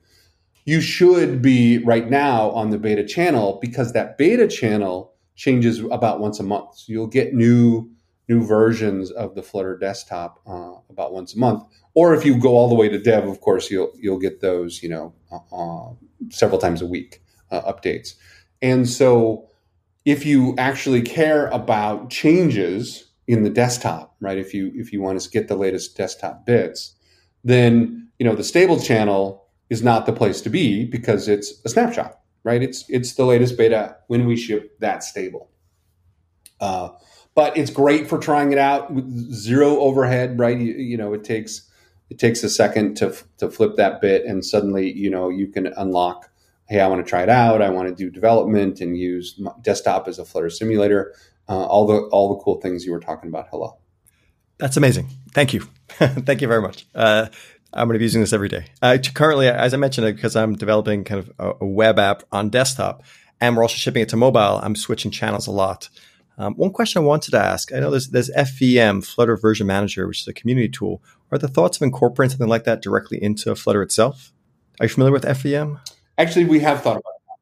you 0.69 0.81
should 0.81 1.41
be 1.41 1.79
right 1.79 2.11
now 2.11 2.51
on 2.51 2.69
the 2.69 2.77
beta 2.77 3.03
channel 3.03 3.57
because 3.59 3.91
that 3.93 4.19
beta 4.19 4.47
channel 4.47 5.11
changes 5.35 5.79
about 5.89 6.19
once 6.19 6.39
a 6.39 6.43
month. 6.43 6.77
So 6.77 6.93
you'll 6.93 7.07
get 7.07 7.33
new 7.33 7.89
new 8.27 8.45
versions 8.45 9.09
of 9.09 9.33
the 9.33 9.41
Flutter 9.41 9.75
desktop 9.75 10.39
uh, 10.45 10.73
about 10.91 11.11
once 11.11 11.33
a 11.33 11.39
month. 11.39 11.63
Or 11.95 12.13
if 12.13 12.23
you 12.23 12.39
go 12.39 12.49
all 12.49 12.69
the 12.69 12.75
way 12.75 12.87
to 12.87 12.99
dev, 12.99 13.27
of 13.27 13.41
course, 13.41 13.71
you'll 13.71 13.91
you'll 13.99 14.19
get 14.19 14.41
those 14.41 14.83
you 14.83 14.89
know 14.89 15.13
uh, 15.31 15.39
uh 15.51 15.93
several 16.29 16.59
times 16.59 16.83
a 16.83 16.85
week 16.85 17.23
uh, 17.49 17.61
updates. 17.61 18.13
And 18.61 18.87
so 18.87 19.47
if 20.05 20.23
you 20.23 20.53
actually 20.59 21.01
care 21.01 21.47
about 21.47 22.11
changes 22.11 23.09
in 23.25 23.41
the 23.41 23.49
desktop, 23.49 24.15
right? 24.19 24.37
If 24.37 24.53
you 24.53 24.71
if 24.75 24.93
you 24.93 25.01
want 25.01 25.19
to 25.19 25.29
get 25.31 25.47
the 25.47 25.55
latest 25.55 25.97
desktop 25.97 26.45
bits, 26.45 26.93
then 27.43 28.11
you 28.19 28.25
know 28.27 28.35
the 28.35 28.43
stable 28.43 28.79
channel 28.79 29.38
is 29.69 29.83
not 29.83 30.05
the 30.05 30.13
place 30.13 30.41
to 30.41 30.49
be 30.49 30.85
because 30.85 31.27
it's 31.27 31.53
a 31.65 31.69
snapshot, 31.69 32.19
right? 32.43 32.61
It's 32.61 32.85
it's 32.89 33.13
the 33.13 33.25
latest 33.25 33.57
beta 33.57 33.97
when 34.07 34.25
we 34.25 34.35
ship 34.35 34.79
that 34.79 35.03
stable. 35.03 35.49
Uh, 36.59 36.89
but 37.35 37.55
it's 37.55 37.69
great 37.69 38.09
for 38.09 38.17
trying 38.17 38.51
it 38.51 38.57
out 38.57 38.91
with 38.91 39.09
zero 39.33 39.79
overhead, 39.79 40.37
right? 40.37 40.59
You, 40.59 40.73
you, 40.73 40.97
know, 40.97 41.13
it 41.13 41.23
takes 41.23 41.69
it 42.09 42.19
takes 42.19 42.43
a 42.43 42.49
second 42.49 42.95
to 42.97 43.15
to 43.37 43.49
flip 43.49 43.75
that 43.77 44.01
bit, 44.01 44.25
and 44.25 44.43
suddenly 44.43 44.91
you 44.91 45.09
know 45.09 45.29
you 45.29 45.47
can 45.47 45.67
unlock. 45.67 46.29
Hey, 46.67 46.81
I 46.81 46.87
want 46.87 47.03
to 47.03 47.09
try 47.09 47.23
it 47.23 47.29
out. 47.29 47.61
I 47.61 47.69
want 47.69 47.87
to 47.89 47.95
do 47.95 48.11
development 48.11 48.79
and 48.79 48.97
use 48.97 49.39
desktop 49.61 50.07
as 50.07 50.19
a 50.19 50.25
Flutter 50.25 50.49
simulator. 50.49 51.15
Uh, 51.47 51.65
all 51.65 51.87
the 51.87 51.97
all 52.11 52.35
the 52.35 52.43
cool 52.43 52.59
things 52.61 52.85
you 52.85 52.91
were 52.91 52.99
talking 52.99 53.29
about. 53.29 53.49
Hillel. 53.49 53.79
That's 54.57 54.75
amazing. 54.75 55.07
Thank 55.33 55.53
you. 55.53 55.61
Thank 55.89 56.41
you 56.41 56.47
very 56.47 56.61
much. 56.61 56.85
Uh, 56.93 57.27
I'm 57.73 57.87
going 57.87 57.95
to 57.95 57.99
be 57.99 58.05
using 58.05 58.21
this 58.21 58.33
every 58.33 58.49
day. 58.49 58.65
Uh, 58.81 58.97
currently, 59.13 59.47
as 59.47 59.73
I 59.73 59.77
mentioned, 59.77 60.15
because 60.15 60.35
I'm 60.35 60.55
developing 60.55 61.03
kind 61.03 61.19
of 61.19 61.31
a, 61.39 61.65
a, 61.65 61.65
web 61.65 61.99
app 61.99 62.23
on 62.31 62.49
desktop, 62.49 63.03
and 63.39 63.55
we're 63.55 63.63
also 63.63 63.75
shipping 63.75 64.01
it 64.01 64.09
to 64.09 64.17
mobile. 64.17 64.59
I'm 64.63 64.75
switching 64.75 65.11
channels 65.11 65.45
a 65.47 65.51
lot. 65.51 65.89
Um, 66.37 66.55
one 66.55 66.71
question 66.71 67.01
I 67.01 67.05
wanted 67.05 67.31
to 67.31 67.39
ask: 67.39 67.71
I 67.73 67.79
know 67.79 67.91
there's 67.91 68.09
there's 68.09 68.31
FVM 68.31 69.05
Flutter 69.05 69.37
Version 69.37 69.67
Manager, 69.67 70.07
which 70.07 70.21
is 70.21 70.27
a 70.27 70.33
community 70.33 70.69
tool. 70.69 71.03
Are 71.31 71.37
the 71.37 71.47
thoughts 71.47 71.77
of 71.77 71.83
incorporating 71.83 72.31
something 72.31 72.47
like 72.47 72.63
that 72.63 72.81
directly 72.81 73.21
into 73.21 73.53
Flutter 73.55 73.83
itself? 73.83 74.33
Are 74.79 74.85
you 74.85 74.89
familiar 74.89 75.11
with 75.11 75.23
FVM? 75.23 75.79
Actually, 76.17 76.45
we 76.45 76.59
have 76.61 76.81
thought 76.81 76.97
about 76.97 77.03
that. 77.27 77.37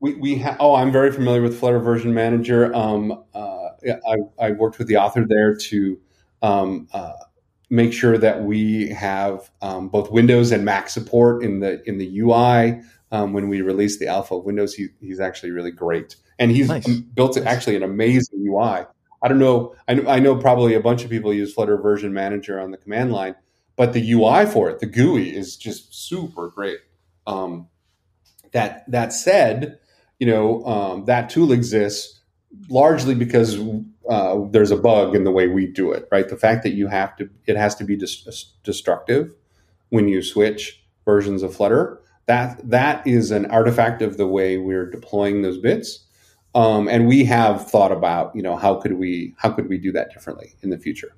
We 0.00 0.14
we 0.14 0.38
ha- 0.38 0.56
oh, 0.58 0.74
I'm 0.74 0.90
very 0.90 1.12
familiar 1.12 1.42
with 1.42 1.60
Flutter 1.60 1.78
Version 1.78 2.12
Manager. 2.14 2.74
Um, 2.74 3.22
uh, 3.32 3.68
I 3.86 4.16
I 4.40 4.50
worked 4.52 4.78
with 4.78 4.88
the 4.88 4.96
author 4.96 5.24
there 5.28 5.54
to. 5.54 6.00
Um, 6.40 6.88
uh, 6.92 7.12
make 7.72 7.90
sure 7.90 8.18
that 8.18 8.44
we 8.44 8.90
have 8.90 9.50
um, 9.62 9.88
both 9.88 10.10
Windows 10.12 10.52
and 10.52 10.62
Mac 10.62 10.90
support 10.90 11.42
in 11.42 11.60
the 11.60 11.82
in 11.88 11.98
the 11.98 12.20
UI. 12.20 12.80
Um, 13.10 13.32
when 13.32 13.48
we 13.48 13.60
release 13.60 13.98
the 13.98 14.06
alpha 14.06 14.34
of 14.34 14.44
Windows, 14.44 14.74
he, 14.74 14.88
he's 15.00 15.20
actually 15.20 15.50
really 15.50 15.70
great, 15.70 16.16
and 16.38 16.50
he's 16.50 16.68
nice. 16.68 16.86
built 16.86 17.36
nice. 17.36 17.46
actually 17.46 17.76
an 17.76 17.82
amazing 17.82 18.44
UI. 18.46 18.84
I 19.22 19.28
don't 19.28 19.38
know. 19.38 19.74
I, 19.88 20.00
I 20.02 20.18
know 20.18 20.36
probably 20.36 20.74
a 20.74 20.80
bunch 20.80 21.02
of 21.04 21.10
people 21.10 21.32
use 21.32 21.52
Flutter 21.52 21.76
Version 21.78 22.12
Manager 22.12 22.60
on 22.60 22.70
the 22.70 22.76
command 22.76 23.12
line, 23.12 23.34
but 23.76 23.92
the 23.92 24.12
UI 24.12 24.46
for 24.46 24.70
it, 24.70 24.80
the 24.80 24.86
GUI, 24.86 25.34
is 25.34 25.56
just 25.56 25.94
super 25.94 26.48
great. 26.48 26.78
Um, 27.26 27.68
that 28.52 28.90
that 28.90 29.12
said, 29.14 29.78
you 30.18 30.26
know 30.26 30.64
um, 30.66 31.04
that 31.06 31.30
tool 31.30 31.52
exists 31.52 32.20
largely 32.68 33.14
because 33.14 33.58
uh, 34.08 34.40
there's 34.50 34.70
a 34.70 34.76
bug 34.76 35.14
in 35.14 35.24
the 35.24 35.30
way 35.30 35.46
we 35.46 35.66
do 35.66 35.92
it, 35.92 36.08
right? 36.10 36.28
The 36.28 36.36
fact 36.36 36.62
that 36.64 36.72
you 36.72 36.88
have 36.88 37.16
to, 37.16 37.28
it 37.46 37.56
has 37.56 37.74
to 37.76 37.84
be 37.84 37.96
dis- 37.96 38.52
destructive 38.64 39.34
when 39.90 40.08
you 40.08 40.22
switch 40.22 40.82
versions 41.04 41.42
of 41.42 41.54
Flutter. 41.54 42.00
That 42.26 42.60
that 42.70 43.06
is 43.06 43.30
an 43.30 43.46
artifact 43.46 44.00
of 44.00 44.16
the 44.16 44.26
way 44.26 44.56
we're 44.56 44.88
deploying 44.88 45.42
those 45.42 45.58
bits. 45.58 46.06
Um, 46.54 46.86
and 46.88 47.06
we 47.08 47.24
have 47.24 47.68
thought 47.68 47.92
about, 47.92 48.34
you 48.36 48.42
know, 48.42 48.56
how 48.56 48.76
could 48.76 48.94
we 48.94 49.34
how 49.38 49.50
could 49.50 49.68
we 49.68 49.78
do 49.78 49.90
that 49.92 50.12
differently 50.12 50.54
in 50.62 50.70
the 50.70 50.78
future? 50.78 51.14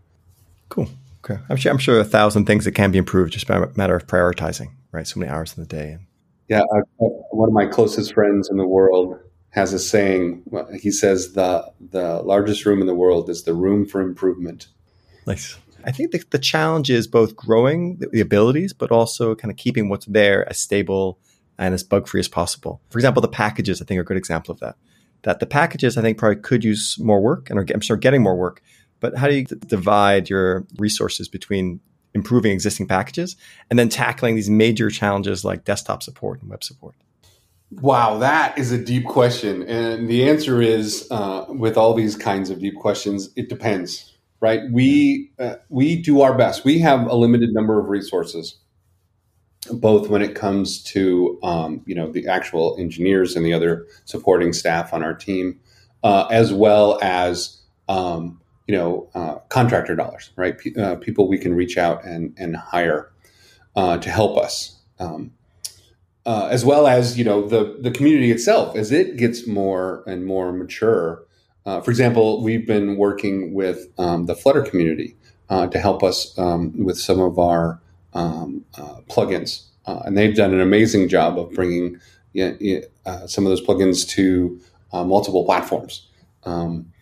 Cool. 0.68 0.88
Okay. 1.24 1.40
I'm 1.48 1.56
sure 1.56 1.72
I'm 1.72 1.78
sure 1.78 2.00
a 2.00 2.04
thousand 2.04 2.46
things 2.46 2.64
that 2.64 2.72
can 2.72 2.90
be 2.90 2.98
improved 2.98 3.32
just 3.32 3.46
by 3.46 3.56
a 3.56 3.66
matter 3.76 3.96
of 3.96 4.06
prioritizing, 4.06 4.68
right? 4.92 5.06
So 5.06 5.20
many 5.20 5.30
hours 5.30 5.56
in 5.56 5.62
the 5.62 5.68
day. 5.68 5.98
Yeah, 6.48 6.60
uh, 6.60 7.06
one 7.30 7.48
of 7.48 7.54
my 7.54 7.66
closest 7.66 8.12
friends 8.12 8.50
in 8.50 8.58
the 8.58 8.66
world 8.66 9.18
has 9.54 9.72
a 9.72 9.78
saying. 9.78 10.42
He 10.80 10.90
says 10.90 11.34
the 11.34 11.70
the 11.80 12.20
largest 12.22 12.66
room 12.66 12.80
in 12.80 12.86
the 12.86 12.94
world 12.94 13.30
is 13.30 13.44
the 13.44 13.54
room 13.54 13.86
for 13.86 14.00
improvement. 14.00 14.66
Nice. 15.26 15.56
I 15.86 15.92
think 15.92 16.10
the, 16.12 16.24
the 16.30 16.38
challenge 16.38 16.90
is 16.90 17.06
both 17.06 17.36
growing 17.36 17.96
the, 17.98 18.08
the 18.08 18.20
abilities, 18.20 18.72
but 18.72 18.90
also 18.90 19.34
kind 19.34 19.50
of 19.50 19.56
keeping 19.56 19.88
what's 19.88 20.06
there 20.06 20.48
as 20.48 20.58
stable 20.58 21.18
and 21.58 21.72
as 21.72 21.84
bug 21.84 22.08
free 22.08 22.20
as 22.20 22.28
possible. 22.28 22.80
For 22.90 22.98
example, 22.98 23.22
the 23.22 23.28
packages 23.28 23.80
I 23.80 23.84
think 23.84 23.98
are 23.98 24.02
a 24.02 24.04
good 24.04 24.16
example 24.16 24.52
of 24.52 24.60
that. 24.60 24.76
That 25.22 25.40
the 25.40 25.46
packages 25.46 25.96
I 25.96 26.02
think 26.02 26.18
probably 26.18 26.40
could 26.40 26.64
use 26.64 26.98
more 26.98 27.20
work 27.20 27.48
and 27.48 27.58
are, 27.58 27.66
I'm 27.72 27.80
sure 27.80 27.96
getting 27.96 28.22
more 28.22 28.36
work. 28.36 28.60
But 28.98 29.16
how 29.16 29.28
do 29.28 29.34
you 29.34 29.44
divide 29.44 30.28
your 30.28 30.66
resources 30.78 31.28
between 31.28 31.80
improving 32.14 32.52
existing 32.52 32.88
packages 32.88 33.36
and 33.70 33.78
then 33.78 33.88
tackling 33.88 34.34
these 34.34 34.50
major 34.50 34.90
challenges 34.90 35.44
like 35.44 35.64
desktop 35.64 36.02
support 36.02 36.40
and 36.40 36.50
web 36.50 36.64
support? 36.64 36.96
Wow, 37.80 38.18
that 38.18 38.58
is 38.58 38.72
a 38.72 38.78
deep 38.78 39.06
question. 39.06 39.62
And 39.64 40.08
the 40.08 40.28
answer 40.28 40.60
is 40.62 41.06
uh, 41.10 41.46
with 41.48 41.76
all 41.76 41.94
these 41.94 42.16
kinds 42.16 42.50
of 42.50 42.60
deep 42.60 42.76
questions, 42.76 43.30
it 43.36 43.48
depends, 43.48 44.12
right? 44.40 44.60
We, 44.70 45.32
uh, 45.38 45.56
we 45.68 46.00
do 46.00 46.20
our 46.20 46.36
best. 46.36 46.64
We 46.64 46.78
have 46.80 47.06
a 47.06 47.14
limited 47.14 47.50
number 47.52 47.78
of 47.80 47.88
resources, 47.88 48.56
both 49.72 50.08
when 50.08 50.22
it 50.22 50.34
comes 50.34 50.82
to, 50.84 51.38
um, 51.42 51.82
you 51.86 51.94
know, 51.94 52.10
the 52.10 52.28
actual 52.28 52.76
engineers 52.78 53.34
and 53.34 53.44
the 53.44 53.54
other 53.54 53.86
supporting 54.04 54.52
staff 54.52 54.92
on 54.92 55.02
our 55.02 55.14
team, 55.14 55.58
uh, 56.02 56.26
as 56.30 56.52
well 56.52 56.98
as, 57.02 57.62
um, 57.88 58.40
you 58.66 58.76
know, 58.76 59.08
uh, 59.14 59.36
contractor 59.48 59.96
dollars, 59.96 60.30
right? 60.36 60.58
P- 60.58 60.74
uh, 60.76 60.96
people 60.96 61.28
we 61.28 61.38
can 61.38 61.54
reach 61.54 61.76
out 61.76 62.04
and, 62.04 62.34
and 62.38 62.56
hire 62.56 63.10
uh, 63.74 63.98
to 63.98 64.10
help 64.10 64.38
us. 64.38 64.80
Um, 64.98 65.32
uh, 66.26 66.48
as 66.50 66.64
well 66.64 66.86
as 66.86 67.18
you 67.18 67.24
know 67.24 67.46
the 67.46 67.76
the 67.80 67.90
community 67.90 68.30
itself 68.30 68.76
as 68.76 68.90
it 68.92 69.16
gets 69.16 69.46
more 69.46 70.02
and 70.06 70.24
more 70.24 70.52
mature. 70.52 71.24
Uh, 71.66 71.80
for 71.80 71.90
example, 71.90 72.42
we've 72.42 72.66
been 72.66 72.96
working 72.96 73.54
with 73.54 73.88
um, 73.98 74.26
the 74.26 74.34
Flutter 74.34 74.62
community 74.62 75.16
uh, 75.48 75.66
to 75.68 75.78
help 75.78 76.02
us 76.02 76.38
um, 76.38 76.72
with 76.84 76.98
some 76.98 77.20
of 77.20 77.38
our 77.38 77.80
um, 78.12 78.64
uh, 78.76 79.00
plugins, 79.08 79.64
uh, 79.86 80.00
and 80.04 80.16
they've 80.16 80.34
done 80.34 80.52
an 80.52 80.60
amazing 80.60 81.08
job 81.08 81.38
of 81.38 81.52
bringing 81.52 81.98
some 82.34 83.46
of 83.46 83.50
those 83.50 83.64
plugins 83.64 84.08
to 84.08 84.60
multiple 84.92 85.44
platforms. 85.44 86.08
Um, 86.44 86.92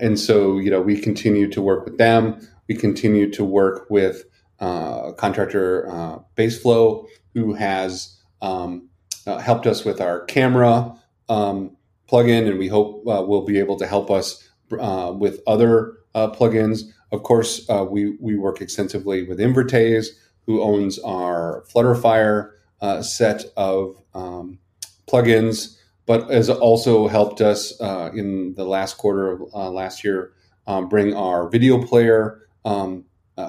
and 0.00 0.18
so, 0.18 0.58
you 0.58 0.70
know, 0.70 0.80
we 0.80 1.00
continue 1.00 1.48
to 1.50 1.62
work 1.62 1.84
with 1.84 1.98
them. 1.98 2.46
We 2.68 2.74
continue 2.74 3.30
to 3.32 3.44
work 3.44 3.86
with 3.90 4.24
contractor 4.58 6.22
Baseflow, 6.36 7.06
who 7.34 7.54
has 7.54 8.19
um, 8.42 8.88
uh, 9.26 9.38
helped 9.38 9.66
us 9.66 9.84
with 9.84 10.00
our 10.00 10.24
camera 10.24 10.96
um, 11.28 11.76
plugin, 12.10 12.48
and 12.48 12.58
we 12.58 12.68
hope 12.68 13.06
uh, 13.06 13.22
will 13.22 13.44
be 13.44 13.58
able 13.58 13.76
to 13.76 13.86
help 13.86 14.10
us 14.10 14.48
uh, 14.78 15.12
with 15.16 15.40
other 15.46 15.98
uh, 16.14 16.30
plugins. 16.30 16.82
Of 17.12 17.22
course, 17.22 17.68
uh, 17.68 17.84
we 17.84 18.16
we 18.20 18.36
work 18.36 18.60
extensively 18.60 19.22
with 19.24 19.38
Invertase, 19.38 20.08
who 20.46 20.62
owns 20.62 20.98
our 21.00 21.64
Flutterfire 21.72 22.52
uh, 22.80 23.02
set 23.02 23.44
of 23.56 24.02
um, 24.14 24.58
plugins, 25.06 25.76
but 26.06 26.30
has 26.30 26.48
also 26.48 27.08
helped 27.08 27.40
us 27.40 27.78
in 27.80 28.54
the 28.54 28.64
last 28.64 28.96
quarter 28.96 29.32
of 29.32 29.72
last 29.72 30.04
year 30.04 30.32
um, 30.66 30.88
bring 30.88 31.14
our 31.14 31.48
video 31.48 31.82
player, 31.84 32.42
um, 32.64 33.04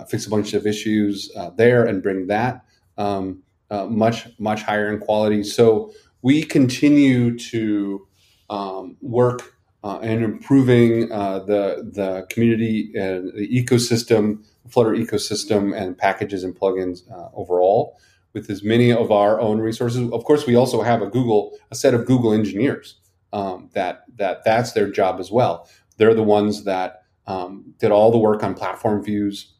fix 0.08 0.26
a 0.26 0.30
bunch 0.30 0.54
of 0.54 0.66
issues 0.66 1.32
there, 1.56 1.86
and 1.86 2.04
bring 2.04 2.28
that. 2.28 2.66
Um, 2.98 3.44
uh, 3.72 3.86
much 3.88 4.28
much 4.38 4.62
higher 4.62 4.94
in 4.94 5.00
quality. 5.00 5.44
So 5.44 5.92
we 6.22 6.44
continue 6.44 7.38
to 7.38 8.08
um, 8.50 8.98
work 9.02 9.56
uh, 9.84 10.00
and 10.00 10.24
improving 10.24 11.12
uh, 11.12 11.40
the 11.40 11.90
the 11.92 12.28
community 12.30 12.92
and 12.96 13.34
the 13.34 13.48
ecosystem, 13.48 14.46
Flutter 14.70 14.92
ecosystem, 14.92 15.76
and 15.76 15.98
packages 15.98 16.44
and 16.44 16.56
plugins 16.56 17.10
uh, 17.12 17.30
overall. 17.34 17.98
With 18.34 18.50
as 18.50 18.64
many 18.64 18.94
of 18.94 19.12
our 19.12 19.42
own 19.42 19.60
resources, 19.60 20.10
of 20.12 20.24
course, 20.24 20.46
we 20.46 20.56
also 20.56 20.82
have 20.84 21.02
a 21.02 21.08
Google 21.08 21.58
a 21.72 21.76
set 21.76 21.94
of 21.94 22.06
Google 22.06 22.32
engineers 22.32 22.96
um, 23.34 23.70
that 23.74 24.04
that 24.18 24.44
that's 24.46 24.74
their 24.74 24.90
job 24.90 25.20
as 25.20 25.32
well. 25.32 25.68
They're 25.98 26.14
the 26.14 26.24
ones 26.24 26.64
that 26.66 27.04
um, 27.28 27.74
did 27.80 27.92
all 27.92 28.12
the 28.12 28.18
work 28.18 28.44
on 28.44 28.54
platform 28.54 29.04
views, 29.04 29.54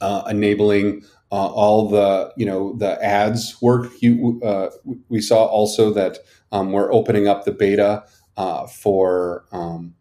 uh, 0.00 0.22
enabling 0.28 1.02
uh, 1.32 1.46
all 1.46 1.88
the 1.88 2.32
you 2.36 2.44
know 2.44 2.74
the 2.76 3.02
ads 3.04 3.60
work. 3.62 3.90
You, 4.00 4.40
uh, 4.42 4.70
we 5.08 5.20
saw 5.20 5.44
also 5.44 5.92
that 5.92 6.18
um, 6.52 6.72
we're 6.72 6.92
opening 6.92 7.28
up 7.28 7.44
the 7.44 7.52
beta 7.52 8.04
uh, 8.36 8.66
for 8.66 9.44
um, 9.52 9.94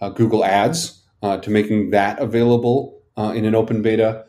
uh, 0.00 0.08
Google 0.10 0.44
Ads 0.44 1.02
uh, 1.22 1.38
to 1.38 1.50
making 1.50 1.90
that 1.90 2.18
available 2.18 3.02
in 3.16 3.44
an 3.44 3.54
open 3.54 3.82
beta 3.82 4.26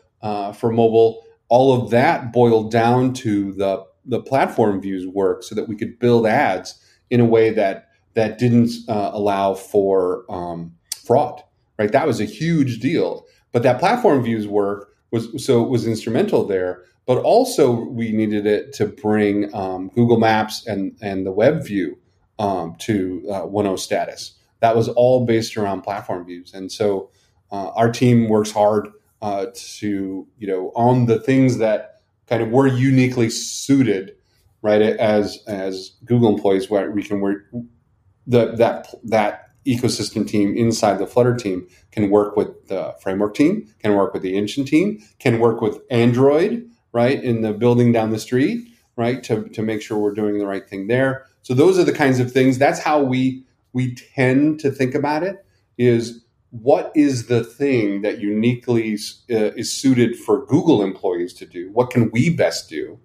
for 0.54 0.70
mobile. 0.70 1.24
All 1.48 1.80
of 1.80 1.90
that 1.90 2.32
boiled 2.32 2.70
down 2.70 3.12
to 3.14 3.52
the 3.52 3.84
the 4.04 4.20
platform 4.20 4.80
views 4.80 5.06
work, 5.06 5.42
so 5.42 5.54
that 5.56 5.68
we 5.68 5.76
could 5.76 5.98
build 5.98 6.26
ads 6.26 6.80
in 7.10 7.20
a 7.20 7.24
way 7.24 7.50
that 7.50 7.88
that 8.14 8.38
didn't 8.38 8.70
allow 8.88 9.54
for 9.54 10.24
um, 10.30 10.74
fraud. 11.04 11.42
Right, 11.78 11.92
that 11.92 12.06
was 12.06 12.20
a 12.20 12.24
huge 12.24 12.78
deal. 12.78 13.26
But 13.52 13.62
that 13.64 13.78
platform 13.80 14.22
views 14.22 14.46
work 14.46 14.95
was 15.16 15.44
so 15.44 15.64
it 15.64 15.68
was 15.68 15.86
instrumental 15.86 16.44
there. 16.46 16.82
But 17.06 17.18
also 17.18 17.70
we 17.70 18.10
needed 18.10 18.46
it 18.46 18.72
to 18.74 18.86
bring 18.86 19.54
um, 19.54 19.88
Google 19.94 20.18
Maps 20.18 20.66
and 20.66 20.96
and 21.00 21.26
the 21.26 21.32
web 21.32 21.64
view 21.64 21.98
um, 22.38 22.76
to 22.80 23.24
uh, 23.30 23.42
1.0 23.42 23.78
status. 23.78 24.34
That 24.60 24.76
was 24.76 24.88
all 24.88 25.24
based 25.24 25.56
around 25.56 25.82
platform 25.82 26.24
views, 26.24 26.52
and 26.54 26.70
so 26.70 27.10
uh, 27.52 27.68
our 27.70 27.90
team 27.90 28.28
works 28.28 28.50
hard 28.50 28.88
uh, 29.22 29.46
to 29.54 30.26
you 30.38 30.46
know 30.46 30.72
on 30.74 31.06
the 31.06 31.20
things 31.20 31.58
that 31.58 32.00
kind 32.26 32.42
of 32.42 32.50
were 32.50 32.66
uniquely 32.66 33.30
suited, 33.30 34.12
right? 34.62 34.82
As 34.82 35.42
as 35.46 35.92
Google 36.04 36.34
employees, 36.34 36.68
where 36.68 36.90
we 36.90 37.02
can 37.02 37.20
work 37.20 37.44
the 38.26 38.52
that 38.56 38.88
that 39.04 39.45
ecosystem 39.66 40.26
team 40.26 40.56
inside 40.56 40.98
the 40.98 41.06
Flutter 41.06 41.34
team 41.34 41.66
can 41.92 42.10
work 42.10 42.36
with 42.36 42.68
the 42.68 42.94
framework 43.00 43.34
team, 43.34 43.68
can 43.82 43.94
work 43.94 44.12
with 44.14 44.22
the 44.22 44.36
engine 44.36 44.64
team, 44.64 44.98
can 45.18 45.38
work 45.38 45.60
with 45.60 45.80
Android, 45.90 46.68
right, 46.92 47.22
in 47.22 47.42
the 47.42 47.52
building 47.52 47.92
down 47.92 48.10
the 48.10 48.18
street, 48.18 48.68
right, 48.96 49.22
to, 49.24 49.48
to 49.50 49.62
make 49.62 49.82
sure 49.82 49.98
we're 49.98 50.14
doing 50.14 50.38
the 50.38 50.46
right 50.46 50.68
thing 50.68 50.86
there. 50.86 51.26
So 51.42 51.54
those 51.54 51.78
are 51.78 51.84
the 51.84 51.92
kinds 51.92 52.18
of 52.18 52.32
things. 52.32 52.58
That's 52.58 52.80
how 52.80 53.02
we 53.02 53.44
we 53.72 53.94
tend 53.94 54.58
to 54.60 54.70
think 54.70 54.94
about 54.94 55.22
it. 55.22 55.44
Is 55.76 56.24
what 56.50 56.90
is 56.94 57.26
the 57.26 57.44
thing 57.44 58.02
that 58.02 58.18
uniquely 58.20 58.94
uh, 59.30 59.52
is 59.54 59.72
suited 59.72 60.16
for 60.16 60.46
Google 60.46 60.82
employees 60.82 61.34
to 61.34 61.46
do? 61.46 61.70
What 61.72 61.90
can 61.90 62.10
we 62.10 62.30
best 62.30 62.70
do 62.70 62.98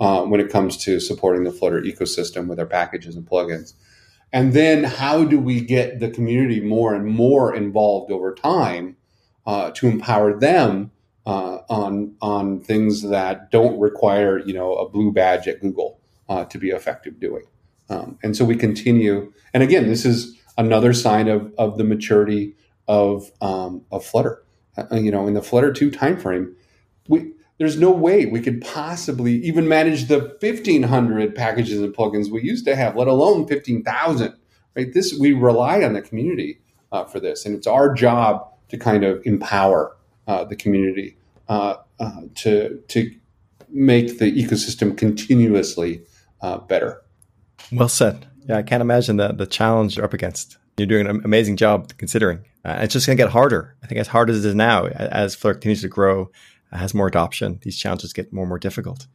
uh, 0.00 0.22
when 0.22 0.40
it 0.40 0.50
comes 0.50 0.76
to 0.78 1.00
supporting 1.00 1.44
the 1.44 1.52
Flutter 1.52 1.82
ecosystem 1.82 2.46
with 2.46 2.58
our 2.58 2.66
packages 2.66 3.14
and 3.14 3.28
plugins? 3.28 3.74
And 4.34 4.52
then 4.52 4.82
how 4.82 5.22
do 5.24 5.38
we 5.38 5.60
get 5.60 6.00
the 6.00 6.10
community 6.10 6.60
more 6.60 6.92
and 6.92 7.06
more 7.06 7.54
involved 7.54 8.10
over 8.10 8.34
time 8.34 8.96
uh, 9.46 9.70
to 9.76 9.86
empower 9.86 10.36
them 10.36 10.90
uh, 11.24 11.58
on 11.70 12.16
on 12.20 12.60
things 12.60 13.02
that 13.02 13.52
don't 13.52 13.78
require 13.78 14.40
you 14.40 14.52
know 14.52 14.74
a 14.74 14.88
blue 14.88 15.12
badge 15.12 15.46
at 15.46 15.60
Google 15.60 16.00
uh, 16.28 16.44
to 16.46 16.58
be 16.58 16.70
effective 16.70 17.20
doing. 17.20 17.44
Um, 17.88 18.18
and 18.24 18.36
so 18.36 18.44
we 18.44 18.56
continue. 18.56 19.32
And 19.54 19.62
again, 19.62 19.86
this 19.86 20.04
is 20.04 20.36
another 20.58 20.92
sign 20.92 21.28
of 21.28 21.54
of 21.56 21.78
the 21.78 21.84
maturity 21.84 22.56
of 22.88 23.30
um, 23.40 23.82
of 23.92 24.04
Flutter. 24.04 24.42
Uh, 24.76 24.96
you 24.96 25.12
know, 25.12 25.28
in 25.28 25.34
the 25.34 25.42
Flutter 25.42 25.72
two 25.72 25.92
timeframe, 25.92 26.54
we 27.06 27.30
there's 27.64 27.78
no 27.78 27.90
way 27.90 28.26
we 28.26 28.40
could 28.40 28.60
possibly 28.60 29.34
even 29.36 29.66
manage 29.66 30.04
the 30.08 30.18
1500 30.18 31.34
packages 31.34 31.80
and 31.80 31.94
plugins 31.94 32.30
we 32.30 32.42
used 32.42 32.66
to 32.66 32.76
have 32.76 32.94
let 32.94 33.08
alone 33.08 33.46
15000 33.46 34.34
right? 34.76 34.92
This 34.92 35.16
we 35.18 35.32
rely 35.32 35.82
on 35.82 35.94
the 35.94 36.02
community 36.02 36.60
uh, 36.92 37.04
for 37.04 37.20
this 37.20 37.46
and 37.46 37.54
it's 37.54 37.66
our 37.66 37.94
job 37.94 38.46
to 38.68 38.76
kind 38.76 39.02
of 39.02 39.22
empower 39.24 39.96
uh, 40.26 40.44
the 40.44 40.56
community 40.56 41.16
uh, 41.48 41.76
uh 41.98 42.22
to 42.34 42.82
to 42.88 43.10
make 43.70 44.18
the 44.18 44.30
ecosystem 44.30 44.96
continuously 44.96 46.02
uh, 46.42 46.58
better. 46.58 47.02
Well 47.72 47.88
said. 47.88 48.26
Yeah 48.46 48.58
i 48.58 48.62
can't 48.62 48.82
imagine 48.82 49.16
the, 49.16 49.28
the 49.32 49.46
challenge 49.46 49.96
you're 49.96 50.04
up 50.04 50.12
against. 50.12 50.58
You're 50.76 50.86
doing 50.86 51.06
an 51.06 51.22
amazing 51.24 51.56
job 51.56 51.96
considering. 51.96 52.44
Uh, 52.64 52.78
it's 52.80 52.92
just 52.92 53.06
going 53.06 53.16
to 53.16 53.22
get 53.22 53.30
harder. 53.30 53.74
I 53.82 53.86
think 53.86 54.00
as 54.00 54.08
hard 54.08 54.28
as 54.28 54.44
it 54.44 54.48
is 54.48 54.54
now 54.54 54.86
as 54.86 55.34
Flutter 55.34 55.54
continues 55.54 55.82
to 55.82 55.88
grow 55.88 56.30
has 56.74 56.94
more 56.94 57.06
adoption, 57.06 57.58
these 57.62 57.78
challenges 57.78 58.12
get 58.12 58.32
more 58.32 58.44
and 58.44 58.48
more 58.48 58.58
difficult. 58.58 59.06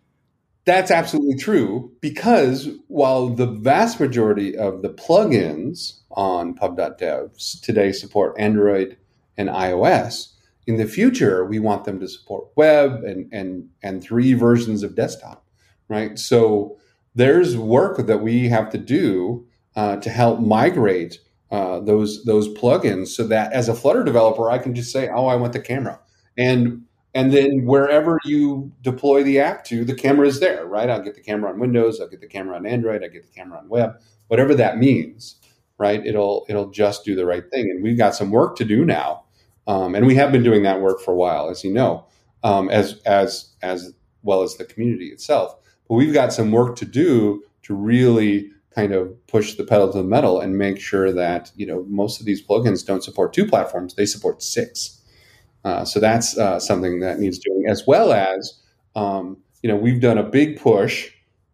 That's 0.66 0.92
absolutely 0.92 1.38
true 1.38 1.92
because 2.02 2.70
while 2.88 3.30
the 3.30 3.48
vast 3.48 4.00
majority 4.00 4.58
of 4.58 4.82
the 4.82 4.90
plugins 4.90 6.00
on 6.12 6.54
pub.dev 6.54 7.32
today 7.62 7.92
support 7.92 8.36
Android 8.38 8.98
and 9.38 9.50
iOS, 9.50 10.34
in 10.68 10.78
the 10.78 10.86
future 10.86 11.44
we 11.46 11.58
want 11.58 11.86
them 11.86 12.00
to 12.00 12.08
support 12.08 12.46
web 12.56 13.04
and 13.04 13.28
and 13.34 13.70
and 13.82 14.04
three 14.04 14.34
versions 14.34 14.84
of 14.84 14.96
desktop, 14.96 15.44
right? 15.88 16.20
So 16.20 16.78
there's 17.16 17.58
work 17.58 18.06
that 18.06 18.22
we 18.22 18.50
have 18.50 18.70
to 18.70 18.78
do 18.78 19.48
uh, 19.76 19.96
to 19.98 20.10
help 20.10 20.40
migrate 20.40 21.20
uh, 21.52 21.80
those 21.80 22.24
those 22.26 22.48
plugins 22.50 23.08
so 23.08 23.26
that 23.28 23.52
as 23.54 23.68
a 23.68 23.74
Flutter 23.74 24.04
developer, 24.04 24.52
I 24.52 24.60
can 24.60 24.76
just 24.76 24.92
say, 24.92 25.10
"Oh, 25.10 25.26
I 25.26 25.36
want 25.36 25.54
the 25.54 25.60
camera," 25.60 26.00
and 26.38 26.84
and 27.14 27.34
then 27.34 27.66
wherever 27.66 28.20
you 28.24 28.72
deploy 28.82 29.24
the 29.24 29.40
app 29.40 29.64
to, 29.66 29.84
the 29.84 29.96
camera 29.96 30.28
is 30.28 30.40
there, 30.40 30.66
right? 30.66 30.90
I'll 30.90 31.02
get 31.02 31.16
the 31.16 31.22
camera 31.22 31.52
on 31.52 31.60
Windows, 31.60 32.00
I'll 32.00 32.08
get 32.08 32.22
the 32.22 32.28
camera 32.28 32.56
on 32.56 32.66
Android, 32.66 33.04
I 33.04 33.08
get 33.08 33.24
the 33.24 33.36
camera 33.36 33.58
on 33.58 33.68
web, 33.68 33.94
whatever 34.28 34.54
that 34.56 34.78
means, 34.78 35.36
right? 35.78 36.06
It'll 36.06 36.46
it'll 36.50 36.70
just 36.70 37.06
do 37.06 37.16
the 37.16 37.26
right 37.26 37.44
thing. 37.52 37.70
And 37.70 37.84
we've 37.84 37.98
got 37.98 38.16
some 38.16 38.30
work 38.32 38.56
to 38.58 38.66
do 38.66 38.86
now, 38.86 39.24
um, 39.68 39.96
and 39.96 40.06
we 40.06 40.16
have 40.16 40.32
been 40.32 40.44
doing 40.44 40.64
that 40.64 40.82
work 40.82 41.02
for 41.02 41.12
a 41.12 41.18
while, 41.18 41.50
as 41.50 41.64
you 41.64 41.74
know, 41.74 42.06
um, 42.44 42.70
as 42.70 43.02
as 43.06 43.56
as 43.64 43.94
well 44.22 44.44
as 44.44 44.58
the 44.58 44.66
community 44.66 45.08
itself. 45.08 45.56
But 45.88 45.96
we've 45.96 46.14
got 46.14 46.32
some 46.32 46.52
work 46.52 46.76
to 46.78 46.86
do 46.86 47.44
to 47.64 47.74
really 47.74 48.52
kind 48.76 48.94
of 48.94 49.16
push 49.26 49.56
the 49.56 49.64
pedal 49.64 49.92
to 49.92 49.98
the 49.98 50.04
metal 50.04 50.40
and 50.40 50.58
make 50.58 50.80
sure 50.80 51.12
that 51.12 51.52
you 51.56 51.66
know 51.66 51.86
most 51.90 52.20
of 52.20 52.28
these 52.28 52.46
plugins 52.46 52.86
don't 52.86 53.04
support 53.04 53.34
two 53.34 53.48
platforms; 53.48 53.96
they 53.96 54.06
support 54.06 54.44
six 54.44 54.99
uh, 55.64 55.84
so 55.86 56.00
that's 56.00 56.38
uh, 56.38 56.60
something 56.60 57.00
that 57.00 57.20
needs 57.20 57.38
doing, 57.40 57.66
as 57.68 57.86
well 57.86 58.14
as 58.14 58.60
um, 58.96 59.38
you 59.62 59.70
know 59.70 59.76
we've 59.76 60.02
done 60.02 60.18
a 60.18 60.24
big 60.24 60.60
push 60.60 61.12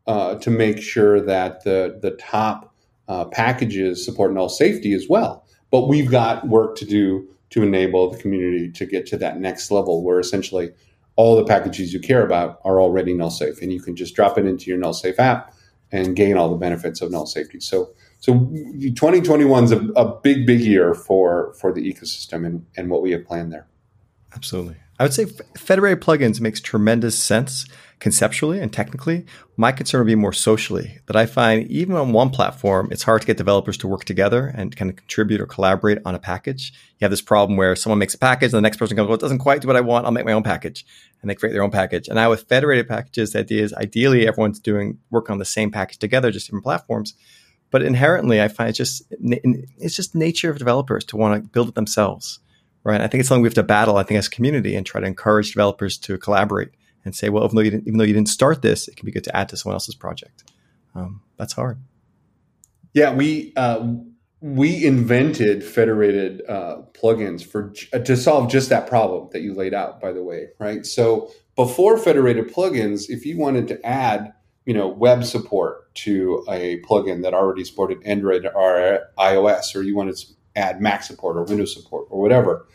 uh, 0.08 0.36
to 0.36 0.50
make 0.50 0.82
sure 0.82 1.20
that 1.20 1.64
the 1.64 1.98
the 2.02 2.12
top 2.12 2.74
uh, 3.08 3.26
packages 3.26 4.04
support 4.04 4.34
null 4.34 4.50
safety 4.50 4.94
as 4.94 5.08
well. 5.10 5.46
But 5.72 5.88
we've 5.88 6.10
got 6.10 6.48
work 6.48 6.76
to 6.78 6.86
do 6.86 7.28
to 7.50 7.64
enable 7.64 8.12
the 8.12 8.18
community 8.18 8.72
to 8.72 8.86
get 8.86 9.06
to 9.08 9.18
that 9.18 9.40
next 9.40 9.72
level, 9.72 10.04
where 10.04 10.20
essentially 10.20 10.72
all 11.16 11.36
the 11.36 11.46
packages 11.46 11.94
you 11.94 12.00
care 12.00 12.26
about 12.26 12.60
are 12.64 12.80
already 12.80 13.14
null 13.14 13.32
safe, 13.32 13.62
and 13.62 13.72
you 13.74 13.82
can 13.82 13.96
just 13.96 14.16
drop 14.16 14.38
it 14.38 14.46
into 14.46 14.70
your 14.70 14.78
null 14.78 14.94
safe 14.94 15.20
app 15.20 15.54
and 15.92 16.16
gain 16.16 16.38
all 16.38 16.50
the 16.50 16.58
benefits 16.58 17.02
of 17.02 17.12
null 17.12 17.26
safety. 17.26 17.60
So 17.60 17.92
so 18.20 18.34
2021 18.34 19.64
is 19.64 19.72
a, 19.72 19.80
a 19.96 20.20
big 20.22 20.46
big 20.46 20.62
year 20.62 20.94
for 20.94 21.54
for 21.54 21.74
the 21.74 21.82
ecosystem 21.82 22.46
and, 22.46 22.66
and 22.78 22.90
what 22.90 23.02
we 23.02 23.12
have 23.12 23.26
planned 23.26 23.52
there. 23.52 23.68
Absolutely. 24.36 24.76
I 25.00 25.04
would 25.04 25.14
say 25.14 25.26
federated 25.58 26.02
plugins 26.02 26.40
makes 26.40 26.62
tremendous 26.62 27.22
sense 27.22 27.66
conceptually 28.00 28.60
and 28.60 28.72
technically. 28.72 29.26
My 29.58 29.72
concern 29.72 30.00
would 30.00 30.08
be 30.08 30.16
more 30.16 30.34
socially 30.34 31.00
that 31.08 31.16
I 31.16 31.26
find 31.26 31.70
even 31.70 31.96
on 31.96 32.14
one 32.14 32.30
platform, 32.30 32.90
it's 32.92 33.04
hard 33.04 33.22
to 33.22 33.28
get 33.28 33.38
developers 33.38 33.78
to 33.78 33.88
work 33.88 34.06
together 34.06 34.54
and 34.56 34.76
kind 34.76 34.90
of 34.90 34.98
contribute 34.98 35.42
or 35.42 35.46
collaborate 35.46 36.00
on 36.06 36.16
a 36.16 36.20
package. 36.20 36.72
You 37.00 37.06
have 37.06 37.12
this 37.12 37.22
problem 37.22 37.58
where 37.58 37.76
someone 37.76 38.00
makes 38.00 38.14
a 38.14 38.18
package 38.18 38.52
and 38.54 38.58
the 38.58 38.62
next 38.62 38.78
person 38.78 38.96
goes, 38.96 39.08
well, 39.08 39.16
it 39.16 39.22
doesn't 39.22 39.40
quite 39.40 39.62
do 39.62 39.68
what 39.68 39.78
I 39.78 39.82
want. 39.82 40.06
I'll 40.06 40.12
make 40.12 40.26
my 40.26 40.34
own 40.34 40.44
package 40.44 40.86
and 41.22 41.30
they 41.30 41.36
create 41.36 41.54
their 41.54 41.64
own 41.64 41.72
package. 41.72 42.08
And 42.08 42.16
now 42.16 42.30
with 42.30 42.48
federated 42.48 42.88
packages, 42.88 43.32
the 43.32 43.40
idea 43.40 43.64
is 43.64 43.74
ideally 43.74 44.28
everyone's 44.28 44.60
doing 44.60 45.00
work 45.10 45.30
on 45.30 45.40
the 45.40 45.46
same 45.46 45.72
package 45.72 45.98
together, 45.98 46.32
just 46.32 46.48
different 46.48 46.64
platforms. 46.64 47.16
But 47.72 47.82
inherently, 47.82 48.42
I 48.42 48.48
find 48.48 48.70
it's 48.70 48.78
just, 48.78 49.04
it's 49.10 49.96
just 49.96 50.16
nature 50.16 50.50
of 50.50 50.58
developers 50.58 51.04
to 51.06 51.18
want 51.18 51.44
to 51.44 51.50
build 51.50 51.68
it 51.68 51.76
themselves 51.76 52.40
right? 52.86 53.02
I 53.02 53.08
think 53.08 53.20
it's 53.20 53.28
something 53.28 53.42
we 53.42 53.48
have 53.48 53.56
to 53.56 53.64
battle, 53.64 53.98
I 53.98 54.04
think, 54.04 54.20
as 54.20 54.28
a 54.28 54.30
community 54.30 54.76
and 54.76 54.86
try 54.86 55.02
to 55.02 55.08
encourage 55.08 55.52
developers 55.52 55.98
to 55.98 56.18
collaborate 56.18 56.70
and 57.04 57.14
say, 57.14 57.30
well, 57.30 57.44
even 57.44 57.56
though 57.56 57.62
you 57.64 57.72
didn't, 57.72 57.88
even 57.88 57.98
though 57.98 58.06
you 58.06 58.14
didn't 58.14 58.30
start 58.30 58.62
this, 58.62 58.88
it 58.88 58.96
can 58.96 59.06
be 59.06 59.12
good 59.12 59.24
to 59.26 59.36
add 59.36 59.50
to 59.50 59.58
someone 59.58 59.76
else's 59.76 59.96
project. 59.96 60.44
Um, 60.94 61.22
that's 61.38 61.54
hard. 61.54 61.80
Yeah, 62.94 63.14
we 63.14 63.52
uh, 63.58 63.94
we 64.40 64.86
invented 64.86 65.64
federated 65.64 66.44
uh, 66.48 66.84
plugins 66.94 67.44
for 67.44 67.74
uh, 67.92 68.00
to 68.00 68.16
solve 68.16 68.50
just 68.50 68.70
that 68.70 68.88
problem 68.88 69.30
that 69.34 69.42
you 69.42 69.54
laid 69.54 69.74
out. 69.74 70.00
By 70.00 70.14
the 70.14 70.24
way, 70.24 70.50
right? 70.60 70.86
So 70.86 71.32
before 71.56 71.98
federated 71.98 72.54
plugins, 72.54 73.10
if 73.10 73.26
you 73.26 73.38
wanted 73.38 73.68
to 73.70 73.86
add 73.86 74.32
you 74.66 74.74
know 74.74 74.88
web 74.88 75.26
support 75.26 75.94
to 75.96 76.46
a 76.48 76.80
plugin 76.82 77.24
that 77.24 77.34
already 77.34 77.64
supported 77.64 77.98
Android 78.06 78.46
or 78.46 79.00
iOS, 79.18 79.76
or 79.76 79.82
you 79.82 79.96
wanted 79.96 80.18
add 80.56 80.82
Mac 80.82 81.04
support 81.04 81.38
or 81.38 81.44
Windows 81.44 81.74
support 81.74 82.08
or 82.10 82.22
whatever, 82.22 82.68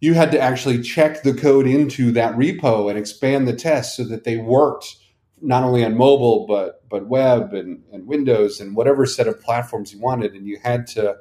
you 0.00 0.14
had 0.14 0.32
to 0.32 0.40
actually 0.40 0.82
check 0.82 1.22
the 1.22 1.34
code 1.34 1.66
into 1.66 2.10
that 2.12 2.34
repo 2.34 2.88
and 2.88 2.98
expand 2.98 3.46
the 3.46 3.54
tests 3.54 3.96
so 3.96 4.04
that 4.04 4.24
they 4.24 4.36
worked 4.36 4.96
not 5.40 5.64
only 5.64 5.84
on 5.84 5.96
mobile 5.96 6.46
but 6.46 6.88
but 6.88 7.08
web 7.08 7.52
and, 7.52 7.82
and 7.92 8.06
Windows 8.06 8.60
and 8.60 8.76
whatever 8.76 9.06
set 9.06 9.26
of 9.26 9.40
platforms 9.40 9.92
you 9.92 10.00
wanted, 10.00 10.34
and 10.34 10.46
you 10.46 10.58
had 10.62 10.86
to 10.88 11.16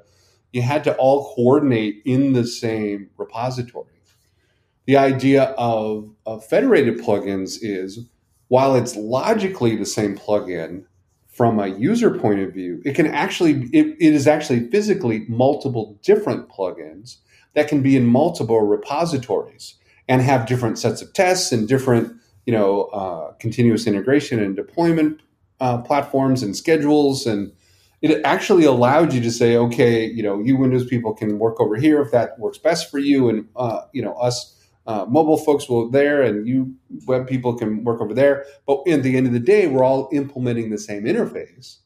you 0.51 0.61
had 0.61 0.83
to 0.83 0.95
all 0.95 1.33
coordinate 1.33 2.01
in 2.05 2.33
the 2.33 2.45
same 2.45 3.09
repository. 3.17 3.87
The 4.85 4.97
idea 4.97 5.43
of, 5.57 6.13
of 6.25 6.45
federated 6.45 6.99
plugins 6.99 7.57
is 7.61 7.99
while 8.49 8.75
it's 8.75 8.95
logically 8.95 9.77
the 9.77 9.85
same 9.85 10.17
plugin, 10.17 10.83
from 11.41 11.59
a 11.59 11.65
user 11.65 12.11
point 12.11 12.39
of 12.39 12.53
view, 12.53 12.79
it 12.85 12.93
can 12.93 13.07
actually 13.07 13.63
it, 13.73 13.97
it 13.99 14.13
is 14.13 14.27
actually 14.27 14.69
physically 14.69 15.25
multiple 15.27 15.97
different 16.03 16.47
plugins 16.47 17.17
that 17.55 17.67
can 17.67 17.81
be 17.81 17.97
in 17.97 18.05
multiple 18.05 18.61
repositories 18.61 19.73
and 20.07 20.21
have 20.21 20.45
different 20.45 20.77
sets 20.77 21.01
of 21.01 21.11
tests 21.13 21.51
and 21.51 21.67
different 21.67 22.13
you 22.45 22.53
know 22.53 22.83
uh, 22.93 23.31
continuous 23.39 23.87
integration 23.87 24.39
and 24.39 24.55
deployment 24.55 25.19
uh, 25.59 25.79
platforms 25.79 26.43
and 26.43 26.55
schedules. 26.55 27.25
And 27.25 27.51
it 28.03 28.21
actually 28.23 28.65
allowed 28.65 29.11
you 29.11 29.19
to 29.21 29.31
say 29.31 29.57
okay 29.57 30.05
you 30.05 30.21
know 30.21 30.39
you 30.43 30.55
windows 30.55 30.85
people 30.85 31.11
can 31.11 31.39
work 31.39 31.59
over 31.59 31.75
here 31.75 32.03
if 32.03 32.11
that 32.11 32.37
works 32.37 32.59
best 32.59 32.91
for 32.91 32.99
you 32.99 33.29
and 33.29 33.47
uh, 33.55 33.81
you 33.93 34.03
know 34.03 34.13
us 34.13 34.60
uh, 34.87 35.05
mobile 35.07 35.37
folks 35.37 35.69
will 35.69 35.89
there 35.89 36.21
and 36.21 36.47
you 36.47 36.75
web 37.05 37.27
people 37.27 37.55
can 37.55 37.83
work 37.83 38.01
over 38.01 38.13
there. 38.13 38.45
But 38.65 38.87
at 38.87 39.03
the 39.03 39.15
end 39.15 39.27
of 39.27 39.33
the 39.33 39.39
day, 39.39 39.67
we're 39.67 39.83
all 39.83 40.09
implementing 40.11 40.69
the 40.69 40.77
same 40.77 41.03
interface. 41.03 41.77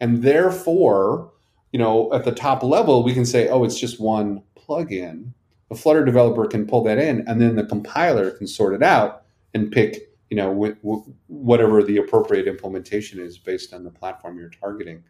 And 0.00 0.22
therefore, 0.22 1.32
you 1.72 1.78
know, 1.78 2.12
at 2.12 2.24
the 2.24 2.32
top 2.32 2.62
level, 2.62 3.02
we 3.02 3.14
can 3.14 3.26
say, 3.26 3.48
oh, 3.48 3.64
it's 3.64 3.78
just 3.78 4.00
one 4.00 4.42
plugin. 4.56 5.32
The 5.70 5.74
Flutter 5.74 6.04
developer 6.04 6.46
can 6.46 6.66
pull 6.66 6.84
that 6.84 6.98
in, 6.98 7.26
and 7.26 7.40
then 7.40 7.56
the 7.56 7.64
compiler 7.64 8.30
can 8.30 8.46
sort 8.46 8.74
it 8.74 8.82
out 8.82 9.24
and 9.54 9.72
pick, 9.72 10.12
you 10.30 10.36
know, 10.36 10.54
wh- 10.54 10.86
wh- 10.86 11.30
whatever 11.30 11.82
the 11.82 11.96
appropriate 11.96 12.46
implementation 12.46 13.18
is 13.18 13.38
based 13.38 13.72
on 13.72 13.82
the 13.82 13.90
platform 13.90 14.38
you're 14.38 14.50
targeting. 14.50 15.02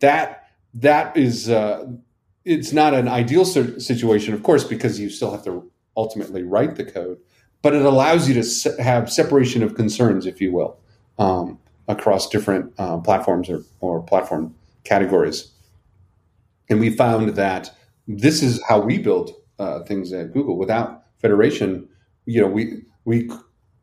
That 0.00 0.48
that 0.74 1.16
is, 1.16 1.48
uh, 1.48 1.86
it's 2.44 2.72
not 2.72 2.92
an 2.92 3.08
ideal 3.08 3.44
situation, 3.44 4.34
of 4.34 4.42
course, 4.42 4.64
because 4.64 4.98
you 4.98 5.08
still 5.08 5.30
have 5.30 5.44
to 5.44 5.70
ultimately 5.96 6.42
write 6.42 6.76
the 6.76 6.84
code, 6.84 7.18
but 7.62 7.74
it 7.74 7.82
allows 7.82 8.28
you 8.28 8.34
to 8.34 8.42
se- 8.42 8.82
have 8.82 9.10
separation 9.10 9.62
of 9.62 9.74
concerns, 9.74 10.26
if 10.26 10.40
you 10.40 10.52
will, 10.52 10.78
um, 11.18 11.58
across 11.88 12.28
different 12.28 12.72
uh, 12.78 12.98
platforms 12.98 13.48
or, 13.48 13.62
or 13.80 14.02
platform 14.02 14.54
categories. 14.84 15.50
And 16.68 16.80
we 16.80 16.90
found 16.90 17.30
that 17.30 17.74
this 18.08 18.42
is 18.42 18.62
how 18.68 18.80
we 18.80 18.98
build 18.98 19.32
uh, 19.58 19.80
things 19.84 20.12
at 20.12 20.32
Google. 20.32 20.56
Without 20.56 21.04
federation, 21.20 21.88
you 22.26 22.40
know, 22.40 22.48
we 22.48 22.82
we 23.04 23.30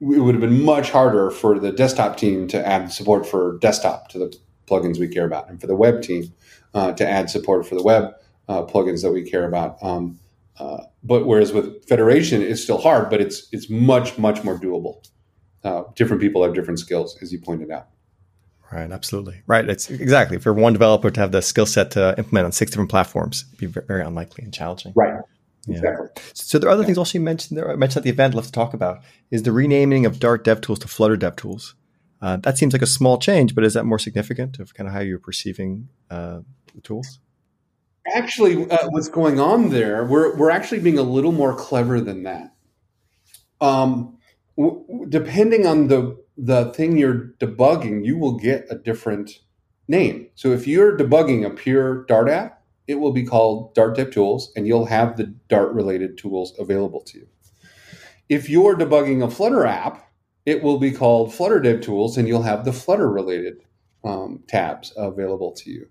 it 0.02 0.20
would 0.20 0.34
have 0.34 0.42
been 0.42 0.64
much 0.64 0.90
harder 0.90 1.30
for 1.30 1.60
the 1.60 1.72
desktop 1.72 2.18
team 2.18 2.48
to 2.48 2.68
add 2.68 2.92
support 2.92 3.26
for 3.26 3.60
desktop 3.60 4.10
to 4.10 4.18
the 4.18 4.36
plugins 4.68 5.00
we 5.00 5.08
care 5.08 5.26
about, 5.26 5.50
and 5.50 5.62
for 5.62 5.68
the 5.68 5.76
web 5.76 6.02
team 6.02 6.34
uh, 6.74 6.92
to 6.94 7.08
add 7.08 7.30
support 7.30 7.68
for 7.68 7.76
the 7.76 7.84
web 7.84 8.14
uh, 8.48 8.64
plugins 8.64 9.04
that 9.04 9.12
we 9.12 9.24
care 9.24 9.46
about. 9.46 9.78
Um, 9.84 10.20
uh, 10.62 10.84
but 11.04 11.26
whereas 11.26 11.52
with 11.52 11.88
federation, 11.88 12.42
it's 12.42 12.62
still 12.62 12.78
hard, 12.78 13.10
but 13.10 13.20
it's 13.20 13.48
it's 13.52 13.70
much 13.70 14.18
much 14.20 14.44
more 14.44 14.58
doable. 14.60 15.04
Uh, 15.64 15.84
different 15.96 16.22
people 16.22 16.44
have 16.44 16.54
different 16.54 16.80
skills, 16.80 17.18
as 17.22 17.32
you 17.34 17.40
pointed 17.40 17.72
out. 17.72 17.88
Right, 18.72 18.92
absolutely. 18.92 19.42
Right, 19.48 19.68
it's 19.68 19.90
exactly 19.90 20.38
for 20.38 20.54
one 20.54 20.74
developer 20.74 21.10
to 21.10 21.20
have 21.20 21.32
the 21.32 21.42
skill 21.42 21.66
set 21.66 21.92
to 21.92 22.16
implement 22.18 22.46
on 22.46 22.52
six 22.52 22.72
different 22.72 22.92
platforms, 22.92 23.46
it'd 23.50 23.74
be 23.74 23.82
very 23.82 24.04
unlikely 24.04 24.44
and 24.44 24.54
challenging. 24.54 24.94
Right. 24.96 25.20
Exactly. 25.68 26.08
Yeah. 26.16 26.22
So 26.34 26.58
there 26.58 26.70
are 26.70 26.74
other 26.74 26.84
yeah. 26.84 26.88
things 26.88 26.98
also 26.98 27.18
you 27.18 27.24
mentioned 27.24 27.58
there, 27.58 27.70
I 27.72 27.76
mentioned 27.76 28.02
at 28.02 28.04
the 28.04 28.10
event, 28.10 28.34
I'd 28.34 28.36
love 28.36 28.46
to 28.46 28.52
talk 28.52 28.74
about, 28.74 29.00
is 29.30 29.44
the 29.44 29.52
renaming 29.52 30.06
of 30.06 30.20
Dart 30.20 30.44
DevTools 30.44 30.80
to 30.80 30.88
Flutter 30.88 31.18
DevTools. 31.18 31.74
Uh, 32.22 32.38
that 32.38 32.58
seems 32.58 32.74
like 32.74 32.82
a 32.82 32.88
small 32.88 33.18
change, 33.18 33.54
but 33.56 33.64
is 33.64 33.74
that 33.74 33.86
more 33.86 34.00
significant 34.00 34.60
of 34.60 34.74
kind 34.74 34.88
of 34.88 34.94
how 34.94 35.02
you're 35.02 35.20
perceiving 35.20 35.90
uh, 36.10 36.42
the 36.74 36.82
tools? 36.82 37.20
Actually 38.14 38.70
uh, 38.70 38.88
what's 38.90 39.10
going 39.10 39.40
on 39.40 39.70
there 39.70 40.06
we're, 40.06 40.36
we're 40.36 40.50
actually 40.50 40.80
being 40.80 40.98
a 40.98 41.04
little 41.04 41.32
more 41.32 41.56
clever 41.56 42.02
than 42.02 42.24
that. 42.24 42.54
Um, 43.60 44.18
w- 44.58 45.06
depending 45.10 45.66
on 45.66 45.88
the 45.88 46.18
the 46.38 46.74
thing 46.74 46.98
you're 46.98 47.34
debugging 47.40 48.06
you 48.06 48.18
will 48.18 48.38
get 48.38 48.66
a 48.70 48.76
different 48.76 49.40
name. 49.88 50.28
So 50.36 50.52
if 50.52 50.68
you're 50.68 50.98
debugging 50.98 51.46
a 51.46 51.50
pure 51.50 52.06
dart 52.06 52.30
app 52.30 52.64
it 52.88 52.96
will 52.96 53.12
be 53.12 53.24
called 53.24 53.74
dart 53.76 53.96
dev 53.96 54.12
tools 54.12 54.52
and 54.56 54.68
you'll 54.68 54.86
have 54.86 55.18
the 55.18 55.26
dart 55.48 55.72
related 55.74 56.18
tools 56.18 56.54
available 56.58 57.02
to 57.02 57.20
you. 57.20 57.28
If 58.30 58.50
you're 58.50 58.76
debugging 58.76 59.24
a 59.24 59.30
flutter 59.30 59.66
app 59.66 60.12
it 60.46 60.64
will 60.64 60.78
be 60.78 60.92
called 60.92 61.34
Flutter 61.34 61.60
Dev 61.60 61.82
Tools, 61.82 62.18
and 62.18 62.28
you'll 62.28 62.42
have 62.42 62.66
the 62.66 62.74
Flutter 62.74 63.10
related 63.10 63.64
um, 64.04 64.44
tabs 64.48 64.92
available 64.98 65.52
to 65.54 65.70
you. 65.70 65.88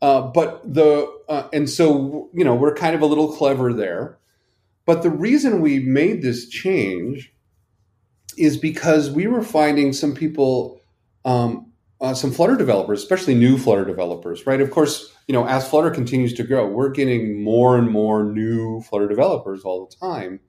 Uh, 0.00 0.22
but 0.22 0.62
the 0.62 1.12
uh, 1.28 1.48
and 1.52 1.68
so 1.68 2.30
you 2.32 2.44
know 2.44 2.54
we're 2.54 2.74
kind 2.74 2.94
of 2.94 3.02
a 3.02 3.06
little 3.06 3.32
clever 3.32 3.72
there. 3.72 4.18
But 4.86 5.02
the 5.02 5.10
reason 5.10 5.60
we 5.60 5.80
made 5.80 6.22
this 6.22 6.48
change 6.48 7.34
is 8.38 8.56
because 8.56 9.10
we 9.10 9.26
were 9.26 9.42
finding 9.42 9.92
some 9.92 10.14
people, 10.14 10.80
um, 11.24 11.72
uh, 12.00 12.14
some 12.14 12.30
Flutter 12.30 12.56
developers, 12.56 13.02
especially 13.02 13.34
new 13.34 13.58
Flutter 13.58 13.84
developers, 13.84 14.46
right? 14.46 14.60
Of 14.60 14.70
course, 14.70 15.12
you 15.26 15.32
know 15.32 15.46
as 15.46 15.68
Flutter 15.68 15.90
continues 15.90 16.32
to 16.34 16.44
grow, 16.44 16.68
we're 16.68 16.90
getting 16.90 17.42
more 17.42 17.76
and 17.76 17.90
more 17.90 18.22
new 18.22 18.80
Flutter 18.82 19.08
developers 19.08 19.62
all 19.64 19.86
the 19.86 19.96
time. 19.96 20.40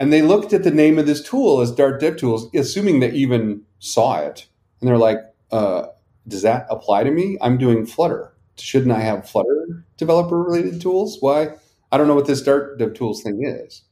And 0.00 0.12
they 0.12 0.22
looked 0.22 0.54
at 0.54 0.64
the 0.64 0.70
name 0.70 0.98
of 0.98 1.06
this 1.06 1.22
tool 1.22 1.60
as 1.60 1.70
Dart 1.70 2.00
Dev 2.00 2.16
Tools, 2.16 2.48
assuming 2.54 3.00
they 3.00 3.12
even 3.12 3.62
saw 3.78 4.18
it, 4.20 4.48
and 4.80 4.88
they're 4.88 4.96
like, 4.96 5.18
uh, 5.50 5.88
"Does 6.26 6.40
that 6.40 6.66
apply 6.70 7.04
to 7.04 7.10
me? 7.10 7.36
I'm 7.42 7.58
doing 7.58 7.84
Flutter." 7.84 8.31
Shouldn't 8.62 8.92
I 8.92 9.00
have 9.00 9.28
Flutter 9.28 9.84
developer 9.96 10.40
related 10.40 10.80
tools? 10.80 11.18
Why? 11.20 11.50
I 11.90 11.98
don't 11.98 12.08
know 12.08 12.14
what 12.14 12.26
this 12.26 12.42
Dart 12.42 12.78
Dev 12.78 12.94
Tools 12.94 13.22
thing 13.22 13.44
is. 13.44 13.82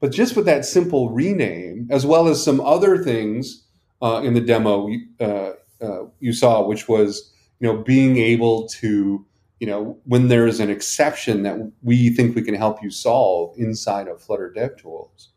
But 0.00 0.12
just 0.12 0.36
with 0.36 0.44
that 0.46 0.64
simple 0.64 1.10
rename, 1.10 1.88
as 1.90 2.04
well 2.04 2.28
as 2.28 2.42
some 2.42 2.60
other 2.60 3.02
things 3.02 3.64
uh, 4.02 4.20
in 4.22 4.34
the 4.34 4.40
demo 4.40 4.88
uh, 5.20 5.52
uh, 5.80 6.04
you 6.20 6.32
saw, 6.32 6.66
which 6.66 6.88
was 6.88 7.32
you 7.60 7.66
know 7.66 7.78
being 7.78 8.16
able 8.18 8.68
to 8.68 9.24
you 9.60 9.66
know 9.66 9.98
when 10.04 10.28
there 10.28 10.46
is 10.46 10.60
an 10.60 10.70
exception 10.70 11.42
that 11.42 11.72
we 11.82 12.10
think 12.10 12.36
we 12.36 12.42
can 12.42 12.54
help 12.54 12.82
you 12.82 12.90
solve 12.90 13.54
inside 13.58 14.08
of 14.08 14.20
Flutter 14.20 14.52
Dev 14.52 14.76
Tools, 14.76 15.30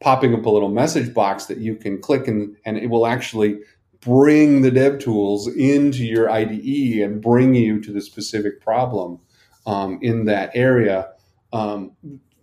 popping 0.00 0.34
up 0.34 0.46
a 0.46 0.50
little 0.50 0.70
message 0.70 1.14
box 1.14 1.46
that 1.46 1.58
you 1.58 1.76
can 1.76 2.00
click 2.00 2.26
and 2.26 2.56
and 2.64 2.76
it 2.76 2.88
will 2.88 3.06
actually 3.06 3.60
bring 4.00 4.62
the 4.62 4.70
dev 4.70 4.98
tools 4.98 5.48
into 5.48 6.04
your 6.04 6.30
IDE 6.30 7.02
and 7.02 7.20
bring 7.20 7.54
you 7.54 7.80
to 7.80 7.92
the 7.92 8.00
specific 8.00 8.60
problem 8.60 9.20
um, 9.66 9.98
in 10.02 10.24
that 10.26 10.50
area. 10.54 11.08
Um, 11.52 11.92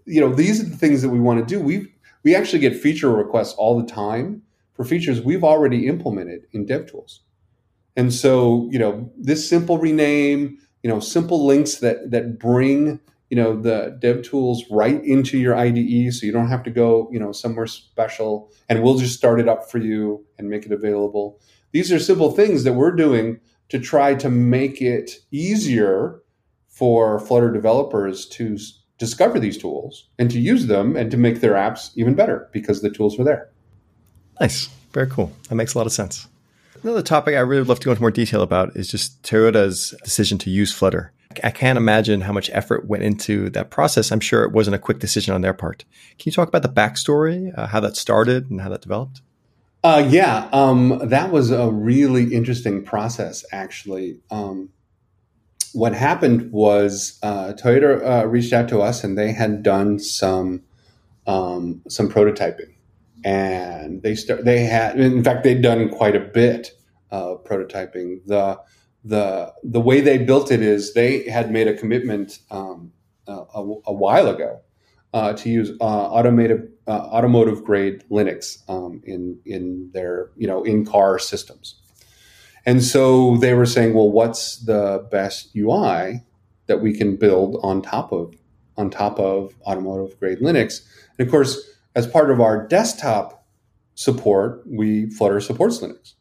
you 0.06 0.22
know, 0.22 0.34
these 0.34 0.62
are 0.62 0.70
the 0.70 0.78
things 0.78 1.02
that 1.02 1.10
we 1.10 1.20
want 1.20 1.40
to 1.40 1.56
do. 1.56 1.62
We 1.62 1.92
we 2.24 2.36
actually 2.36 2.60
get 2.60 2.76
feature 2.76 3.12
requests 3.12 3.54
all 3.54 3.80
the 3.80 3.88
time 3.88 4.42
for 4.74 4.84
features 4.84 5.22
we've 5.22 5.44
already 5.44 5.88
implemented 5.88 6.48
in 6.52 6.66
DevTools. 6.66 7.20
And 7.96 8.14
so, 8.14 8.68
you 8.72 8.80
know, 8.80 9.10
this 9.16 9.48
simple 9.48 9.78
rename, 9.78 10.58
you 10.84 10.90
know, 10.90 11.00
simple 11.00 11.46
links 11.46 11.76
that 11.76 12.12
that 12.12 12.40
bring 12.40 13.00
you 13.30 13.36
know 13.38 13.60
the 13.60 13.98
dev 14.00 14.22
tools 14.24 14.64
right 14.70 15.04
into 15.04 15.38
your 15.38 15.56
IDE 15.56 16.14
so 16.14 16.26
you 16.26 16.32
don't 16.32 16.50
have 16.50 16.64
to 16.64 16.72
go 16.72 17.10
you 17.12 17.20
know 17.20 17.32
somewhere 17.32 17.68
special 17.68 18.52
and 18.70 18.84
we'll 18.84 18.98
just 18.98 19.16
start 19.16 19.40
it 19.40 19.48
up 19.48 19.70
for 19.70 19.78
you 19.78 20.26
and 20.38 20.50
make 20.50 20.66
it 20.66 20.72
available 20.72 21.40
these 21.72 21.92
are 21.92 22.00
simple 22.00 22.32
things 22.32 22.64
that 22.64 22.74
we're 22.74 22.92
doing 22.92 23.40
to 23.70 23.80
try 23.80 24.16
to 24.16 24.30
make 24.30 24.82
it 24.82 25.12
easier 25.32 26.22
for 26.68 27.20
Flutter 27.20 27.52
developers 27.52 28.26
to 28.28 28.58
discover 28.98 29.40
these 29.40 29.58
tools 29.58 30.08
and 30.20 30.30
to 30.32 30.40
use 30.40 30.68
them 30.68 30.96
and 30.96 31.10
to 31.12 31.18
make 31.18 31.42
their 31.42 31.54
apps 31.54 31.92
even 31.96 32.14
better 32.14 32.50
because 32.52 32.82
the 32.82 32.90
tools 32.90 33.20
are 33.20 33.24
there. 33.24 33.50
Nice. 34.40 34.70
Very 34.94 35.08
cool. 35.08 35.32
That 35.50 35.56
makes 35.56 35.74
a 35.74 35.78
lot 35.78 35.88
of 35.88 35.94
sense. 35.94 36.28
Another 36.84 37.02
topic 37.02 37.36
I 37.36 37.40
really 37.40 37.62
would 37.62 37.70
love 37.70 37.80
to 37.80 37.86
go 37.86 37.92
into 37.92 38.02
more 38.02 38.12
detail 38.12 38.42
about 38.42 38.76
is 38.76 38.90
just 38.90 39.22
Toyota's 39.24 39.96
decision 40.04 40.38
to 40.40 40.50
use 40.50 40.72
Flutter. 40.72 41.12
I 41.44 41.52
can't 41.52 41.78
imagine 41.78 42.22
how 42.22 42.34
much 42.34 42.50
effort 42.54 42.88
went 42.88 43.04
into 43.04 43.50
that 43.52 43.70
process. 43.70 44.12
I'm 44.12 44.20
sure 44.20 44.44
it 44.44 44.52
wasn't 44.52 44.76
a 44.76 44.80
quick 44.80 45.00
decision 45.00 45.34
on 45.34 45.42
their 45.42 45.54
part. 45.54 45.86
Can 46.18 46.30
you 46.30 46.32
talk 46.32 46.48
about 46.48 46.62
the 46.62 46.70
backstory, 46.70 47.58
uh, 47.58 47.68
how 47.68 47.80
that 47.80 47.96
started, 47.96 48.50
and 48.50 48.62
how 48.62 48.70
that 48.70 48.82
developed? 48.82 49.22
Uh, 49.84 50.08
yeah, 50.10 50.50
um, 50.52 51.00
that 51.04 51.32
was 51.32 51.52
a 51.52 51.70
really 51.70 52.34
interesting 52.34 52.84
process, 52.84 53.46
actually. 53.52 54.20
Um, 54.32 54.70
what 55.74 55.94
happened 55.94 56.52
was 56.52 57.20
uh, 57.22 57.54
Toyota 57.54 58.24
uh, 58.24 58.28
reached 58.28 58.54
out 58.54 58.68
to 58.70 58.82
us, 58.82 59.04
and 59.04 59.18
they 59.18 59.32
had 59.32 59.62
done 59.62 60.00
some 60.00 60.64
um, 61.28 61.82
some 61.90 62.10
prototyping, 62.10 62.74
and 63.24 64.02
they 64.02 64.16
start. 64.16 64.46
They 64.46 64.62
had, 64.62 65.00
in 65.00 65.24
fact, 65.24 65.44
they'd 65.44 65.62
done 65.62 65.90
quite 65.90 66.16
a 66.16 66.20
bit 66.20 66.72
of 67.12 67.44
prototyping. 67.44 68.26
the 68.26 68.60
the 69.06 69.54
The 69.64 69.80
way 69.80 70.02
they 70.02 70.18
built 70.18 70.52
it 70.52 70.62
is 70.62 70.94
they 70.94 71.30
had 71.30 71.52
made 71.52 71.68
a 71.68 71.78
commitment 71.78 72.40
um, 72.50 72.92
a, 73.28 73.62
a, 73.86 73.94
while 73.94 74.28
ago 74.28 74.62
uh, 75.14 75.34
to 75.34 75.50
use 75.50 75.72
uh, 75.80 75.84
automotive 75.84 76.68
uh, 76.88 76.92
automotive 76.92 77.64
grade 77.64 78.04
Linux 78.10 78.68
um, 78.68 79.02
in 79.06 79.40
in 79.46 79.92
their 79.94 80.32
you 80.36 80.48
know 80.48 80.64
in 80.64 80.86
car 80.86 81.20
systems. 81.20 81.76
And 82.66 82.84
so 82.84 83.38
they 83.38 83.54
were 83.54 83.68
saying, 83.68 83.94
well, 83.94 84.10
what's 84.10 84.58
the 84.58 85.08
best 85.12 85.56
UI 85.56 86.24
that 86.66 86.82
we 86.82 86.98
can 86.98 87.16
build 87.16 87.60
on 87.62 87.84
top 87.84 88.12
of 88.12 88.34
on 88.76 88.90
top 88.90 89.20
of 89.20 89.54
automotive 89.68 90.20
grade 90.20 90.40
Linux? 90.40 90.82
And 91.18 91.28
of 91.28 91.32
course, 91.32 91.62
as 91.96 92.08
part 92.08 92.32
of 92.32 92.42
our 92.42 92.68
desktop 92.68 93.46
support, 93.94 94.64
we 94.66 95.10
Flutter 95.12 95.40
supports 95.40 95.80
Linux. 95.80 96.14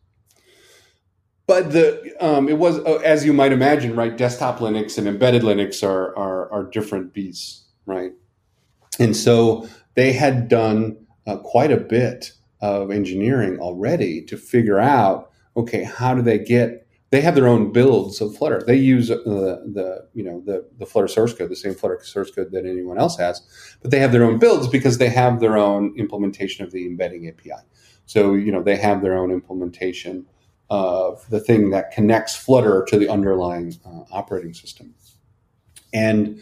But 1.46 1.72
the 1.72 2.14
um, 2.20 2.48
it 2.48 2.58
was 2.58 2.78
uh, 2.78 3.00
as 3.04 3.24
you 3.24 3.32
might 3.32 3.52
imagine, 3.52 3.94
right? 3.94 4.16
Desktop 4.16 4.58
Linux 4.58 4.96
and 4.96 5.06
embedded 5.06 5.42
Linux 5.42 5.86
are 5.86 6.16
are, 6.16 6.50
are 6.50 6.64
different 6.64 7.12
beasts, 7.12 7.64
right? 7.86 8.12
And 8.98 9.16
so 9.16 9.68
they 9.94 10.12
had 10.12 10.48
done 10.48 10.96
uh, 11.26 11.38
quite 11.38 11.70
a 11.70 11.76
bit 11.76 12.32
of 12.60 12.90
engineering 12.90 13.58
already 13.58 14.22
to 14.22 14.36
figure 14.36 14.78
out 14.78 15.30
okay, 15.56 15.84
how 15.84 16.14
do 16.14 16.22
they 16.22 16.38
get 16.38 16.84
they 17.14 17.20
have 17.20 17.36
their 17.36 17.46
own 17.46 17.70
builds 17.70 18.20
of 18.20 18.36
Flutter. 18.36 18.60
They 18.66 18.74
use 18.74 19.08
uh, 19.08 19.14
the 19.24 20.08
you 20.14 20.24
know 20.24 20.42
the 20.44 20.66
the 20.78 20.86
Flutter 20.86 21.06
source 21.06 21.32
code, 21.32 21.48
the 21.48 21.56
same 21.56 21.74
Flutter 21.74 22.00
source 22.02 22.30
code 22.30 22.50
that 22.50 22.66
anyone 22.66 22.98
else 22.98 23.16
has, 23.18 23.40
but 23.82 23.92
they 23.92 24.00
have 24.00 24.10
their 24.10 24.24
own 24.24 24.38
builds 24.40 24.66
because 24.66 24.98
they 24.98 25.10
have 25.10 25.38
their 25.38 25.56
own 25.56 25.94
implementation 25.96 26.64
of 26.64 26.72
the 26.72 26.86
embedding 26.86 27.28
API. 27.28 27.62
So 28.06 28.34
you 28.34 28.50
know 28.50 28.62
they 28.62 28.76
have 28.76 29.00
their 29.00 29.16
own 29.16 29.30
implementation 29.30 30.26
of 30.70 31.28
the 31.30 31.40
thing 31.40 31.70
that 31.70 31.92
connects 31.92 32.34
Flutter 32.36 32.84
to 32.88 32.98
the 32.98 33.08
underlying 33.08 33.74
uh, 33.84 34.04
operating 34.12 34.54
system, 34.54 34.94
and 35.92 36.40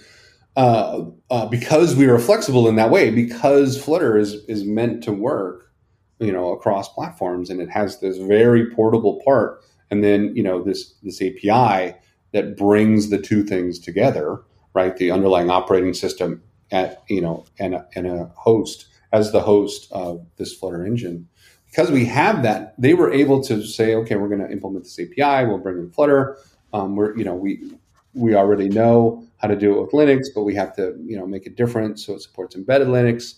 uh, 0.57 1.05
uh, 1.31 1.47
because 1.47 1.97
we 1.97 2.07
are 2.07 2.19
flexible 2.19 2.69
in 2.69 2.77
that 2.77 2.91
way, 2.91 3.11
because 3.11 3.83
Flutter 3.83 4.19
is 4.19 4.35
is 4.45 4.65
meant 4.65 5.03
to 5.05 5.13
work, 5.13 5.71
you 6.19 6.33
know, 6.33 6.53
across 6.53 6.89
platforms, 6.89 7.51
and 7.51 7.61
it 7.61 7.71
has 7.71 8.01
this 8.01 8.19
very 8.19 8.71
portable 8.71 9.21
part, 9.25 9.63
and 9.91 10.05
then 10.05 10.35
you 10.37 10.43
know 10.43 10.63
this 10.63 10.95
this 11.03 11.23
API 11.23 11.97
that 12.33 12.57
brings 12.57 13.11
the 13.11 13.21
two 13.21 13.45
things 13.45 13.79
together, 13.79 14.43
right? 14.75 14.97
The 14.97 15.11
underlying 15.11 15.51
operating 15.51 15.95
system 15.95 16.43
at 16.71 17.03
you 17.09 17.21
know 17.21 17.47
and 17.59 17.83
and 17.95 18.07
a 18.07 18.31
host 18.37 18.87
as 19.13 19.33
the 19.33 19.41
host 19.41 19.91
of 19.93 20.27
this 20.37 20.55
Flutter 20.55 20.85
engine. 20.85 21.29
Because 21.73 21.91
we 21.91 22.05
have 22.05 22.43
that, 22.43 22.75
they 22.79 22.93
were 22.93 23.11
able 23.11 23.43
to 23.45 23.65
say, 23.65 23.95
okay, 23.95 24.17
we're 24.17 24.29
going 24.29 24.47
to 24.47 24.53
implement 24.53 24.85
this 24.85 25.01
API. 25.01 25.47
We'll 25.47 25.57
bring 25.57 25.79
in 25.79 25.91
Flutter. 25.91 26.37
Um, 26.75 26.97
we're 26.97 27.17
you 27.17 27.25
know 27.25 27.35
we 27.35 27.73
we 28.15 28.35
already 28.35 28.69
know 28.69 29.27
how 29.39 29.49
to 29.49 29.57
do 29.57 29.79
it 29.79 29.81
with 29.81 29.93
Linux, 29.93 30.27
but 30.35 30.43
we 30.43 30.55
have 30.55 30.77
to 30.77 30.95
you 31.03 31.19
know 31.19 31.27
make 31.27 31.47
it 31.47 31.57
different 31.57 31.99
so 31.99 32.15
it 32.15 32.21
supports 32.21 32.55
embedded 32.55 32.89
Linux. 32.89 33.35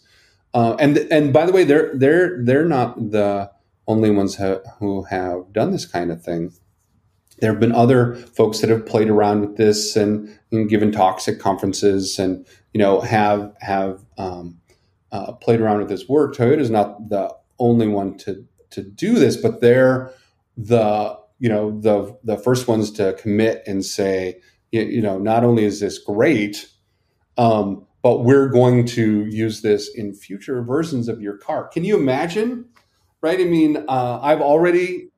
Uh, 0.53 0.75
and 0.81 0.99
and 0.99 1.33
by 1.33 1.47
the 1.47 1.53
way, 1.53 1.63
they're 1.63 1.95
they're 1.95 2.43
they're 2.43 2.65
not 2.65 3.13
the 3.13 3.51
only 3.87 4.11
ones 4.11 4.37
ha- 4.37 4.61
who 4.79 5.05
have 5.05 5.53
done 5.53 5.71
this 5.71 5.87
kind 5.87 6.11
of 6.11 6.23
thing. 6.23 6.53
There 7.41 7.53
have 7.53 7.61
been 7.61 7.73
other 7.73 8.15
folks 8.15 8.61
that 8.61 8.71
have 8.71 8.87
played 8.87 9.11
around 9.11 9.41
with 9.41 9.57
this 9.57 9.97
and, 9.97 10.39
and 10.51 10.69
given 10.69 10.93
talks 10.93 11.29
at 11.29 11.39
conferences, 11.39 12.19
and 12.19 12.47
you 12.73 12.79
know 12.79 13.01
have 13.01 13.55
have 13.61 14.05
um, 14.19 14.61
uh, 15.13 15.33
played 15.33 15.61
around 15.61 15.79
with 15.79 15.89
this 15.89 16.09
work. 16.09 16.35
Toyota 16.35 16.59
is 16.59 16.71
not 16.71 17.09
the 17.09 17.35
only 17.59 17.89
one 17.89 18.17
to 18.19 18.45
to 18.71 18.83
do 18.83 19.15
this, 19.15 19.37
but 19.37 19.61
they're 19.61 20.13
the 20.57 21.19
you 21.39 21.49
know 21.49 21.79
the 21.81 22.17
the 22.25 22.37
first 22.37 22.69
ones 22.69 22.91
to 22.93 23.15
commit 23.15 23.63
and 23.67 23.85
say 23.85 24.41
you, 24.75 24.83
you 24.83 25.01
know, 25.01 25.19
not 25.19 25.45
only 25.45 25.65
is 25.65 25.79
this 25.79 25.99
great, 25.99 26.69
um, 27.39 27.87
but 28.03 28.25
we're 28.25 28.49
going 28.49 28.85
to 28.85 29.25
use 29.27 29.63
this 29.63 29.89
in 29.95 30.15
future 30.15 30.63
versions 30.63 31.09
of 31.09 31.23
your 31.23 31.37
car. 31.39 31.69
Can 31.69 31.85
you 31.85 31.97
imagine? 31.97 32.67
Right? 33.23 33.41
I 33.41 33.45
mean, 33.45 33.85
uh, 33.89 34.19
I've 34.21 34.43
already, 34.43 35.09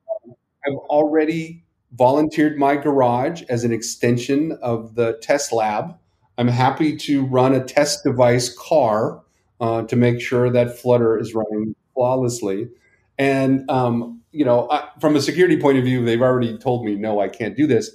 I've 0.65 0.77
already 0.89 1.65
volunteered 1.93 2.57
my 2.57 2.75
garage 2.75 3.41
as 3.49 3.63
an 3.63 3.73
extension 3.73 4.57
of 4.61 4.93
the 4.93 5.17
test 5.21 5.51
lab. 5.51 5.97
I'm 6.37 6.47
happy 6.47 6.95
to 6.97 7.25
run 7.25 7.55
a 7.55 7.63
test 7.63 8.03
device 8.03 8.55
car 8.55 9.23
uh, 9.59 9.81
to 9.83 9.95
make 9.95 10.21
sure 10.21 10.51
that 10.51 10.77
Flutter 10.77 11.17
is 11.17 11.33
running 11.33 11.75
flawlessly. 11.97 12.69
And 13.17 13.69
um, 13.69 14.21
you 14.31 14.45
know, 14.45 14.69
I, 14.69 14.89
from 15.01 15.15
a 15.15 15.21
security 15.21 15.59
point 15.59 15.79
of 15.79 15.83
view, 15.83 16.05
they've 16.05 16.21
already 16.21 16.57
told 16.57 16.85
me 16.85 16.95
no, 16.95 17.19
I 17.19 17.27
can't 17.27 17.57
do 17.57 17.65
this 17.65 17.91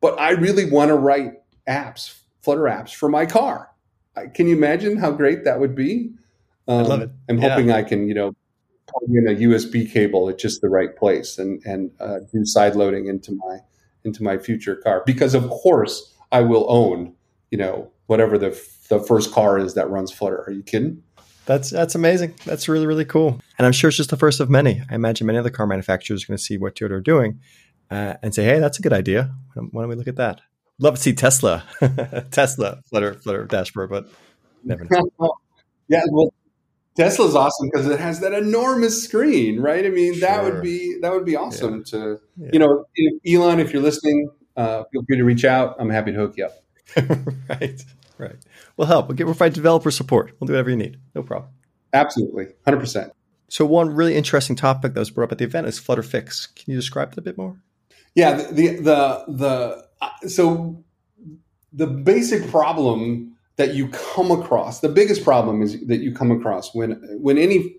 but 0.00 0.18
I 0.20 0.30
really 0.30 0.70
want 0.70 0.90
to 0.90 0.94
write 0.94 1.32
apps, 1.68 2.18
Flutter 2.42 2.62
apps 2.62 2.94
for 2.94 3.08
my 3.08 3.26
car. 3.26 3.72
Can 4.34 4.46
you 4.46 4.56
imagine 4.56 4.98
how 4.98 5.10
great 5.10 5.44
that 5.44 5.58
would 5.58 5.74
be? 5.74 6.12
Um, 6.68 6.78
I 6.78 6.82
love 6.82 7.00
it. 7.02 7.10
I'm 7.28 7.38
yeah. 7.38 7.48
hoping 7.48 7.72
I 7.72 7.82
can, 7.82 8.06
you 8.06 8.14
know, 8.14 8.36
plug 8.86 9.10
in 9.10 9.26
a 9.26 9.34
USB 9.34 9.90
cable 9.90 10.28
at 10.28 10.38
just 10.38 10.60
the 10.60 10.68
right 10.68 10.96
place 10.96 11.38
and 11.38 11.60
and 11.64 11.90
uh, 11.98 12.20
do 12.32 12.44
side 12.44 12.76
loading 12.76 13.06
into 13.08 13.32
my 13.32 13.58
into 14.04 14.22
my 14.22 14.38
future 14.38 14.76
car 14.76 15.02
because 15.04 15.34
of 15.34 15.50
course 15.50 16.14
I 16.30 16.42
will 16.42 16.66
own 16.68 17.12
you 17.50 17.58
know 17.58 17.90
whatever 18.06 18.38
the 18.38 18.56
the 18.88 19.00
first 19.00 19.32
car 19.32 19.58
is 19.58 19.74
that 19.74 19.90
runs 19.90 20.12
Flutter. 20.12 20.42
Are 20.42 20.52
you 20.52 20.62
kidding? 20.62 21.02
That's 21.46 21.70
that's 21.70 21.94
amazing. 21.94 22.34
That's 22.44 22.68
really 22.68 22.86
really 22.86 23.04
cool. 23.04 23.40
And 23.58 23.66
I'm 23.66 23.72
sure 23.72 23.88
it's 23.88 23.96
just 23.96 24.10
the 24.10 24.16
first 24.16 24.40
of 24.40 24.50
many. 24.50 24.82
I 24.90 24.94
imagine 24.94 25.26
many 25.26 25.38
other 25.38 25.50
car 25.50 25.66
manufacturers 25.66 26.24
are 26.24 26.26
going 26.26 26.36
to 26.36 26.42
see 26.42 26.58
what 26.58 26.74
Toyota 26.74 26.90
are 26.90 27.00
doing 27.00 27.40
uh, 27.90 28.14
and 28.22 28.34
say, 28.34 28.44
"Hey, 28.44 28.58
that's 28.58 28.78
a 28.78 28.82
good 28.82 28.92
idea. 28.92 29.32
Why 29.54 29.82
don't 29.82 29.88
we 29.88 29.94
look 29.94 30.08
at 30.08 30.16
that?" 30.16 30.40
Love 30.78 30.96
to 30.96 31.00
see 31.00 31.14
Tesla, 31.14 31.64
Tesla 32.30 32.82
Flutter 32.90 33.14
Flutter 33.14 33.44
dashboard, 33.44 33.90
but 33.90 34.08
never 34.62 34.86
know. 34.90 35.34
yeah, 35.88 36.02
well, 36.10 36.34
Tesla's 36.96 37.34
awesome 37.34 37.70
because 37.72 37.86
it 37.86 38.00
has 38.00 38.20
that 38.20 38.32
enormous 38.32 39.04
screen, 39.04 39.60
right? 39.60 39.86
I 39.86 39.90
mean, 39.90 40.20
that 40.20 40.42
would 40.42 40.62
be 40.62 40.98
that 41.00 41.12
would 41.12 41.24
be 41.24 41.36
awesome 41.36 41.78
yeah. 41.78 41.98
to 41.98 42.20
yeah. 42.36 42.50
you 42.52 42.58
know, 42.58 42.84
Elon, 43.26 43.60
if 43.60 43.72
you're 43.72 43.82
listening, 43.82 44.30
uh, 44.56 44.84
feel 44.92 45.02
free 45.06 45.16
to 45.16 45.24
reach 45.24 45.44
out. 45.44 45.76
I'm 45.78 45.90
happy 45.90 46.12
to 46.12 46.18
hook 46.18 46.36
you 46.36 46.46
up. 46.46 46.54
right, 47.48 47.82
right. 48.18 48.36
We'll 48.76 48.86
help. 48.86 49.08
We'll 49.08 49.16
get 49.16 49.26
we'll 49.26 49.34
find 49.34 49.54
developer 49.54 49.90
support. 49.90 50.32
We'll 50.38 50.46
do 50.46 50.52
whatever 50.54 50.70
you 50.70 50.76
need. 50.76 50.98
No 51.14 51.22
problem. 51.22 51.50
Absolutely, 51.92 52.48
hundred 52.64 52.80
percent. 52.80 53.12
So 53.48 53.64
one 53.64 53.90
really 53.90 54.16
interesting 54.16 54.56
topic 54.56 54.94
that 54.94 55.00
was 55.00 55.10
brought 55.10 55.26
up 55.26 55.32
at 55.32 55.38
the 55.38 55.44
event 55.44 55.66
is 55.68 55.78
Flutter 55.78 56.02
Fix. 56.02 56.46
Can 56.46 56.72
you 56.72 56.76
describe 56.76 57.12
it 57.12 57.18
a 57.18 57.22
bit 57.22 57.38
more? 57.38 57.56
Yeah, 58.14 58.34
the 58.34 58.52
the 58.52 58.76
the, 58.78 59.24
the 59.28 59.84
uh, 60.00 60.28
so 60.28 60.84
the 61.72 61.86
basic 61.86 62.50
problem 62.50 63.36
that 63.56 63.74
you 63.74 63.88
come 63.88 64.30
across, 64.30 64.80
the 64.80 64.88
biggest 64.88 65.24
problem 65.24 65.62
is 65.62 65.86
that 65.86 65.98
you 65.98 66.12
come 66.14 66.30
across 66.30 66.74
when 66.74 66.92
when 67.20 67.38
any 67.38 67.76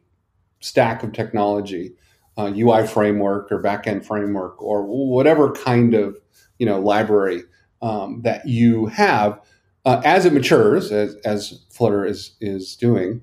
stack 0.60 1.04
of 1.04 1.14
technology, 1.14 1.94
uh, 2.38 2.52
UI 2.56 2.86
framework 2.88 3.52
or 3.52 3.62
backend 3.62 4.06
framework 4.06 4.62
or 4.62 4.84
whatever 4.84 5.52
kind 5.52 5.94
of 5.94 6.18
you 6.60 6.66
know 6.66 6.80
library 6.80 7.44
um, 7.82 8.22
that 8.24 8.48
you 8.48 8.88
have, 8.88 9.40
uh, 9.88 10.02
as 10.04 10.26
it 10.26 10.34
matures, 10.34 10.92
as, 10.92 11.16
as 11.24 11.64
Flutter 11.72 12.06
is 12.06 12.36
is 12.42 12.76
doing, 12.76 13.22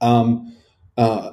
um, 0.00 0.56
uh, 0.96 1.32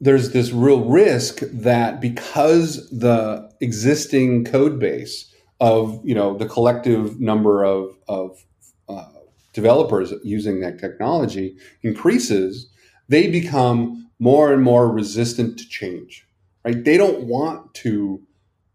there's 0.00 0.30
this 0.30 0.52
real 0.52 0.84
risk 0.84 1.40
that 1.52 2.00
because 2.00 2.88
the 2.90 3.50
existing 3.60 4.44
code 4.44 4.78
base 4.78 5.34
of 5.58 6.00
you 6.04 6.14
know 6.14 6.38
the 6.38 6.46
collective 6.46 7.20
number 7.20 7.64
of 7.64 7.96
of 8.06 8.44
uh, 8.88 9.08
developers 9.54 10.14
using 10.22 10.60
that 10.60 10.78
technology 10.78 11.56
increases, 11.82 12.70
they 13.08 13.28
become 13.28 14.08
more 14.20 14.52
and 14.52 14.62
more 14.62 14.88
resistant 14.88 15.58
to 15.58 15.68
change. 15.68 16.24
Right? 16.64 16.84
They 16.84 16.96
don't 16.96 17.24
want 17.24 17.74
to 17.74 18.22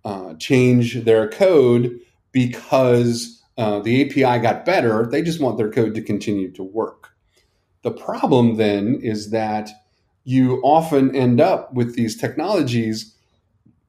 uh, 0.04 0.34
change 0.34 1.06
their 1.06 1.30
code 1.30 1.98
because 2.34 3.35
uh, 3.58 3.80
the 3.80 4.02
API 4.02 4.42
got 4.42 4.66
better. 4.66 5.06
They 5.06 5.22
just 5.22 5.40
want 5.40 5.58
their 5.58 5.72
code 5.72 5.96
to 5.96 6.02
continue 6.02 6.52
to 6.54 6.64
work. 6.64 7.10
The 7.84 7.92
problem 7.92 8.58
then 8.58 9.00
is 9.02 9.30
that 9.32 9.70
you 10.24 10.60
often 10.64 11.16
end 11.16 11.40
up 11.40 11.74
with 11.74 11.96
these 11.96 12.18
technologies 12.18 13.16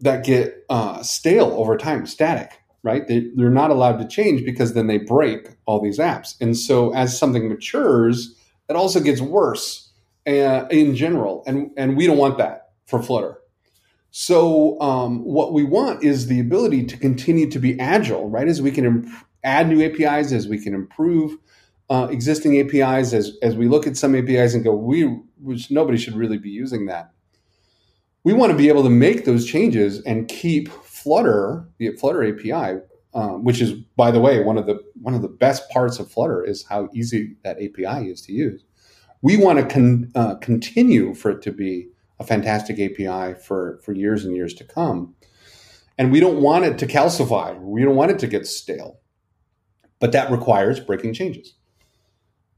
that 0.00 0.24
get 0.24 0.64
uh, 0.68 1.02
stale 1.02 1.52
over 1.56 1.76
time, 1.76 2.06
static 2.06 2.60
right? 2.86 3.08
They, 3.08 3.28
they're 3.34 3.50
not 3.50 3.72
allowed 3.72 3.98
to 3.98 4.06
change 4.06 4.44
because 4.44 4.74
then 4.74 4.86
they 4.86 4.98
break 4.98 5.48
all 5.66 5.80
these 5.80 5.98
apps. 5.98 6.40
And 6.40 6.56
so 6.56 6.94
as 6.94 7.18
something 7.18 7.48
matures, 7.48 8.36
it 8.68 8.76
also 8.76 9.00
gets 9.00 9.20
worse 9.20 9.90
uh, 10.24 10.66
in 10.70 10.94
general. 10.94 11.42
And, 11.48 11.72
and 11.76 11.96
we 11.96 12.06
don't 12.06 12.16
want 12.16 12.38
that 12.38 12.70
for 12.86 13.02
Flutter. 13.02 13.38
So 14.12 14.80
um, 14.80 15.24
what 15.24 15.52
we 15.52 15.64
want 15.64 16.04
is 16.04 16.28
the 16.28 16.38
ability 16.38 16.84
to 16.84 16.96
continue 16.96 17.50
to 17.50 17.58
be 17.58 17.78
agile, 17.80 18.30
right? 18.30 18.46
As 18.46 18.62
we 18.62 18.70
can 18.70 18.84
imp- 18.84 19.08
add 19.46 19.68
new 19.68 19.82
APIs, 19.82 20.32
as 20.32 20.48
we 20.48 20.58
can 20.58 20.74
improve 20.74 21.38
uh, 21.88 22.08
existing 22.10 22.58
APIs, 22.58 23.12
as, 23.12 23.38
as 23.42 23.56
we 23.56 23.68
look 23.68 23.86
at 23.86 23.96
some 23.96 24.14
APIs 24.14 24.54
and 24.54 24.64
go, 24.64 24.74
we 24.74 25.04
which 25.40 25.70
nobody 25.70 25.96
should 25.96 26.16
really 26.16 26.38
be 26.38 26.50
using 26.50 26.86
that. 26.86 27.12
We 28.24 28.32
want 28.32 28.50
to 28.50 28.58
be 28.58 28.68
able 28.68 28.82
to 28.82 28.90
make 28.90 29.24
those 29.24 29.46
changes 29.46 30.02
and 30.02 30.26
keep 30.26 30.68
Flutter, 30.68 31.68
the 31.78 31.92
Flutter 31.92 32.24
API, 32.24 32.80
um, 33.14 33.44
which 33.44 33.60
is, 33.60 33.72
by 33.96 34.10
the 34.10 34.18
way, 34.18 34.42
one 34.42 34.58
of 34.58 34.66
the 34.66 34.82
one 35.00 35.14
of 35.14 35.22
the 35.22 35.28
best 35.28 35.70
parts 35.70 36.00
of 36.00 36.10
Flutter 36.10 36.44
is 36.44 36.64
how 36.64 36.88
easy 36.92 37.36
that 37.44 37.56
API 37.58 38.10
is 38.10 38.20
to 38.22 38.32
use. 38.32 38.64
We 39.22 39.36
want 39.36 39.60
to 39.60 39.66
con- 39.66 40.10
uh, 40.16 40.34
continue 40.36 41.14
for 41.14 41.30
it 41.30 41.42
to 41.42 41.52
be 41.52 41.88
a 42.18 42.24
fantastic 42.24 42.80
API 42.80 43.38
for 43.40 43.78
for 43.84 43.92
years 43.92 44.24
and 44.24 44.34
years 44.34 44.54
to 44.54 44.64
come, 44.64 45.14
and 45.96 46.10
we 46.10 46.18
don't 46.18 46.42
want 46.42 46.64
it 46.64 46.78
to 46.78 46.86
calcify. 46.86 47.56
We 47.60 47.82
don't 47.84 47.94
want 47.94 48.10
it 48.10 48.18
to 48.18 48.26
get 48.26 48.46
stale, 48.46 48.98
but 49.98 50.12
that 50.12 50.30
requires 50.30 50.80
breaking 50.80 51.14
changes. 51.14 51.54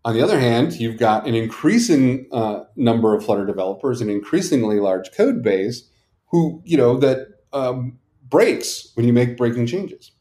On 0.04 0.14
the 0.14 0.22
other 0.22 0.38
hand, 0.38 0.74
you've 0.74 0.96
got 0.96 1.26
an 1.26 1.34
increasing 1.34 2.28
uh, 2.32 2.64
number 2.76 3.14
of 3.14 3.24
Flutter 3.24 3.44
developers, 3.44 4.00
an 4.00 4.08
increasingly 4.08 4.80
large 4.80 5.12
code 5.12 5.42
base, 5.42 5.88
who 6.28 6.62
you 6.64 6.76
know 6.76 6.96
that 6.98 7.28
um, 7.52 7.98
breaks 8.28 8.90
when 8.94 9.06
you 9.06 9.12
make 9.12 9.36
breaking 9.36 9.66
changes. 9.66 10.12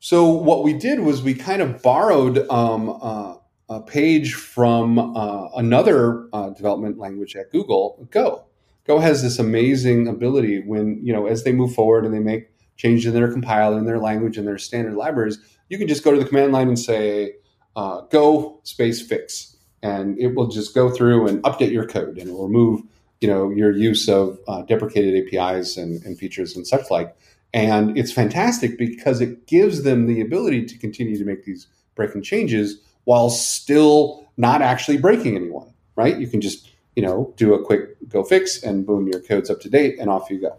So 0.00 0.28
what 0.28 0.64
we 0.64 0.72
did 0.72 1.00
was 1.00 1.22
we 1.22 1.34
kind 1.34 1.62
of 1.62 1.80
borrowed 1.82 2.38
um, 2.50 2.98
uh, 3.00 3.36
a 3.68 3.80
page 3.80 4.34
from 4.34 4.98
uh, 4.98 5.48
another 5.56 6.28
uh, 6.32 6.50
development 6.50 6.98
language 6.98 7.36
at 7.36 7.50
Google, 7.52 8.06
Go. 8.10 8.44
Go 8.84 8.98
has 8.98 9.22
this 9.22 9.38
amazing 9.38 10.08
ability 10.08 10.60
when 10.66 10.98
you 11.02 11.12
know 11.12 11.26
as 11.26 11.44
they 11.44 11.52
move 11.52 11.72
forward 11.72 12.04
and 12.04 12.12
they 12.12 12.18
make 12.18 12.48
changes 12.82 13.06
in 13.06 13.14
their 13.14 13.30
compiler 13.32 13.78
in 13.78 13.86
their 13.86 13.98
language 13.98 14.36
and 14.36 14.46
their 14.46 14.58
standard 14.58 14.94
libraries, 14.94 15.38
you 15.68 15.78
can 15.78 15.88
just 15.88 16.02
go 16.02 16.12
to 16.12 16.18
the 16.18 16.24
command 16.24 16.52
line 16.52 16.68
and 16.68 16.78
say 16.78 17.34
uh, 17.76 18.02
Go 18.02 18.60
space 18.64 19.00
fix, 19.00 19.56
and 19.82 20.18
it 20.18 20.34
will 20.34 20.48
just 20.48 20.74
go 20.74 20.90
through 20.90 21.28
and 21.28 21.42
update 21.44 21.72
your 21.72 21.86
code 21.86 22.18
and 22.18 22.28
remove 22.28 22.82
you 23.20 23.28
know 23.28 23.50
your 23.50 23.70
use 23.70 24.08
of 24.08 24.38
uh, 24.48 24.62
deprecated 24.62 25.14
APIs 25.26 25.76
and, 25.76 26.04
and 26.04 26.18
features 26.18 26.56
and 26.56 26.66
such 26.66 26.90
like 26.90 27.16
and 27.54 27.96
it's 27.96 28.12
fantastic 28.12 28.78
because 28.78 29.20
it 29.20 29.46
gives 29.46 29.82
them 29.82 30.06
the 30.06 30.20
ability 30.20 30.64
to 30.66 30.78
continue 30.78 31.18
to 31.18 31.24
make 31.24 31.44
these 31.44 31.66
breaking 31.94 32.22
changes 32.22 32.80
while 33.04 33.28
still 33.28 34.26
not 34.36 34.62
actually 34.62 34.96
breaking 34.96 35.36
anyone, 35.36 35.72
right? 35.96 36.18
You 36.18 36.26
can 36.26 36.40
just, 36.40 36.70
you 36.96 37.02
know, 37.02 37.34
do 37.36 37.52
a 37.52 37.62
quick 37.62 37.96
go 38.08 38.24
fix 38.24 38.62
and 38.62 38.86
boom, 38.86 39.06
your 39.06 39.20
code's 39.20 39.50
up 39.50 39.60
to 39.60 39.68
date 39.68 39.98
and 39.98 40.08
off 40.08 40.30
you 40.30 40.40
go. 40.40 40.56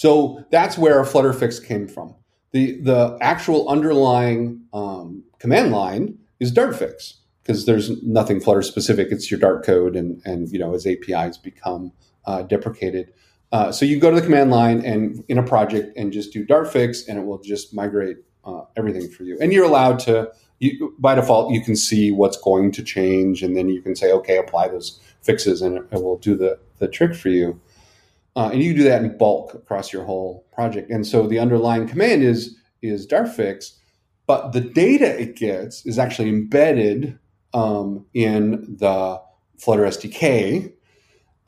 So 0.00 0.42
that's 0.50 0.78
where 0.78 1.04
Flutter 1.04 1.34
fix 1.34 1.60
came 1.60 1.86
from. 1.86 2.14
The, 2.52 2.80
the 2.80 3.18
actual 3.20 3.68
underlying 3.68 4.62
um, 4.72 5.24
command 5.38 5.72
line 5.72 6.16
is 6.40 6.50
Dart 6.50 6.74
fix 6.74 7.18
because 7.42 7.66
there's 7.66 8.02
nothing 8.02 8.40
Flutter 8.40 8.62
specific. 8.62 9.08
It's 9.10 9.30
your 9.30 9.38
Dart 9.38 9.62
code 9.62 9.96
and, 9.96 10.22
and 10.24 10.50
you 10.50 10.58
know, 10.58 10.72
as 10.72 10.86
APIs 10.86 11.36
become 11.36 11.92
uh, 12.24 12.40
deprecated. 12.40 13.12
Uh, 13.52 13.70
so 13.72 13.84
you 13.84 14.00
go 14.00 14.08
to 14.08 14.16
the 14.16 14.22
command 14.22 14.50
line 14.50 14.82
and 14.86 15.22
in 15.28 15.36
a 15.36 15.42
project 15.42 15.94
and 15.98 16.14
just 16.14 16.32
do 16.32 16.46
Dart 16.46 16.72
fix, 16.72 17.06
and 17.06 17.18
it 17.18 17.26
will 17.26 17.42
just 17.42 17.74
migrate 17.74 18.16
uh, 18.46 18.62
everything 18.78 19.06
for 19.10 19.24
you. 19.24 19.36
And 19.38 19.52
you're 19.52 19.66
allowed 19.66 19.98
to, 19.98 20.32
you, 20.60 20.94
by 20.98 21.14
default, 21.14 21.52
you 21.52 21.60
can 21.60 21.76
see 21.76 22.10
what's 22.10 22.38
going 22.38 22.72
to 22.72 22.82
change, 22.82 23.42
and 23.42 23.54
then 23.54 23.68
you 23.68 23.82
can 23.82 23.94
say, 23.94 24.12
okay, 24.12 24.38
apply 24.38 24.68
those 24.68 24.98
fixes, 25.20 25.60
and 25.60 25.76
it, 25.76 25.84
it 25.92 26.02
will 26.02 26.16
do 26.16 26.38
the 26.38 26.58
the 26.78 26.88
trick 26.88 27.14
for 27.14 27.28
you. 27.28 27.60
Uh, 28.36 28.50
and 28.52 28.62
you 28.62 28.74
do 28.74 28.84
that 28.84 29.02
in 29.02 29.16
bulk 29.18 29.54
across 29.54 29.92
your 29.92 30.04
whole 30.04 30.46
project. 30.52 30.90
And 30.90 31.06
so 31.06 31.26
the 31.26 31.38
underlying 31.38 31.88
command 31.88 32.22
is 32.22 32.56
is 32.82 33.04
Dart 33.06 33.28
fix, 33.28 33.78
but 34.26 34.52
the 34.52 34.60
data 34.60 35.20
it 35.20 35.36
gets 35.36 35.84
is 35.84 35.98
actually 35.98 36.28
embedded 36.28 37.18
um, 37.52 38.06
in 38.14 38.76
the 38.78 39.20
Flutter 39.58 39.82
SDK 39.82 40.72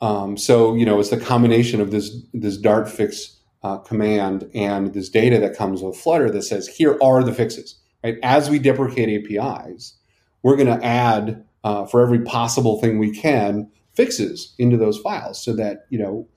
um, 0.03 0.35
so 0.35 0.75
you 0.75 0.85
know, 0.85 0.99
it's 0.99 1.11
the 1.11 1.17
combination 1.17 1.79
of 1.79 1.91
this 1.91 2.13
this 2.33 2.57
Dart 2.57 2.89
fix 2.89 3.37
uh, 3.63 3.77
command 3.77 4.49
and 4.53 4.93
this 4.93 5.07
data 5.07 5.39
that 5.39 5.55
comes 5.55 5.81
with 5.81 5.95
Flutter 5.95 6.29
that 6.29 6.41
says 6.41 6.67
here 6.67 6.97
are 7.01 7.23
the 7.23 7.33
fixes. 7.33 7.79
Right 8.03 8.17
as 8.21 8.49
we 8.49 8.59
deprecate 8.59 9.31
APIs, 9.31 9.95
we're 10.41 10.57
going 10.57 10.77
to 10.77 10.85
add 10.85 11.45
uh, 11.63 11.85
for 11.85 12.01
every 12.01 12.19
possible 12.19 12.81
thing 12.81 12.99
we 12.99 13.11
can 13.11 13.71
fixes 13.93 14.53
into 14.57 14.75
those 14.75 14.97
files 14.97 15.41
so 15.41 15.53
that 15.53 15.85
you 15.89 15.99
know 15.99 16.27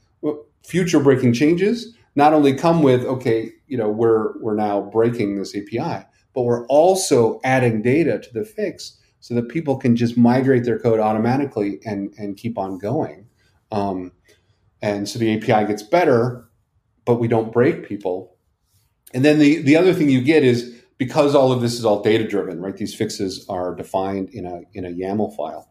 future 0.64 1.00
breaking 1.00 1.32
changes 1.32 1.94
not 2.14 2.32
only 2.32 2.54
come 2.54 2.82
with 2.82 3.04
okay 3.04 3.50
you 3.66 3.76
know 3.76 3.88
we're 3.88 4.38
we're 4.40 4.54
now 4.54 4.80
breaking 4.80 5.36
this 5.36 5.54
API, 5.54 6.06
but 6.34 6.42
we're 6.42 6.66
also 6.66 7.40
adding 7.44 7.82
data 7.82 8.18
to 8.18 8.32
the 8.32 8.44
fix 8.44 8.98
so 9.20 9.34
that 9.34 9.48
people 9.48 9.76
can 9.76 9.96
just 9.96 10.16
migrate 10.16 10.64
their 10.64 10.78
code 10.78 11.00
automatically 11.00 11.78
and 11.84 12.12
and 12.18 12.36
keep 12.36 12.58
on 12.58 12.78
going 12.78 13.26
um, 13.72 14.12
and 14.82 15.08
so 15.08 15.18
the 15.18 15.34
API 15.36 15.66
gets 15.66 15.82
better, 15.82 16.48
but 17.04 17.16
we 17.16 17.28
don't 17.28 17.52
break 17.52 17.88
people. 17.88 18.36
And 19.14 19.24
then 19.24 19.38
the, 19.38 19.62
the 19.62 19.76
other 19.76 19.94
thing 19.94 20.10
you 20.10 20.20
get 20.20 20.44
is 20.44 20.82
because 20.98 21.34
all 21.34 21.52
of 21.52 21.60
this 21.60 21.74
is 21.74 21.84
all 21.84 22.02
data 22.02 22.26
driven, 22.26 22.60
right? 22.60 22.76
These 22.76 22.94
fixes 22.94 23.46
are 23.48 23.74
defined 23.74 24.30
in 24.30 24.46
a, 24.46 24.62
in 24.74 24.84
a 24.84 24.90
YAML 24.90 25.36
file. 25.36 25.70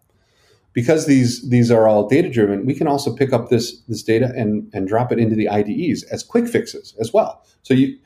Because 0.75 1.07
these 1.07 1.49
these 1.49 1.71
are 1.71 1.87
all 1.87 2.07
data 2.07 2.29
driven, 2.29 2.67
we 2.67 2.75
can 2.75 2.85
also 2.85 3.15
pick 3.15 3.33
up 3.33 3.49
this 3.49 3.81
this 3.87 4.03
data 4.03 4.31
and 4.35 4.69
and 4.73 4.87
drop 4.87 5.11
it 5.11 5.17
into 5.17 5.35
the 5.35 5.49
IDEs 5.49 6.03
as 6.11 6.21
quick 6.23 6.47
fixes 6.47 6.93
as 6.99 7.11
well. 7.11 7.43
So 7.63 7.73
you 7.73 7.97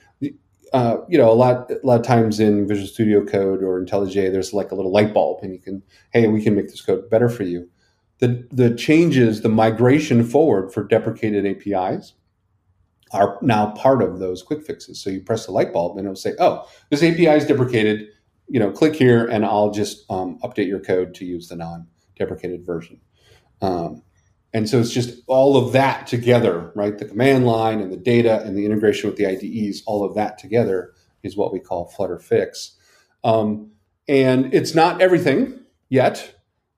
uh, 0.73 0.97
you 1.07 1.17
know, 1.17 1.31
a 1.31 1.33
lot 1.33 1.71
a 1.71 1.79
lot 1.83 1.99
of 1.99 2.05
times 2.05 2.39
in 2.39 2.67
Visual 2.67 2.87
Studio 2.87 3.25
Code 3.25 3.63
or 3.63 3.83
IntelliJ, 3.83 4.31
there's 4.31 4.53
like 4.53 4.71
a 4.71 4.75
little 4.75 4.91
light 4.91 5.13
bulb, 5.13 5.43
and 5.43 5.51
you 5.53 5.59
can, 5.59 5.81
hey, 6.11 6.27
we 6.27 6.43
can 6.43 6.55
make 6.55 6.67
this 6.67 6.81
code 6.81 7.09
better 7.09 7.29
for 7.29 7.43
you. 7.43 7.67
The 8.19 8.47
the 8.51 8.75
changes, 8.75 9.41
the 9.41 9.49
migration 9.49 10.23
forward 10.23 10.71
for 10.71 10.83
deprecated 10.83 11.45
APIs 11.45 12.13
are 13.11 13.39
now 13.41 13.71
part 13.71 14.03
of 14.03 14.19
those 14.19 14.43
quick 14.43 14.63
fixes. 14.63 15.01
So 15.01 15.09
you 15.09 15.21
press 15.21 15.47
the 15.47 15.51
light 15.51 15.73
bulb, 15.73 15.97
and 15.97 16.05
it'll 16.05 16.15
say, 16.15 16.33
oh, 16.39 16.67
this 16.91 17.01
API 17.01 17.29
is 17.29 17.45
deprecated. 17.45 18.07
You 18.47 18.59
know, 18.59 18.71
click 18.71 18.95
here, 18.95 19.25
and 19.25 19.45
I'll 19.45 19.71
just 19.71 20.05
um, 20.11 20.39
update 20.43 20.67
your 20.67 20.79
code 20.79 21.15
to 21.15 21.25
use 21.25 21.47
the 21.47 21.55
non-deprecated 22.19 22.65
version. 22.65 22.99
Um, 23.61 24.03
and 24.53 24.67
so 24.67 24.79
it's 24.79 24.91
just 24.91 25.21
all 25.27 25.57
of 25.57 25.73
that 25.73 26.07
together, 26.07 26.71
right? 26.75 26.97
The 26.97 27.05
command 27.05 27.45
line 27.45 27.81
and 27.81 27.91
the 27.91 27.97
data 27.97 28.41
and 28.43 28.57
the 28.57 28.65
integration 28.65 29.09
with 29.09 29.17
the 29.17 29.27
IDEs, 29.27 29.83
all 29.85 30.03
of 30.03 30.15
that 30.15 30.37
together 30.37 30.93
is 31.23 31.37
what 31.37 31.53
we 31.53 31.59
call 31.59 31.89
Flutter 31.89 32.17
Fix. 32.17 32.75
Um, 33.23 33.71
and 34.07 34.51
it's 34.53 34.73
not 34.73 35.01
everything 35.01 35.59
yet. 35.89 36.35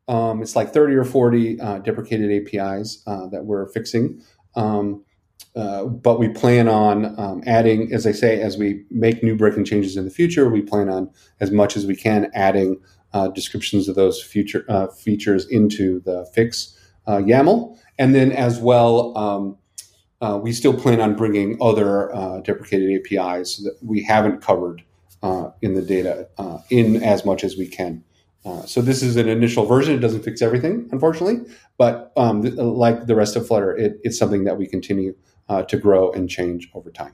Um, 0.08 0.42
it's 0.42 0.56
like 0.56 0.74
30 0.74 0.96
or 0.96 1.06
40 1.06 1.62
uh, 1.62 1.78
deprecated 1.80 2.30
APIs 2.30 3.04
uh, 3.08 3.28
that 3.28 3.46
we're 3.46 3.70
fixing. 3.70 4.22
Um, 4.56 5.06
uh, 5.56 5.86
but 5.86 6.20
we 6.20 6.28
plan 6.30 6.68
on 6.68 7.18
um, 7.20 7.42
adding, 7.46 7.94
as 7.94 8.06
I 8.06 8.12
say, 8.12 8.42
as 8.42 8.58
we 8.58 8.84
make 8.90 9.24
new 9.24 9.36
breaking 9.36 9.66
changes 9.66 9.96
in 9.96 10.04
the 10.04 10.12
future, 10.12 10.50
we 10.50 10.62
plan 10.62 10.90
on 10.90 11.10
as 11.40 11.52
much 11.52 11.78
as 11.78 11.86
we 11.86 11.96
can 11.96 12.30
adding 12.34 12.82
uh, 13.14 13.28
descriptions 13.30 13.88
of 13.88 13.96
those 13.96 14.22
future 14.22 14.66
uh, 14.70 14.88
features 14.88 15.48
into 15.48 16.00
the 16.02 16.26
fix 16.34 16.78
uh, 17.08 17.18
YAML. 17.18 17.78
And 17.98 18.16
then 18.16 18.32
as 18.32 18.60
well, 18.60 19.18
um, 19.18 19.58
uh, 20.22 20.40
we 20.42 20.52
still 20.54 20.74
plan 20.74 21.02
on 21.02 21.16
bringing 21.16 21.58
other 21.62 22.14
uh, 22.16 22.42
deprecated 22.42 22.92
APIs 22.92 23.58
that 23.58 23.78
we 23.82 24.04
haven't 24.04 24.42
covered 24.42 24.84
uh, 25.24 25.50
in 25.62 25.74
the 25.74 25.82
data 25.82 26.28
uh, 26.38 26.60
in 26.70 27.02
as 27.04 27.26
much 27.26 27.44
as 27.44 27.58
we 27.58 27.68
can. 27.68 28.04
Uh, 28.44 28.64
so 28.64 28.82
this 28.82 29.04
is 29.04 29.18
an 29.18 29.28
initial 29.30 29.66
version. 29.66 29.94
It 29.94 30.00
doesn't 30.00 30.24
fix 30.24 30.42
everything, 30.42 30.90
unfortunately, 30.92 31.42
but 31.78 32.12
um, 32.18 32.42
th- 32.42 32.56
like 32.56 33.06
the 33.06 33.16
rest 33.16 33.36
of 33.36 33.46
Flutter, 33.46 33.76
it, 33.78 34.00
it's 34.04 34.18
something 34.18 34.46
that 34.46 34.58
we 34.58 34.68
continue 34.68 35.16
to 35.68 35.76
grow 35.76 36.10
and 36.14 36.30
change 36.30 36.70
over 36.74 36.90
time. 36.90 37.12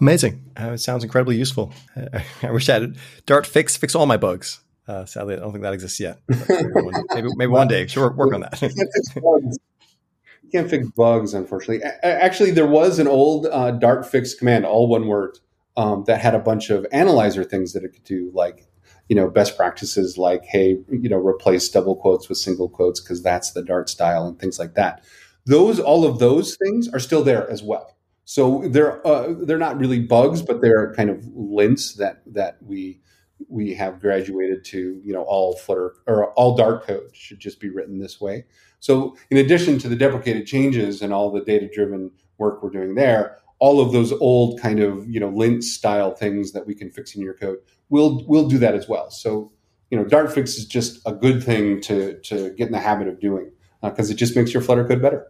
Amazing. 0.00 0.42
it 0.56 0.80
sounds 0.80 1.04
incredibly 1.04 1.36
useful. 1.36 1.72
I 2.42 2.50
wish 2.50 2.68
I 2.68 2.72
had 2.72 2.96
Dart 3.24 3.46
fix 3.46 3.76
fix 3.76 3.94
all 3.94 4.04
my 4.04 4.16
bugs. 4.16 4.58
Uh, 4.88 5.04
sadly, 5.04 5.34
I 5.34 5.38
don't 5.38 5.52
think 5.52 5.62
that 5.62 5.74
exists 5.74 6.00
yet. 6.00 6.20
Maybe 6.28 6.68
one, 6.72 7.04
maybe, 7.14 7.28
maybe 7.36 7.50
one 7.50 7.68
day. 7.68 7.86
Sure, 7.86 8.10
work 8.12 8.34
on 8.34 8.40
that. 8.40 8.60
you 8.60 10.50
can't 10.50 10.68
fix 10.68 10.88
bugs, 10.96 11.34
unfortunately. 11.34 11.84
Actually, 12.02 12.50
there 12.50 12.66
was 12.66 12.98
an 12.98 13.06
old 13.06 13.46
uh, 13.46 13.70
Dart 13.70 14.04
fix 14.04 14.34
command, 14.34 14.66
all 14.66 14.88
one 14.88 15.06
word, 15.06 15.38
um, 15.76 16.02
that 16.08 16.20
had 16.20 16.34
a 16.34 16.40
bunch 16.40 16.70
of 16.70 16.84
analyzer 16.92 17.44
things 17.44 17.72
that 17.74 17.84
it 17.84 17.90
could 17.90 18.04
do, 18.04 18.30
like 18.34 18.66
you 19.08 19.14
know 19.14 19.30
best 19.30 19.56
practices, 19.56 20.18
like 20.18 20.44
hey, 20.44 20.78
you 20.90 21.08
know 21.08 21.18
replace 21.18 21.68
double 21.68 21.94
quotes 21.94 22.28
with 22.28 22.38
single 22.38 22.68
quotes 22.68 23.00
because 23.00 23.22
that's 23.22 23.52
the 23.52 23.62
Dart 23.62 23.88
style 23.88 24.26
and 24.26 24.38
things 24.38 24.58
like 24.58 24.74
that. 24.74 25.04
Those, 25.46 25.78
all 25.80 26.04
of 26.04 26.18
those 26.18 26.56
things 26.56 26.88
are 26.88 27.00
still 27.00 27.22
there 27.22 27.48
as 27.50 27.62
well. 27.62 27.96
So 28.24 28.62
they're 28.66 29.06
uh, 29.06 29.34
they're 29.42 29.58
not 29.58 29.78
really 29.78 30.00
bugs, 30.00 30.42
but 30.42 30.60
they're 30.60 30.92
kind 30.94 31.10
of 31.10 31.24
lints 31.34 31.94
that 31.94 32.22
that 32.26 32.58
we 32.62 33.00
we 33.48 33.74
have 33.74 34.00
graduated 34.00 34.64
to 34.66 35.00
you 35.04 35.12
know 35.12 35.22
all 35.22 35.56
Flutter 35.56 35.94
or 36.06 36.32
all 36.34 36.56
Dart 36.56 36.86
code 36.86 37.10
should 37.12 37.38
just 37.38 37.60
be 37.60 37.70
written 37.70 37.98
this 37.98 38.20
way. 38.20 38.44
So 38.80 39.16
in 39.30 39.38
addition 39.38 39.78
to 39.78 39.88
the 39.88 39.96
deprecated 39.96 40.46
changes 40.46 41.02
and 41.02 41.12
all 41.12 41.30
the 41.30 41.40
data 41.40 41.68
driven 41.72 42.10
work 42.38 42.62
we're 42.62 42.70
doing 42.70 42.94
there, 42.94 43.38
all 43.58 43.80
of 43.80 43.92
those 43.92 44.12
old 44.12 44.60
kind 44.60 44.80
of 44.80 45.08
you 45.08 45.20
know 45.20 45.28
lint 45.28 45.64
style 45.64 46.12
things 46.14 46.52
that 46.52 46.66
we 46.66 46.74
can 46.74 46.90
fix 46.90 47.14
in 47.14 47.22
your 47.22 47.34
code, 47.34 47.58
we'll 47.88 48.24
we'll 48.26 48.48
do 48.48 48.58
that 48.58 48.74
as 48.74 48.88
well. 48.88 49.10
So 49.10 49.52
you 49.90 49.98
know 49.98 50.04
Dart 50.04 50.32
fix 50.32 50.56
is 50.56 50.66
just 50.66 51.00
a 51.06 51.12
good 51.12 51.42
thing 51.42 51.80
to 51.82 52.18
to 52.20 52.50
get 52.50 52.66
in 52.66 52.72
the 52.72 52.80
habit 52.80 53.08
of 53.08 53.20
doing 53.20 53.52
because 53.82 54.10
uh, 54.10 54.14
it 54.14 54.16
just 54.16 54.36
makes 54.36 54.52
your 54.52 54.62
Flutter 54.62 54.86
code 54.86 55.02
better. 55.02 55.26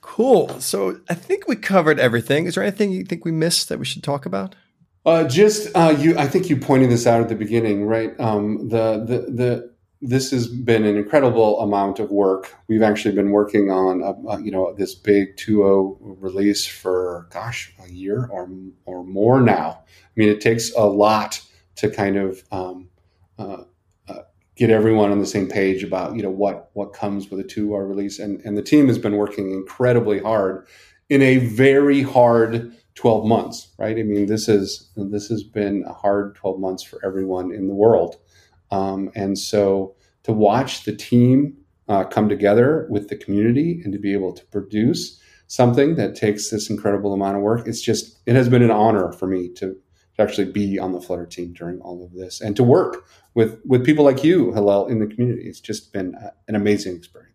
Cool. 0.00 0.60
So 0.60 1.00
I 1.08 1.14
think 1.14 1.48
we 1.48 1.56
covered 1.56 1.98
everything. 1.98 2.44
Is 2.44 2.54
there 2.56 2.62
anything 2.62 2.92
you 2.92 3.04
think 3.04 3.24
we 3.24 3.32
missed 3.32 3.70
that 3.70 3.78
we 3.78 3.86
should 3.86 4.02
talk 4.02 4.26
about? 4.26 4.54
Uh, 5.04 5.24
just 5.28 5.68
uh, 5.76 5.94
you, 5.98 6.16
I 6.16 6.26
think 6.26 6.48
you 6.48 6.56
pointed 6.56 6.90
this 6.90 7.06
out 7.06 7.20
at 7.20 7.28
the 7.28 7.34
beginning, 7.34 7.86
right? 7.86 8.18
Um, 8.18 8.68
the 8.68 9.04
the 9.04 9.32
the 9.32 9.74
this 10.00 10.30
has 10.30 10.46
been 10.46 10.84
an 10.84 10.96
incredible 10.96 11.60
amount 11.60 11.98
of 11.98 12.10
work. 12.10 12.54
We've 12.68 12.82
actually 12.82 13.14
been 13.14 13.30
working 13.30 13.70
on 13.70 14.02
a, 14.02 14.12
a, 14.28 14.42
you 14.42 14.50
know 14.50 14.74
this 14.74 14.94
big 14.94 15.36
2.0 15.36 15.98
release 16.20 16.66
for 16.66 17.26
gosh 17.30 17.74
a 17.84 17.90
year 17.90 18.28
or 18.30 18.48
or 18.86 19.04
more 19.04 19.42
now. 19.42 19.82
I 19.86 20.10
mean, 20.16 20.30
it 20.30 20.40
takes 20.40 20.72
a 20.74 20.84
lot 20.84 21.40
to 21.76 21.90
kind 21.90 22.16
of 22.16 22.42
um, 22.50 22.88
uh, 23.38 23.64
uh, 24.08 24.20
get 24.56 24.70
everyone 24.70 25.10
on 25.10 25.18
the 25.18 25.26
same 25.26 25.48
page 25.48 25.84
about 25.84 26.16
you 26.16 26.22
know 26.22 26.30
what 26.30 26.70
what 26.72 26.94
comes 26.94 27.30
with 27.30 27.40
a 27.40 27.44
2.0 27.44 27.86
release, 27.86 28.18
and 28.18 28.40
and 28.40 28.56
the 28.56 28.62
team 28.62 28.88
has 28.88 28.98
been 28.98 29.16
working 29.16 29.50
incredibly 29.52 30.18
hard 30.18 30.66
in 31.10 31.20
a 31.20 31.38
very 31.38 32.00
hard 32.00 32.74
12 32.94 33.26
months, 33.26 33.68
right? 33.78 33.98
I 33.98 34.02
mean, 34.02 34.26
this 34.26 34.48
is 34.48 34.90
this 34.96 35.28
has 35.28 35.42
been 35.42 35.84
a 35.86 35.92
hard 35.92 36.36
12 36.36 36.60
months 36.60 36.82
for 36.82 37.04
everyone 37.04 37.52
in 37.52 37.68
the 37.68 37.74
world, 37.74 38.16
um, 38.70 39.10
and 39.14 39.38
so 39.38 39.94
to 40.22 40.32
watch 40.32 40.84
the 40.84 40.94
team 40.94 41.56
uh, 41.88 42.04
come 42.04 42.28
together 42.28 42.86
with 42.88 43.08
the 43.08 43.16
community 43.16 43.80
and 43.84 43.92
to 43.92 43.98
be 43.98 44.12
able 44.12 44.32
to 44.32 44.44
produce 44.46 45.20
something 45.48 45.96
that 45.96 46.14
takes 46.14 46.50
this 46.50 46.70
incredible 46.70 47.12
amount 47.12 47.36
of 47.36 47.42
work, 47.42 47.66
it's 47.66 47.82
just 47.82 48.18
it 48.26 48.34
has 48.34 48.48
been 48.48 48.62
an 48.62 48.70
honor 48.70 49.12
for 49.12 49.26
me 49.26 49.48
to, 49.54 49.76
to 50.16 50.22
actually 50.22 50.50
be 50.50 50.78
on 50.78 50.92
the 50.92 51.00
Flutter 51.00 51.26
team 51.26 51.52
during 51.52 51.80
all 51.80 52.04
of 52.04 52.12
this 52.12 52.40
and 52.40 52.56
to 52.56 52.64
work 52.64 53.06
with 53.34 53.60
with 53.66 53.84
people 53.84 54.04
like 54.04 54.22
you, 54.24 54.52
Hillel, 54.52 54.86
in 54.86 55.00
the 55.00 55.06
community. 55.06 55.48
It's 55.48 55.60
just 55.60 55.92
been 55.92 56.14
a, 56.14 56.32
an 56.48 56.54
amazing 56.54 56.96
experience. 56.96 57.33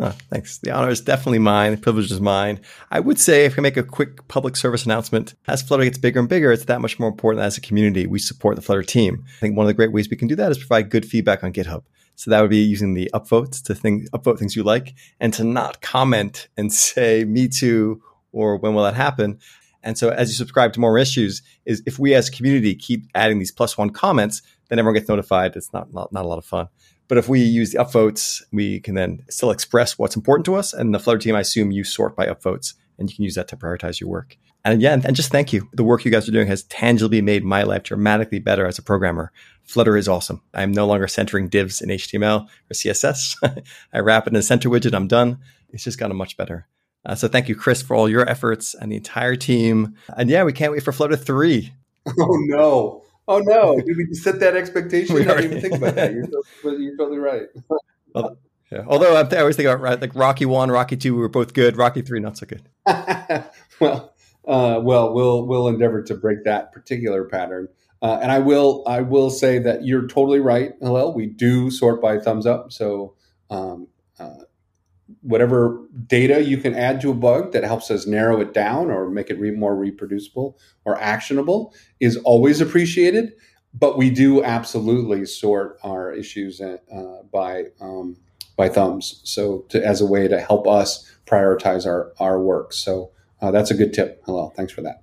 Oh, 0.00 0.16
thanks. 0.30 0.58
The 0.58 0.70
honor 0.70 0.90
is 0.90 1.00
definitely 1.00 1.40
mine. 1.40 1.72
The 1.72 1.78
privilege 1.78 2.12
is 2.12 2.20
mine. 2.20 2.60
I 2.90 3.00
would 3.00 3.18
say 3.18 3.46
if 3.46 3.58
I 3.58 3.62
make 3.62 3.76
a 3.76 3.82
quick 3.82 4.28
public 4.28 4.54
service 4.54 4.84
announcement, 4.84 5.34
as 5.48 5.60
Flutter 5.60 5.84
gets 5.84 5.98
bigger 5.98 6.20
and 6.20 6.28
bigger, 6.28 6.52
it's 6.52 6.66
that 6.66 6.80
much 6.80 7.00
more 7.00 7.08
important 7.08 7.44
as 7.44 7.58
a 7.58 7.60
community 7.60 8.06
we 8.06 8.20
support 8.20 8.54
the 8.54 8.62
Flutter 8.62 8.84
team. 8.84 9.24
I 9.26 9.40
think 9.40 9.56
one 9.56 9.64
of 9.64 9.68
the 9.68 9.74
great 9.74 9.92
ways 9.92 10.08
we 10.08 10.16
can 10.16 10.28
do 10.28 10.36
that 10.36 10.52
is 10.52 10.58
provide 10.58 10.90
good 10.90 11.04
feedback 11.04 11.42
on 11.42 11.52
GitHub. 11.52 11.82
So 12.14 12.30
that 12.30 12.40
would 12.40 12.50
be 12.50 12.58
using 12.58 12.94
the 12.94 13.10
upvotes 13.12 13.62
to 13.64 13.74
think, 13.74 14.08
upvote 14.10 14.38
things 14.38 14.54
you 14.54 14.62
like 14.62 14.94
and 15.18 15.32
to 15.34 15.44
not 15.44 15.80
comment 15.80 16.48
and 16.56 16.72
say 16.72 17.24
me 17.24 17.48
too 17.48 18.02
or 18.30 18.56
when 18.56 18.74
will 18.74 18.84
that 18.84 18.94
happen. 18.94 19.38
And 19.82 19.96
so 19.96 20.10
as 20.10 20.28
you 20.28 20.34
subscribe 20.34 20.72
to 20.74 20.80
more 20.80 20.98
issues, 20.98 21.42
is 21.64 21.82
if 21.86 21.98
we 21.98 22.14
as 22.14 22.28
a 22.28 22.32
community 22.32 22.74
keep 22.74 23.06
adding 23.14 23.38
these 23.38 23.52
plus 23.52 23.78
one 23.78 23.90
comments, 23.90 24.42
then 24.68 24.78
everyone 24.78 24.94
gets 24.94 25.08
notified. 25.08 25.56
It's 25.56 25.72
not, 25.72 25.92
not, 25.92 26.12
not 26.12 26.24
a 26.24 26.28
lot 26.28 26.38
of 26.38 26.44
fun. 26.44 26.68
But 27.08 27.18
if 27.18 27.28
we 27.28 27.40
use 27.40 27.72
the 27.72 27.78
upvotes, 27.78 28.42
we 28.52 28.80
can 28.80 28.94
then 28.94 29.24
still 29.30 29.50
express 29.50 29.98
what's 29.98 30.16
important 30.16 30.44
to 30.46 30.54
us. 30.54 30.72
And 30.72 30.94
the 30.94 30.98
Flutter 30.98 31.18
team, 31.18 31.34
I 31.34 31.40
assume 31.40 31.70
you 31.70 31.84
sort 31.84 32.14
by 32.14 32.26
upvotes 32.26 32.74
and 32.98 33.08
you 33.08 33.16
can 33.16 33.24
use 33.24 33.34
that 33.34 33.48
to 33.48 33.56
prioritize 33.56 34.00
your 34.00 34.10
work. 34.10 34.36
And 34.64 34.82
yeah, 34.82 34.92
and 34.92 35.16
just 35.16 35.30
thank 35.30 35.52
you. 35.52 35.68
The 35.72 35.84
work 35.84 36.04
you 36.04 36.10
guys 36.10 36.28
are 36.28 36.32
doing 36.32 36.48
has 36.48 36.64
tangibly 36.64 37.22
made 37.22 37.44
my 37.44 37.62
life 37.62 37.84
dramatically 37.84 38.40
better 38.40 38.66
as 38.66 38.78
a 38.78 38.82
programmer. 38.82 39.32
Flutter 39.62 39.96
is 39.96 40.08
awesome. 40.08 40.42
I'm 40.52 40.72
no 40.72 40.86
longer 40.86 41.08
centering 41.08 41.48
divs 41.48 41.80
in 41.80 41.88
HTML 41.88 42.42
or 42.44 42.72
CSS. 42.72 43.62
I 43.92 43.98
wrap 44.00 44.26
it 44.26 44.32
in 44.32 44.36
a 44.36 44.42
center 44.42 44.68
widget. 44.68 44.94
I'm 44.94 45.08
done. 45.08 45.38
It's 45.70 45.84
just 45.84 45.98
gotten 45.98 46.16
much 46.16 46.36
better. 46.36 46.66
Uh, 47.06 47.14
so 47.14 47.28
thank 47.28 47.48
you, 47.48 47.54
Chris, 47.54 47.80
for 47.80 47.94
all 47.94 48.08
your 48.08 48.28
efforts 48.28 48.74
and 48.74 48.90
the 48.90 48.96
entire 48.96 49.36
team. 49.36 49.94
And 50.16 50.28
yeah, 50.28 50.44
we 50.44 50.52
can't 50.52 50.72
wait 50.72 50.82
for 50.82 50.92
Flutter 50.92 51.16
3. 51.16 51.72
Oh, 52.18 52.38
no. 52.46 53.02
Oh 53.28 53.40
no! 53.40 53.76
Did 53.76 53.96
we 53.96 54.14
set 54.14 54.40
that 54.40 54.56
expectation? 54.56 55.14
We 55.14 55.20
I 55.22 55.36
didn't 55.36 55.44
even 55.44 55.60
think 55.60 55.74
about 55.74 55.94
that. 55.96 56.14
You're, 56.14 56.26
totally, 56.62 56.84
you're 56.84 56.96
totally 56.96 57.18
right. 57.18 57.46
yeah. 58.72 58.84
Although 58.86 59.16
I 59.16 59.36
always 59.36 59.54
think 59.54 59.68
about 59.68 59.82
right, 59.82 60.00
like 60.00 60.14
Rocky 60.14 60.46
One, 60.46 60.70
Rocky 60.70 60.96
Two 60.96 61.14
were 61.14 61.28
both 61.28 61.52
good. 61.52 61.76
Rocky 61.76 62.00
Three 62.00 62.20
not 62.20 62.38
so 62.38 62.46
good. 62.46 62.62
well, 63.80 64.14
uh, 64.46 64.80
well, 64.82 65.12
we'll 65.12 65.46
we'll 65.46 65.68
endeavor 65.68 66.02
to 66.04 66.14
break 66.14 66.44
that 66.44 66.72
particular 66.72 67.24
pattern. 67.24 67.68
Uh, 68.00 68.18
and 68.22 68.32
I 68.32 68.38
will 68.38 68.82
I 68.86 69.02
will 69.02 69.28
say 69.28 69.58
that 69.58 69.84
you're 69.84 70.08
totally 70.08 70.40
right, 70.40 70.72
Hillel. 70.80 71.12
We 71.12 71.26
do 71.26 71.70
sort 71.70 72.00
by 72.00 72.18
thumbs 72.18 72.46
up. 72.46 72.72
So 72.72 73.14
um, 73.50 73.88
uh, 74.18 74.44
whatever 75.22 75.80
data 76.06 76.42
you 76.42 76.58
can 76.58 76.74
add 76.74 77.00
to 77.00 77.10
a 77.10 77.14
bug 77.14 77.52
that 77.52 77.64
helps 77.64 77.90
us 77.90 78.06
narrow 78.06 78.40
it 78.40 78.52
down 78.52 78.90
or 78.90 79.08
make 79.10 79.30
it 79.30 79.38
re- 79.40 79.50
more 79.50 79.74
reproducible 79.74 80.58
or 80.84 80.98
actionable 81.00 81.74
is 82.00 82.16
always 82.18 82.60
appreciated. 82.60 83.32
But 83.74 83.98
we 83.98 84.10
do 84.10 84.42
absolutely 84.42 85.26
sort 85.26 85.78
our 85.82 86.12
issues 86.12 86.60
uh, 86.60 86.78
by 87.32 87.64
um, 87.80 88.16
by 88.56 88.68
thumbs, 88.68 89.20
so 89.24 89.66
to, 89.68 89.84
as 89.86 90.00
a 90.00 90.06
way 90.06 90.26
to 90.26 90.40
help 90.40 90.66
us 90.66 91.10
prioritize 91.26 91.86
our 91.86 92.12
our 92.18 92.40
work. 92.40 92.72
So 92.72 93.12
uh, 93.40 93.50
that's 93.50 93.70
a 93.70 93.74
good 93.74 93.92
tip. 93.92 94.22
Hillel, 94.24 94.52
thanks 94.56 94.72
for 94.72 94.80
that. 94.82 95.02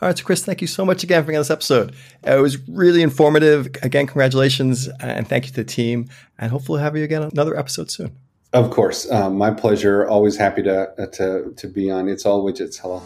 All 0.00 0.08
right, 0.08 0.18
so 0.18 0.24
Chris, 0.24 0.44
thank 0.44 0.60
you 0.60 0.66
so 0.66 0.84
much 0.84 1.02
again 1.02 1.22
for 1.22 1.28
being 1.28 1.38
on 1.38 1.40
this 1.40 1.50
episode. 1.50 1.94
It 2.22 2.40
was 2.40 2.58
really 2.68 3.02
informative. 3.02 3.66
Again, 3.82 4.06
congratulations 4.06 4.88
and 5.00 5.26
thank 5.26 5.44
you 5.44 5.50
to 5.50 5.56
the 5.56 5.64
team. 5.64 6.08
And 6.38 6.50
hopefully, 6.50 6.76
we'll 6.76 6.84
have 6.84 6.96
you 6.96 7.04
again 7.04 7.22
on 7.22 7.30
another 7.32 7.58
episode 7.58 7.90
soon. 7.90 8.16
Of 8.54 8.70
course, 8.70 9.10
um, 9.10 9.36
my 9.36 9.50
pleasure. 9.50 10.06
Always 10.06 10.36
happy 10.36 10.62
to 10.62 10.88
uh, 10.96 11.06
to 11.06 11.52
to 11.56 11.66
be 11.66 11.90
on. 11.90 12.08
It's 12.08 12.24
all 12.24 12.44
widgets. 12.44 12.80
Hillel. 12.80 13.02